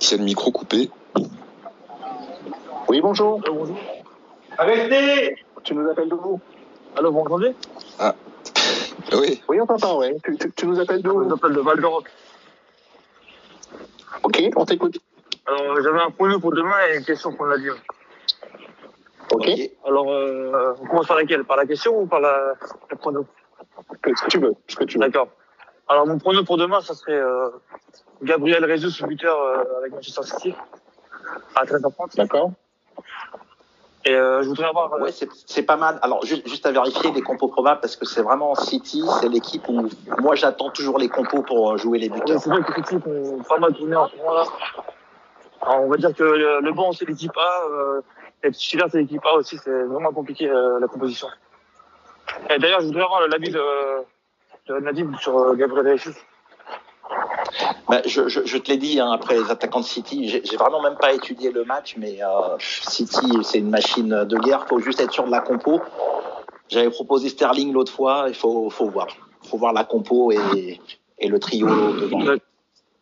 qui 0.00 0.14
a 0.14 0.16
le 0.16 0.24
micro 0.24 0.50
coupé. 0.50 0.90
Oui, 2.88 3.02
bonjour. 3.02 3.38
bonjour. 3.40 3.76
Arrêtez 4.56 5.36
Tu 5.62 5.74
nous 5.74 5.90
appelles 5.90 6.08
de 6.08 6.14
vous 6.14 6.40
Allô, 6.96 7.12
vous 7.12 7.18
m'entendez? 7.18 7.54
Ah. 7.98 8.14
Oui. 9.12 9.42
Oui, 9.46 9.60
on 9.60 9.66
t'entend, 9.66 10.00
oui. 10.00 10.16
Tu, 10.56 10.66
nous 10.66 10.80
appelles 10.80 11.02
de 11.02 11.10
où 11.10 11.28
Je 11.28 11.34
appelle 11.34 11.52
de 11.52 11.60
Val 11.60 11.80
d'Europe. 11.80 12.08
Ok, 14.22 14.42
on 14.56 14.64
t'écoute. 14.64 14.98
Alors, 15.46 15.82
j'avais 15.82 16.00
un 16.00 16.10
point 16.10 16.40
pour 16.40 16.52
demain 16.52 16.76
et 16.90 16.96
une 16.96 17.04
question 17.04 17.32
pour 17.34 17.46
Nadir. 17.46 17.76
Ok. 19.32 19.48
Alors, 19.86 20.10
euh, 20.10 20.74
on 20.80 20.86
commence 20.86 21.06
par 21.06 21.18
laquelle? 21.18 21.44
Par 21.44 21.58
la 21.58 21.66
question 21.66 22.00
ou 22.00 22.06
par 22.06 22.20
la, 22.20 22.54
la 22.90 22.96
prono 22.96 23.26
Ce 23.92 24.24
que 24.24 24.28
tu 24.30 24.38
veux. 24.38 24.54
Ce 24.66 24.76
que 24.76 24.84
tu 24.84 24.96
veux. 24.96 25.04
D'accord. 25.04 25.28
Alors, 25.88 26.06
mon 26.06 26.18
prono 26.18 26.42
pour 26.42 26.56
demain, 26.56 26.80
ça 26.80 26.94
serait 26.94 27.12
euh, 27.12 27.50
Gabriel 28.22 28.66
Jesus, 28.66 29.06
buteur 29.06 29.38
euh, 29.38 29.78
avec 29.78 29.92
Manchester 29.92 30.22
City, 30.22 30.54
à 31.54 31.64
13h30. 31.66 32.16
D'accord. 32.16 32.52
Et 34.04 34.14
euh, 34.14 34.42
je 34.42 34.48
voudrais 34.48 34.68
avoir. 34.68 34.92
Euh, 34.94 35.02
ouais, 35.02 35.10
c'est 35.12 35.62
pas 35.64 35.76
mal. 35.76 35.98
Alors, 36.02 36.24
juste, 36.24 36.64
à 36.64 36.70
vérifier 36.70 37.10
les 37.12 37.22
compos 37.22 37.48
probables 37.48 37.80
parce 37.80 37.96
que 37.96 38.06
c'est 38.06 38.22
vraiment 38.22 38.54
City, 38.54 39.02
c'est 39.20 39.28
l'équipe 39.28 39.68
où 39.68 39.88
moi 40.20 40.34
j'attends 40.34 40.70
toujours 40.70 40.98
les 40.98 41.08
compos 41.08 41.42
pour 41.42 41.76
jouer 41.76 41.98
les 41.98 42.08
buteurs. 42.08 42.40
c'est 42.40 42.48
vrai 42.48 42.62
que 42.62 42.74
City 42.74 42.96
ont 43.06 43.42
pas 43.42 43.58
mal 43.58 43.74
tourné 43.74 43.96
en 43.96 44.08
ce 44.08 44.16
moment 44.16 44.34
là. 44.34 44.44
Alors, 45.62 45.82
on 45.82 45.88
va 45.88 45.96
dire 45.96 46.14
que 46.14 46.22
le, 46.22 46.60
le 46.60 46.72
banc, 46.72 46.92
c'est 46.92 47.06
l'équipe 47.08 47.36
A. 47.36 47.64
Euh, 47.70 48.00
être 48.42 48.54
titulaire, 48.54 48.86
c'est 48.90 48.98
l'équipe 48.98 49.24
A 49.24 49.34
aussi. 49.34 49.58
C'est 49.58 49.82
vraiment 49.84 50.12
compliqué, 50.12 50.48
euh, 50.48 50.78
la 50.78 50.86
composition. 50.86 51.26
Et 52.50 52.58
d'ailleurs, 52.58 52.80
je 52.80 52.86
voudrais 52.86 53.02
avoir 53.02 53.26
l'avis 53.26 53.50
de, 53.50 53.62
de 54.68 54.78
Nadim 54.80 55.16
sur 55.18 55.36
euh, 55.36 55.54
Gabriel 55.54 55.98
Jesus. 55.98 56.16
Bah, 57.88 58.02
je, 58.04 58.28
je, 58.28 58.40
je 58.44 58.58
te 58.58 58.70
l'ai 58.70 58.76
dit 58.76 59.00
hein, 59.00 59.10
après 59.12 59.34
les 59.38 59.50
attaquants 59.50 59.80
de 59.80 59.84
City, 59.84 60.28
j'ai 60.28 60.56
vraiment 60.56 60.82
même 60.82 60.96
pas 60.96 61.12
étudié 61.14 61.50
le 61.50 61.64
match, 61.64 61.94
mais 61.96 62.22
euh, 62.22 62.56
City 62.58 63.26
c'est 63.42 63.58
une 63.58 63.70
machine 63.70 64.24
de 64.24 64.36
guerre. 64.38 64.66
Faut 64.68 64.78
juste 64.78 65.00
être 65.00 65.12
sûr 65.12 65.24
de 65.24 65.30
la 65.30 65.40
compo. 65.40 65.80
J'avais 66.68 66.90
proposé 66.90 67.30
Sterling 67.30 67.72
l'autre 67.72 67.90
fois. 67.92 68.26
Il 68.28 68.34
faut, 68.34 68.68
faut 68.68 68.90
voir, 68.90 69.06
faut 69.42 69.56
voir 69.56 69.72
la 69.72 69.84
compo 69.84 70.30
et, 70.32 70.78
et 71.18 71.28
le 71.28 71.38
trio 71.38 71.66
devant. 71.66 72.20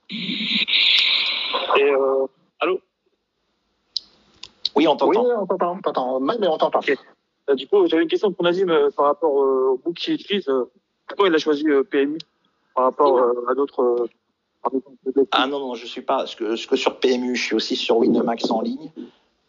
Et, 0.08 1.82
euh, 1.82 2.26
allô? 2.60 2.80
Oui, 4.76 4.86
on 4.86 4.92
Oui, 4.92 4.96
t'entend. 4.98 5.24
on 5.42 5.46
t'entend, 5.46 5.72
on 5.72 5.80
t'entend 5.80 6.20
mal, 6.20 6.36
mais 6.40 6.46
on 6.46 6.58
t'entend. 6.58 6.80
Euh, 7.50 7.54
Du 7.56 7.66
coup, 7.66 7.86
j'avais 7.86 8.02
une 8.04 8.08
question 8.08 8.30
pour 8.30 8.44
Nadim 8.44 8.68
euh, 8.68 8.90
par 8.96 9.06
rapport 9.06 9.32
au 9.32 9.80
book 9.84 9.94
qu'il 9.94 10.14
utilise. 10.14 10.48
pourquoi 11.08 11.26
il 11.28 11.34
a 11.34 11.38
choisi 11.38 11.64
PMU 11.90 12.18
par 12.74 12.84
rapport 12.84 13.20
à 13.48 13.54
d'autres- 13.54 14.06
Ah 15.32 15.46
non, 15.46 15.58
non, 15.60 15.74
je 15.74 15.86
suis 15.86 16.02
pas. 16.02 16.26
Ce 16.26 16.36
que, 16.36 16.56
ce 16.56 16.66
que 16.66 16.76
sur 16.76 16.96
PMU, 16.98 17.36
je 17.36 17.42
suis 17.44 17.54
aussi 17.56 17.76
sur 17.76 17.98
Winamax 17.98 18.50
en 18.50 18.60
ligne. 18.60 18.90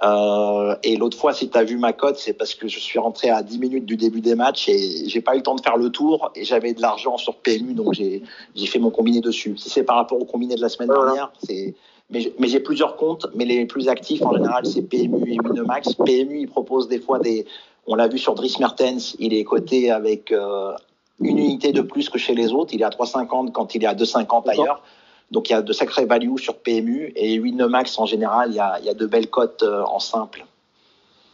Euh, 0.04 0.76
et 0.84 0.96
l'autre 0.96 1.18
fois, 1.18 1.34
si 1.34 1.50
tu 1.50 1.58
as 1.58 1.64
vu 1.64 1.78
ma 1.78 1.92
cote, 1.92 2.18
c'est 2.18 2.34
parce 2.34 2.54
que 2.54 2.68
je 2.68 2.80
suis 2.80 3.00
rentré 3.00 3.30
à 3.30 3.42
10 3.42 3.58
minutes 3.58 3.86
du 3.86 3.98
début 3.98 4.22
des 4.22 4.36
matchs 4.36 4.70
et 4.70 5.10
j'ai 5.10 5.22
pas 5.22 5.34
eu 5.34 5.38
le 5.38 5.44
temps 5.44 5.56
de 5.56 5.62
faire 5.62 5.76
le 5.78 5.90
tour 5.90 6.32
et 6.36 6.44
j'avais 6.44 6.74
de 6.74 6.82
l'argent 6.82 7.18
sur 7.18 7.36
PMU, 7.38 7.74
donc 7.74 7.94
j'ai 7.94 8.22
fait 8.68 8.78
mon 8.78 8.92
combiné 8.92 9.22
dessus. 9.22 9.58
Si 9.58 9.70
c'est 9.70 9.84
par 9.84 9.96
rapport 9.96 10.22
au 10.22 10.26
combiné 10.26 10.54
de 10.56 10.62
la 10.62 10.70
semaine 10.70 10.90
Voilà. 10.90 11.06
dernière, 11.06 11.32
c'est. 11.44 11.74
Mais 12.10 12.22
j'ai- 12.22 12.34
mais 12.40 12.48
j'ai 12.48 12.60
plusieurs 12.62 12.96
comptes, 12.96 13.26
mais 13.36 13.44
les 13.44 13.66
plus 13.66 13.90
actifs 13.90 14.22
en 14.22 14.32
général, 14.34 14.66
c'est 14.66 14.82
PMU 14.84 15.34
et 15.34 15.38
Winamax. 15.44 15.96
PMU, 15.96 16.42
il 16.42 16.48
propose 16.48 16.88
des 16.88 17.00
fois 17.00 17.18
des. 17.20 17.46
On 17.88 17.96
l'a 17.96 18.08
vu 18.08 18.18
sur 18.20 18.36
Dries 18.36 18.56
Mertens, 18.60 19.16
il 19.20 19.34
est 19.34 19.44
coté 19.44 19.90
avec 19.92 20.32
euh, 20.32 20.72
une 21.20 21.38
unité 21.40 21.72
de 21.74 21.82
plus 21.82 22.08
que 22.10 22.18
chez 22.20 22.36
les 22.36 22.54
autres. 22.54 22.74
Il 22.74 22.82
est 22.82 22.86
à 22.86 22.90
3,50 22.92 23.52
quand 23.52 23.74
il 23.76 23.84
est 23.84 23.88
à 23.88 23.96
2,50 23.96 24.48
ailleurs. 24.48 24.84
Donc 25.32 25.50
il 25.50 25.54
y 25.54 25.56
a 25.56 25.62
de 25.62 25.74
sacrés 25.74 26.06
value 26.06 26.38
sur 26.38 26.58
PMU 26.58 27.12
et 27.16 27.40
Winamax 27.40 28.00
en 28.00 28.06
général, 28.06 28.52
il 28.52 28.56
y 28.56 28.60
a, 28.60 28.80
il 28.80 28.86
y 28.86 28.90
a 28.90 28.94
de 28.94 29.06
belles 29.06 29.30
cotes 29.30 29.64
euh, 29.64 29.84
en 29.84 30.00
simple. 30.00 30.46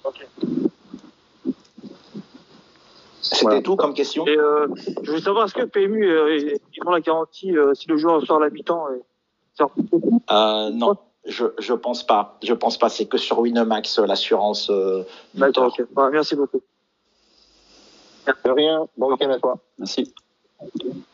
Ok. 0.04 0.28
C'était 3.22 3.44
Voilà. 3.46 3.62
tout 3.62 3.76
comme 3.78 3.94
question 3.94 4.26
Et 4.28 4.38
euh, 4.38 4.68
je 5.02 5.10
voulais 5.10 5.22
savoir, 5.22 5.46
est-ce 5.46 5.54
que 5.54 5.64
PMU, 5.64 6.06
euh, 6.10 6.36
ils 6.38 6.88
ont 6.88 6.91
la 6.91 7.00
garantie 7.00 7.56
euh, 7.58 7.74
si 7.74 7.88
le 7.88 7.96
joueur 7.98 8.22
sort 8.26 8.38
à 8.38 8.46
la 8.46 8.50
mi-temps 8.50 8.88
et 8.91 9.02
sort 9.58 9.72
euh, 10.32 10.70
Non, 10.72 10.98
je, 11.26 11.46
je 11.58 11.74
pense 11.74 12.06
pas. 12.06 12.38
Je 12.44 12.54
pense 12.54 12.78
pas. 12.78 12.89
C'est 12.89 13.06
que 13.06 13.18
sur 13.18 13.39
Winamax 13.39 14.00
l'assurance. 14.00 14.70
euh, 14.70 15.04
D'accord, 15.36 15.68
ok. 15.68 15.86
Voilà, 15.96 16.10
merci 16.12 16.36
beaucoup. 16.36 16.62
De 18.26 18.52
rien, 18.52 18.88
bon 18.98 19.12
week-end 19.12 19.30
à 19.30 19.39
toi. 19.39 19.58
Merci. 19.78 20.14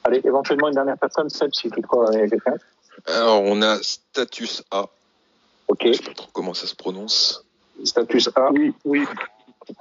Allez, 0.03 0.21
éventuellement 0.23 0.67
une 0.67 0.75
dernière 0.75 0.97
personne, 0.97 1.29
Seb, 1.29 1.51
si 1.53 1.69
toutefois 1.69 2.09
il 2.13 2.19
y 2.19 2.21
a 2.23 2.27
quelqu'un. 2.27 2.55
Alors, 3.05 3.43
on 3.43 3.61
a 3.61 3.77
Status 3.81 4.63
A. 4.71 4.85
Ok, 5.67 5.81
Je 5.85 5.93
sais 5.93 6.03
pas 6.03 6.13
trop 6.13 6.29
comment 6.33 6.53
ça 6.53 6.67
se 6.67 6.75
prononce. 6.75 7.45
status 7.83 8.29
A. 8.35 8.51
Oui, 8.51 8.73
oui. 8.85 9.05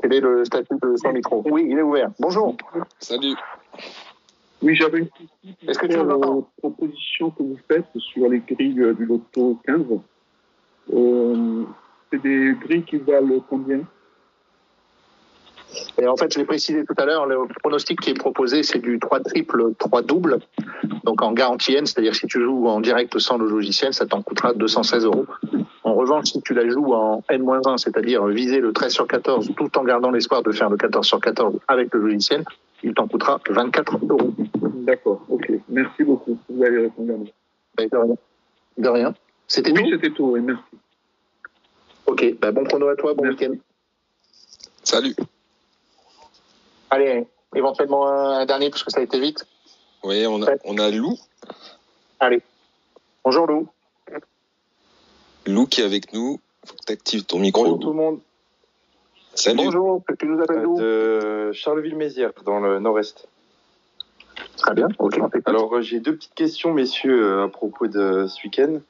Quel 0.02 0.12
est 0.12 0.20
le 0.20 0.44
statut 0.44 0.74
de 0.82 0.96
son 0.96 1.12
micro? 1.12 1.42
Oui, 1.50 1.66
il 1.70 1.78
est 1.78 1.82
ouvert. 1.82 2.10
Bonjour. 2.18 2.56
Salut. 2.98 3.34
Oui, 4.60 4.74
j'avais 4.74 4.98
une 4.98 5.08
Est-ce 5.66 5.78
que 5.78 5.86
tu 5.86 5.96
euh, 5.96 6.40
proposition 6.58 7.30
que 7.30 7.42
vous 7.42 7.58
faites 7.68 7.86
sur 7.96 8.28
les 8.28 8.40
grilles 8.40 8.80
euh, 8.80 8.92
du 8.92 9.06
loto 9.06 9.58
15. 9.64 9.80
Euh, 10.92 11.64
c'est 12.10 12.20
des 12.22 12.54
grilles 12.60 12.84
qui 12.84 12.96
valent 12.98 13.44
combien? 13.48 13.80
Et 16.00 16.06
en 16.06 16.16
fait, 16.16 16.32
je 16.32 16.38
l'ai 16.38 16.44
précisé 16.44 16.84
tout 16.84 16.94
à 16.96 17.04
l'heure, 17.04 17.26
le 17.26 17.46
pronostic 17.60 18.00
qui 18.00 18.10
est 18.10 18.14
proposé, 18.18 18.62
c'est 18.62 18.78
du 18.78 18.98
3 18.98 19.20
triple, 19.20 19.74
3 19.78 20.02
double. 20.02 20.38
Donc 21.04 21.22
en 21.22 21.32
garantie 21.32 21.74
N, 21.74 21.86
c'est-à-dire 21.86 22.14
si 22.14 22.26
tu 22.26 22.42
joues 22.42 22.66
en 22.68 22.80
direct 22.80 23.18
sans 23.18 23.36
le 23.38 23.48
logiciel, 23.48 23.92
ça 23.92 24.06
t'en 24.06 24.22
coûtera 24.22 24.54
216 24.54 25.04
euros. 25.04 25.26
En 25.84 25.94
revanche, 25.94 26.26
si 26.26 26.40
tu 26.42 26.54
la 26.54 26.68
joues 26.68 26.92
en 26.94 27.22
N-1, 27.28 27.78
c'est-à-dire 27.78 28.24
viser 28.26 28.60
le 28.60 28.72
13 28.72 28.92
sur 28.92 29.06
14 29.06 29.50
tout 29.56 29.78
en 29.78 29.84
gardant 29.84 30.10
l'espoir 30.10 30.42
de 30.42 30.52
faire 30.52 30.70
le 30.70 30.76
14 30.76 31.06
sur 31.06 31.20
14 31.20 31.58
avec 31.68 31.92
le 31.94 32.00
logiciel, 32.00 32.44
il 32.82 32.94
t'en 32.94 33.08
coûtera 33.08 33.40
24 33.48 33.98
euros. 34.08 34.32
D'accord, 34.84 35.22
ok. 35.28 35.50
Merci 35.68 36.04
beaucoup. 36.04 36.38
Vous 36.48 36.62
allez 36.62 36.78
répondre 36.78 37.12
à 37.12 37.16
moi. 37.16 37.26
De 37.78 37.96
rien. 37.96 38.16
De 38.78 38.88
rien. 38.88 39.14
C'était 39.46 39.72
Oui, 39.72 39.82
tout? 39.84 39.90
c'était 39.90 40.10
tout, 40.10 40.24
oui, 40.32 40.40
merci. 40.40 40.62
Ok, 42.06 42.34
bah, 42.40 42.52
bon 42.52 42.64
chrono 42.64 42.88
à 42.88 42.96
toi, 42.96 43.14
bon 43.14 43.28
week-end. 43.28 43.52
Salut. 44.82 45.14
Allez, 46.90 47.26
éventuellement 47.54 48.06
un 48.08 48.46
dernier, 48.46 48.70
parce 48.70 48.82
que 48.82 48.90
ça 48.90 49.00
a 49.00 49.02
été 49.02 49.20
vite. 49.20 49.46
Oui, 50.04 50.26
on 50.26 50.42
a, 50.42 50.52
on 50.64 50.78
a 50.78 50.90
Lou. 50.90 51.16
Allez. 52.20 52.42
Bonjour 53.24 53.46
Lou. 53.46 53.68
Lou 55.46 55.66
qui 55.66 55.80
est 55.80 55.84
avec 55.84 56.12
nous. 56.12 56.40
Faut 56.64 56.74
que 56.74 56.84
tu 56.86 56.92
actives 56.92 57.24
ton 57.24 57.38
micro. 57.38 57.62
Bonjour 57.62 57.80
tout 57.80 57.88
le 57.88 57.94
monde. 57.94 58.20
Salut. 59.34 59.64
Bonjour, 59.64 60.02
tu 60.18 60.26
nous 60.26 60.42
appelles 60.42 60.62
d'où 60.62 60.76
De 60.78 61.52
Charleville-Mézières, 61.52 62.32
dans 62.44 62.60
le 62.60 62.80
nord-est. 62.80 63.28
Très 64.56 64.74
bien, 64.74 64.88
ok. 64.98 65.20
Alors, 65.46 65.76
euh, 65.76 65.80
j'ai 65.80 66.00
deux 66.00 66.14
petites 66.16 66.34
questions, 66.34 66.72
messieurs, 66.72 67.24
euh, 67.24 67.44
à 67.44 67.48
propos 67.48 67.86
de 67.86 68.26
ce 68.26 68.42
week-end. 68.44 68.80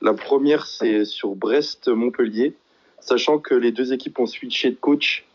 La 0.00 0.14
première, 0.14 0.66
c'est 0.66 1.04
sur 1.04 1.34
Brest-Montpellier. 1.34 2.54
Sachant 3.00 3.38
que 3.38 3.54
les 3.54 3.72
deux 3.72 3.92
équipes 3.92 4.18
ont 4.18 4.26
switché 4.26 4.70
de 4.70 4.76
coach 4.76 5.26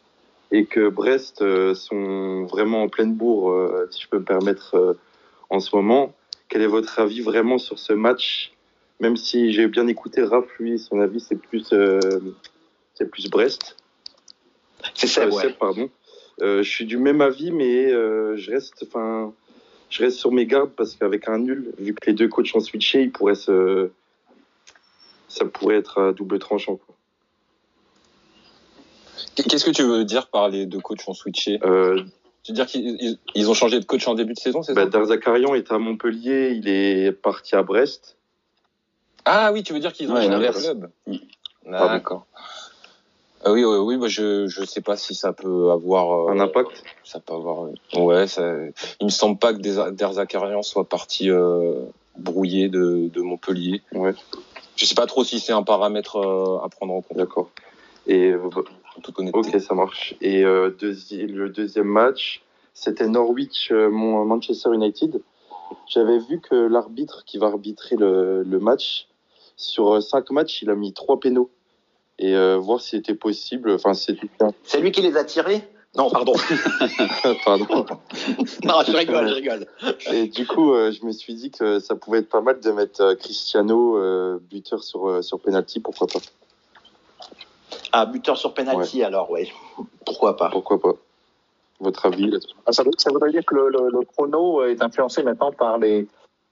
et 0.52 0.66
que 0.66 0.90
Brest 0.90 1.42
euh, 1.42 1.74
sont 1.74 2.46
vraiment 2.46 2.84
en 2.84 2.90
pleine 2.90 3.14
bourre, 3.14 3.52
euh, 3.52 3.88
si 3.92 4.02
je 4.02 4.10
peux 4.10 4.20
me 4.20 4.24
permettre, 4.26 4.76
euh, 4.76 4.94
en 5.50 5.60
ce 5.60 5.76
moment. 5.76 6.14
Quel 6.50 6.62
est 6.62 6.68
votre 6.68 7.00
avis 7.00 7.22
vraiment 7.22 7.58
sur 7.58 7.80
ce 7.80 7.94
match? 7.94 8.54
Même 9.00 9.18
si 9.18 9.52
j'ai 9.52 9.68
bien 9.68 9.88
écouté 9.88 10.24
Raph, 10.24 10.46
lui, 10.60 10.80
son 10.80 11.00
avis, 11.02 11.20
c'est 11.20 11.36
plus, 11.36 11.74
c'est 12.94 13.10
plus 13.10 13.30
Brest. 13.30 13.76
C'est 14.94 15.08
ça, 15.08 15.28
ouais. 15.28 15.42
Seb, 15.42 15.58
pardon. 15.58 15.90
Euh, 16.42 16.64
je 16.64 16.70
suis 16.70 16.86
du 16.86 16.98
même 16.98 17.22
avis, 17.22 17.52
mais 17.52 17.92
euh, 17.92 18.36
je 18.38 18.52
reste, 18.52 18.86
enfin, 18.88 19.34
je 19.90 20.04
reste 20.04 20.18
sur 20.18 20.32
mes 20.32 20.46
gardes 20.46 20.72
parce 20.76 20.96
qu'avec 20.96 21.28
un 21.28 21.40
nul, 21.40 21.74
vu 21.78 21.94
que 21.94 22.08
les 22.08 22.14
deux 22.14 22.28
coachs 22.28 22.54
ont 22.56 22.60
switché, 22.60 23.02
il 23.02 23.12
pourrait 23.12 23.36
se, 23.36 23.90
ça 25.28 25.46
pourrait 25.46 25.78
être 25.78 26.02
à 26.02 26.14
double 26.14 26.40
tranchant. 26.40 26.76
quoi. 26.76 26.96
Qu'est-ce 29.36 29.66
que 29.66 29.72
tu 29.72 29.84
veux 29.84 30.06
dire 30.06 30.28
par 30.28 30.50
les 30.50 30.66
deux 30.66 30.80
coachs 30.80 31.08
ont 31.08 31.14
switché? 31.14 31.60
Euh, 31.64 32.04
Tu 32.44 32.52
veux 32.52 32.56
dire 32.56 32.68
qu'ils 32.68 32.98
ils- 33.02 33.20
ils 33.34 33.50
ont 33.50 33.54
changé 33.56 33.80
de 33.80 33.86
coach 33.86 34.08
en 34.08 34.14
début 34.14 34.34
de 34.34 34.40
saison, 34.40 34.62
c'est 34.62 34.74
bah, 34.76 34.84
ça 34.84 34.90
Darzakarian 34.90 35.56
est 35.56 35.72
à 35.72 35.78
Montpellier, 35.80 36.52
il 36.56 36.68
est 36.70 37.12
parti 37.12 37.56
à 37.56 37.64
Brest. 37.64 38.18
Ah 39.26 39.52
oui, 39.52 39.64
tu 39.64 39.74
veux 39.74 39.80
dire 39.80 39.92
qu'ils 39.94 40.12
ont 40.12 40.16
Ouais, 40.16 40.22
changé 40.28 40.48
de 40.48 40.52
club? 40.52 40.90
D'accord. 41.66 42.26
Ah 43.44 43.52
oui, 43.52 43.64
oui, 43.64 43.78
oui, 43.78 43.98
bah, 43.98 44.08
je 44.08 44.48
je 44.48 44.64
sais 44.64 44.82
pas 44.82 44.96
si 44.98 45.14
ça 45.16 45.34
peut 45.34 45.72
avoir 45.72 46.30
euh, 46.30 46.32
Un 46.32 46.40
impact? 46.40 46.84
Ça 47.04 47.20
peut 47.20 47.34
avoir. 47.34 47.66
euh, 47.66 48.00
Ouais, 48.00 48.28
ça. 48.28 48.54
Il 49.00 49.06
me 49.06 49.10
semble 49.10 49.38
pas 49.38 49.54
que 49.54 49.60
des 49.60 49.76
Derzakarian 49.94 50.62
soit 50.64 50.88
parti 50.88 51.30
euh, 51.30 51.74
brouillé 52.18 52.70
de, 52.70 53.10
de 53.12 53.22
Montpellier. 53.22 53.82
Ouais, 53.92 54.14
Je 54.76 54.86
sais 54.86 54.96
pas 54.96 55.06
trop 55.08 55.24
si 55.24 55.40
c'est 55.40 55.54
un 55.54 55.64
paramètre 55.64 56.18
euh, 56.18 56.64
à 56.64 56.70
prendre 56.70 56.94
en 56.94 57.02
compte. 57.02 57.18
d'accord. 57.18 57.50
Et 58.08 58.34
En 58.98 59.02
toute 59.02 59.18
honnêteté. 59.20 59.38
ok, 59.56 59.60
ça 59.62 59.74
marche. 59.76 60.16
Et 60.22 60.44
euh, 60.46 60.70
deuxi- 60.72 61.28
le 61.28 61.50
deuxième 61.50 61.88
match, 61.88 62.44
c'était 62.74 63.08
Norwich, 63.08 63.70
euh, 63.72 63.90
mon 63.90 64.24
Manchester 64.26 64.70
United. 64.74 65.22
J'avais 65.88 66.20
vu 66.20 66.40
que 66.40 66.56
l'arbitre 66.56 67.24
qui 67.26 67.38
va 67.38 67.48
arbitrer 67.48 67.96
le, 67.96 68.44
le 68.44 68.60
match, 68.60 69.08
sur 69.58 69.96
euh, 69.96 70.02
cinq 70.02 70.32
matchs, 70.32 70.62
il 70.62 70.70
a 70.70 70.76
mis 70.76 70.94
trois 70.94 71.20
pénaux. 71.20 71.50
Et 72.20 72.36
euh, 72.36 72.58
voir 72.58 72.80
si 72.80 72.92
c'était 72.92 73.16
possible. 73.16 73.72
Enfin, 73.72 73.94
c'était. 73.94 74.30
C'est 74.64 74.80
lui 74.80 74.92
qui 74.92 75.02
les 75.02 75.18
a 75.18 75.24
tirés? 75.26 75.62
Non, 75.98 76.10
pardon. 76.10 76.34
Pardon. 77.46 77.66
non, 78.66 78.76
je 78.86 78.92
rigole, 78.96 79.30
je 79.30 79.34
rigole. 79.34 79.66
Et 80.12 80.28
du 80.28 80.46
coup, 80.46 80.74
euh, 80.74 80.92
je 80.92 81.06
me 81.06 81.12
suis 81.14 81.34
dit 81.36 81.52
que 81.52 81.80
ça 81.80 81.96
pouvait 81.96 82.20
être 82.20 82.28
pas 82.30 82.42
mal 82.42 82.60
de 82.60 82.70
mettre 82.72 83.14
Cristiano 83.14 83.98
euh, 83.98 84.38
buteur 84.50 84.84
sur, 84.84 85.24
sur 85.24 85.40
penalty, 85.40 85.80
pourquoi 85.80 86.08
pas. 86.08 86.20
Ah, 87.98 88.06
buteur 88.06 88.36
sur 88.36 88.54
penalty, 88.54 89.04
alors, 89.04 89.32
ouais. 89.32 89.48
Pourquoi 90.06 90.36
pas 90.36 90.50
Pourquoi 90.50 90.82
pas. 90.82 90.96
Votre 91.80 92.08
avis 92.08 92.30
Ah, 92.66 92.74
ça, 92.74 92.84
veut- 92.84 92.92
ça 92.98 93.10
voudrait 93.10 93.32
dire 93.32 93.46
que 93.46 93.56
le, 93.56 93.70
le- 93.70 93.90
le 93.90 94.02
chrono 94.06 94.64
est 94.66 94.82
influencé 94.82 95.24
maintenant 95.24 95.52
par 95.54 95.78
les 95.78 96.08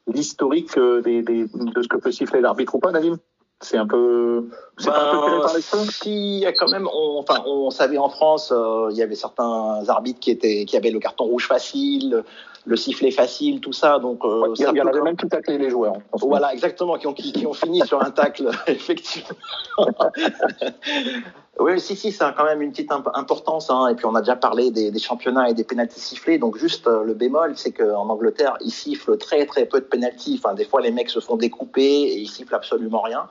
l'historique 0.07 0.77
euh, 0.77 1.01
des, 1.01 1.21
des- 1.21 1.47
de 1.53 1.81
ce 1.81 1.87
que 1.89 1.97
peut 1.97 2.11
siffler 2.11 2.39
l'arbitre 2.39 2.75
ou 2.75 2.79
pas, 2.79 2.91
Nadim? 2.91 3.17
C'est 3.61 3.77
un 3.77 3.87
peu. 3.87 4.49
C'est 4.77 4.89
pas 4.89 5.09
un 5.09 5.11
peu 5.11 5.17
tiré 5.25 5.37
Ben, 5.37 5.43
par 5.43 5.53
les 5.55 5.61
cheveux? 5.61 5.85
si, 5.91 6.37
il 6.37 6.39
y 6.39 6.45
a 6.45 6.53
quand 6.53 6.69
même, 6.69 6.87
on, 6.93 7.19
enfin, 7.19 7.43
on 7.45 7.69
savait 7.71 7.97
en 7.97 8.09
France, 8.09 8.51
euh, 8.55 8.87
il 8.91 8.97
y 8.97 9.01
avait 9.01 9.15
certains 9.15 9.81
arbitres 9.89 10.19
qui 10.21 10.31
étaient, 10.31 10.63
qui 10.65 10.75
avaient 10.77 10.91
le 10.91 10.99
carton 10.99 11.25
rouge 11.25 11.47
facile, 11.47 12.23
le 12.65 12.75
sifflet 12.77 13.11
facile, 13.11 13.59
tout 13.59 13.73
ça. 13.73 13.99
Donc, 13.99 14.23
euh, 14.23 14.41
Ouais, 14.41 14.49
Il 14.55 14.61
y, 14.61 14.63
ça 14.63 14.71
en 14.71 14.87
avait 14.87 15.01
même 15.01 15.17
qui 15.17 15.27
taclaient 15.27 15.57
les 15.57 15.69
joueurs. 15.69 15.95
Voilà, 16.13 16.53
exactement, 16.53 16.97
qui 16.97 17.07
ont, 17.07 17.13
qui, 17.13 17.31
qui 17.33 17.45
ont 17.45 17.53
fini 17.53 17.85
sur 17.85 18.01
un 18.01 18.11
tacle, 18.11 18.49
effectivement. 18.67 19.35
oui, 21.59 21.79
si, 21.79 21.95
si, 21.95 22.11
ça 22.11 22.27
a 22.27 22.31
quand 22.31 22.45
même 22.45 22.61
une 22.61 22.71
petite 22.71 22.91
imp- 22.91 23.09
importance. 23.13 23.69
Hein. 23.69 23.89
Et 23.89 23.95
puis, 23.95 24.05
on 24.05 24.15
a 24.15 24.21
déjà 24.21 24.35
parlé 24.35 24.71
des, 24.71 24.91
des 24.91 24.99
championnats 24.99 25.49
et 25.49 25.53
des 25.53 25.65
pénaltys 25.65 25.99
sifflés. 25.99 26.37
Donc, 26.37 26.57
juste 26.57 26.87
euh, 26.87 27.03
le 27.03 27.13
bémol, 27.13 27.53
c'est 27.57 27.73
qu'en 27.73 28.09
Angleterre, 28.09 28.55
ils 28.61 28.71
sifflent 28.71 29.17
très, 29.17 29.45
très 29.45 29.65
peu 29.65 29.79
de 29.81 29.85
pénaltys. 29.85 30.39
Enfin, 30.43 30.53
des 30.53 30.65
fois, 30.65 30.81
les 30.81 30.91
mecs 30.91 31.09
se 31.09 31.19
font 31.19 31.35
découper 31.35 31.81
et 31.83 32.17
ils 32.17 32.29
sifflent 32.29 32.55
absolument 32.55 33.01
rien. 33.01 33.27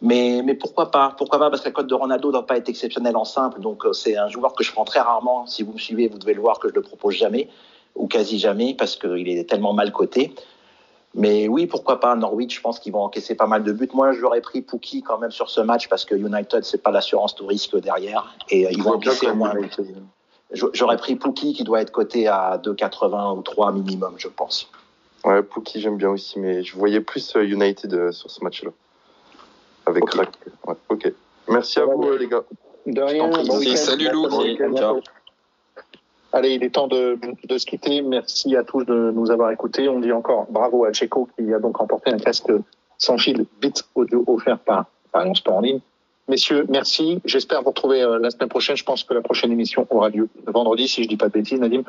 Mais, 0.00 0.42
mais 0.44 0.54
pourquoi 0.54 0.90
pas? 0.90 1.14
Pourquoi 1.16 1.38
pas? 1.38 1.50
Parce 1.50 1.62
que 1.62 1.68
la 1.68 1.72
cote 1.72 1.86
de 1.86 1.94
Ronaldo 1.94 2.28
ne 2.28 2.32
doit 2.32 2.46
pas 2.46 2.56
être 2.56 2.68
exceptionnelle 2.68 3.16
en 3.16 3.24
simple. 3.24 3.60
Donc, 3.60 3.84
euh, 3.84 3.92
c'est 3.92 4.16
un 4.16 4.28
joueur 4.28 4.54
que 4.54 4.64
je 4.64 4.72
prends 4.72 4.84
très 4.84 5.00
rarement. 5.00 5.46
Si 5.46 5.62
vous 5.62 5.72
me 5.74 5.78
suivez, 5.78 6.08
vous 6.08 6.18
devez 6.18 6.34
le 6.34 6.40
voir 6.40 6.58
que 6.58 6.68
je 6.68 6.74
le 6.74 6.82
propose 6.82 7.14
jamais 7.14 7.50
ou 7.94 8.06
quasi 8.06 8.38
jamais 8.38 8.74
parce 8.74 8.96
qu'il 8.96 9.28
est 9.28 9.48
tellement 9.48 9.72
mal 9.72 9.92
coté. 9.92 10.34
Mais 11.14 11.46
oui, 11.46 11.66
pourquoi 11.66 12.00
pas 12.00 12.16
Norwich, 12.16 12.56
je 12.56 12.60
pense 12.60 12.80
qu'ils 12.80 12.92
vont 12.92 13.02
encaisser 13.02 13.36
pas 13.36 13.46
mal 13.46 13.62
de 13.62 13.72
buts. 13.72 13.88
Moi, 13.94 14.12
j'aurais 14.12 14.40
pris 14.40 14.62
Pookie 14.62 15.02
quand 15.02 15.18
même 15.18 15.30
sur 15.30 15.48
ce 15.48 15.60
match 15.60 15.88
parce 15.88 16.04
que 16.04 16.16
United, 16.16 16.64
c'est 16.64 16.82
pas 16.82 16.90
l'assurance 16.90 17.36
tout 17.36 17.46
risque 17.46 17.78
derrière 17.80 18.34
et 18.50 18.66
ils 18.70 18.82
vont 18.82 18.94
encaisser 18.94 19.28
au 19.28 19.34
moins. 19.34 19.54
J'aurais 20.50 20.96
pris 20.96 21.14
Pookie 21.16 21.54
qui 21.54 21.64
doit 21.64 21.80
être 21.80 21.92
coté 21.92 22.26
à 22.26 22.60
2,80 22.62 23.38
ou 23.38 23.42
3 23.42 23.72
minimum, 23.72 24.14
je 24.18 24.28
pense. 24.28 24.68
Ouais, 25.24 25.42
Pookie, 25.42 25.80
j'aime 25.80 25.96
bien 25.96 26.10
aussi, 26.10 26.38
mais 26.38 26.62
je 26.62 26.76
voyais 26.76 27.00
plus 27.00 27.34
euh, 27.36 27.44
United 27.44 27.94
euh, 27.94 28.12
sur 28.12 28.30
ce 28.30 28.44
match-là. 28.44 28.70
Avec 29.86 30.04
Ok. 30.04 30.14
Rack. 30.14 30.32
Ouais, 30.66 30.74
ok. 30.90 31.12
Merci 31.48 31.78
à 31.78 31.86
vous, 31.86 32.04
euh, 32.04 32.18
les 32.18 32.28
gars. 32.28 32.44
De 32.86 33.00
rien. 33.00 33.28
bon 33.28 33.42
salut, 33.76 34.08
Lou. 34.10 34.28
Allez, 36.34 36.54
il 36.54 36.64
est 36.64 36.70
temps 36.70 36.88
de, 36.88 37.16
de 37.48 37.58
se 37.58 37.64
quitter. 37.64 38.02
Merci 38.02 38.56
à 38.56 38.64
tous 38.64 38.84
de 38.84 39.12
nous 39.12 39.30
avoir 39.30 39.52
écoutés. 39.52 39.88
On 39.88 40.00
dit 40.00 40.10
encore 40.10 40.46
bravo 40.50 40.84
à 40.84 40.92
Checo 40.92 41.28
qui 41.38 41.54
a 41.54 41.60
donc 41.60 41.76
remporté 41.76 42.10
un 42.10 42.18
casque 42.18 42.50
sans 42.98 43.18
fil 43.18 43.46
Beats 43.62 43.84
Audio 43.94 44.24
offert 44.26 44.58
par 44.58 44.86
Parion 45.12 45.36
Sport 45.36 45.58
en 45.58 45.60
ligne. 45.60 45.80
Messieurs, 46.26 46.66
merci. 46.68 47.20
J'espère 47.24 47.62
vous 47.62 47.68
retrouver 47.68 48.02
euh, 48.02 48.18
la 48.18 48.30
semaine 48.30 48.48
prochaine. 48.48 48.76
Je 48.76 48.82
pense 48.82 49.04
que 49.04 49.14
la 49.14 49.20
prochaine 49.20 49.52
émission 49.52 49.86
aura 49.90 50.08
lieu 50.08 50.28
vendredi, 50.48 50.88
si 50.88 51.04
je 51.04 51.08
dis 51.08 51.16
pas 51.16 51.28
de 51.28 51.34
bêtises, 51.34 51.60
Nadim. 51.60 51.84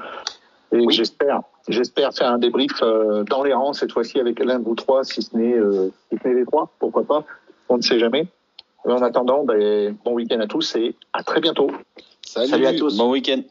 Et 0.71 0.77
Oui. 0.77 0.93
j'espère, 0.93 1.41
j'espère 1.67 2.13
faire 2.13 2.29
un 2.29 2.37
débrief 2.37 2.83
euh, 2.83 3.23
dans 3.23 3.41
les 3.41 3.53
rangs 3.53 3.73
cette 3.73 3.93
fois-ci 3.93 4.19
avec 4.19 4.37
l'un 4.43 4.59
de 4.59 4.63
vous 4.63 4.75
trois, 4.75 5.03
si 5.03 5.23
ce 5.23 5.35
n'est, 5.35 5.53
euh, 5.53 5.89
si 6.11 6.19
ce 6.21 6.27
n'est 6.27 6.35
les 6.35 6.45
trois, 6.45 6.69
pourquoi 6.77 7.03
pas. 7.03 7.23
On 7.69 7.77
ne 7.77 7.81
sait 7.81 7.97
jamais. 7.97 8.27
Mais 8.85 8.93
en 8.93 9.01
attendant, 9.01 9.43
ben, 9.43 9.97
bon 10.05 10.13
week-end 10.13 10.39
à 10.39 10.45
tous 10.45 10.75
et 10.75 10.93
à 11.13 11.23
très 11.23 11.41
bientôt. 11.41 11.71
Salut 12.21 12.67
à 12.67 12.73
tous. 12.73 12.95
Bon 12.95 13.09
week-end. 13.09 13.41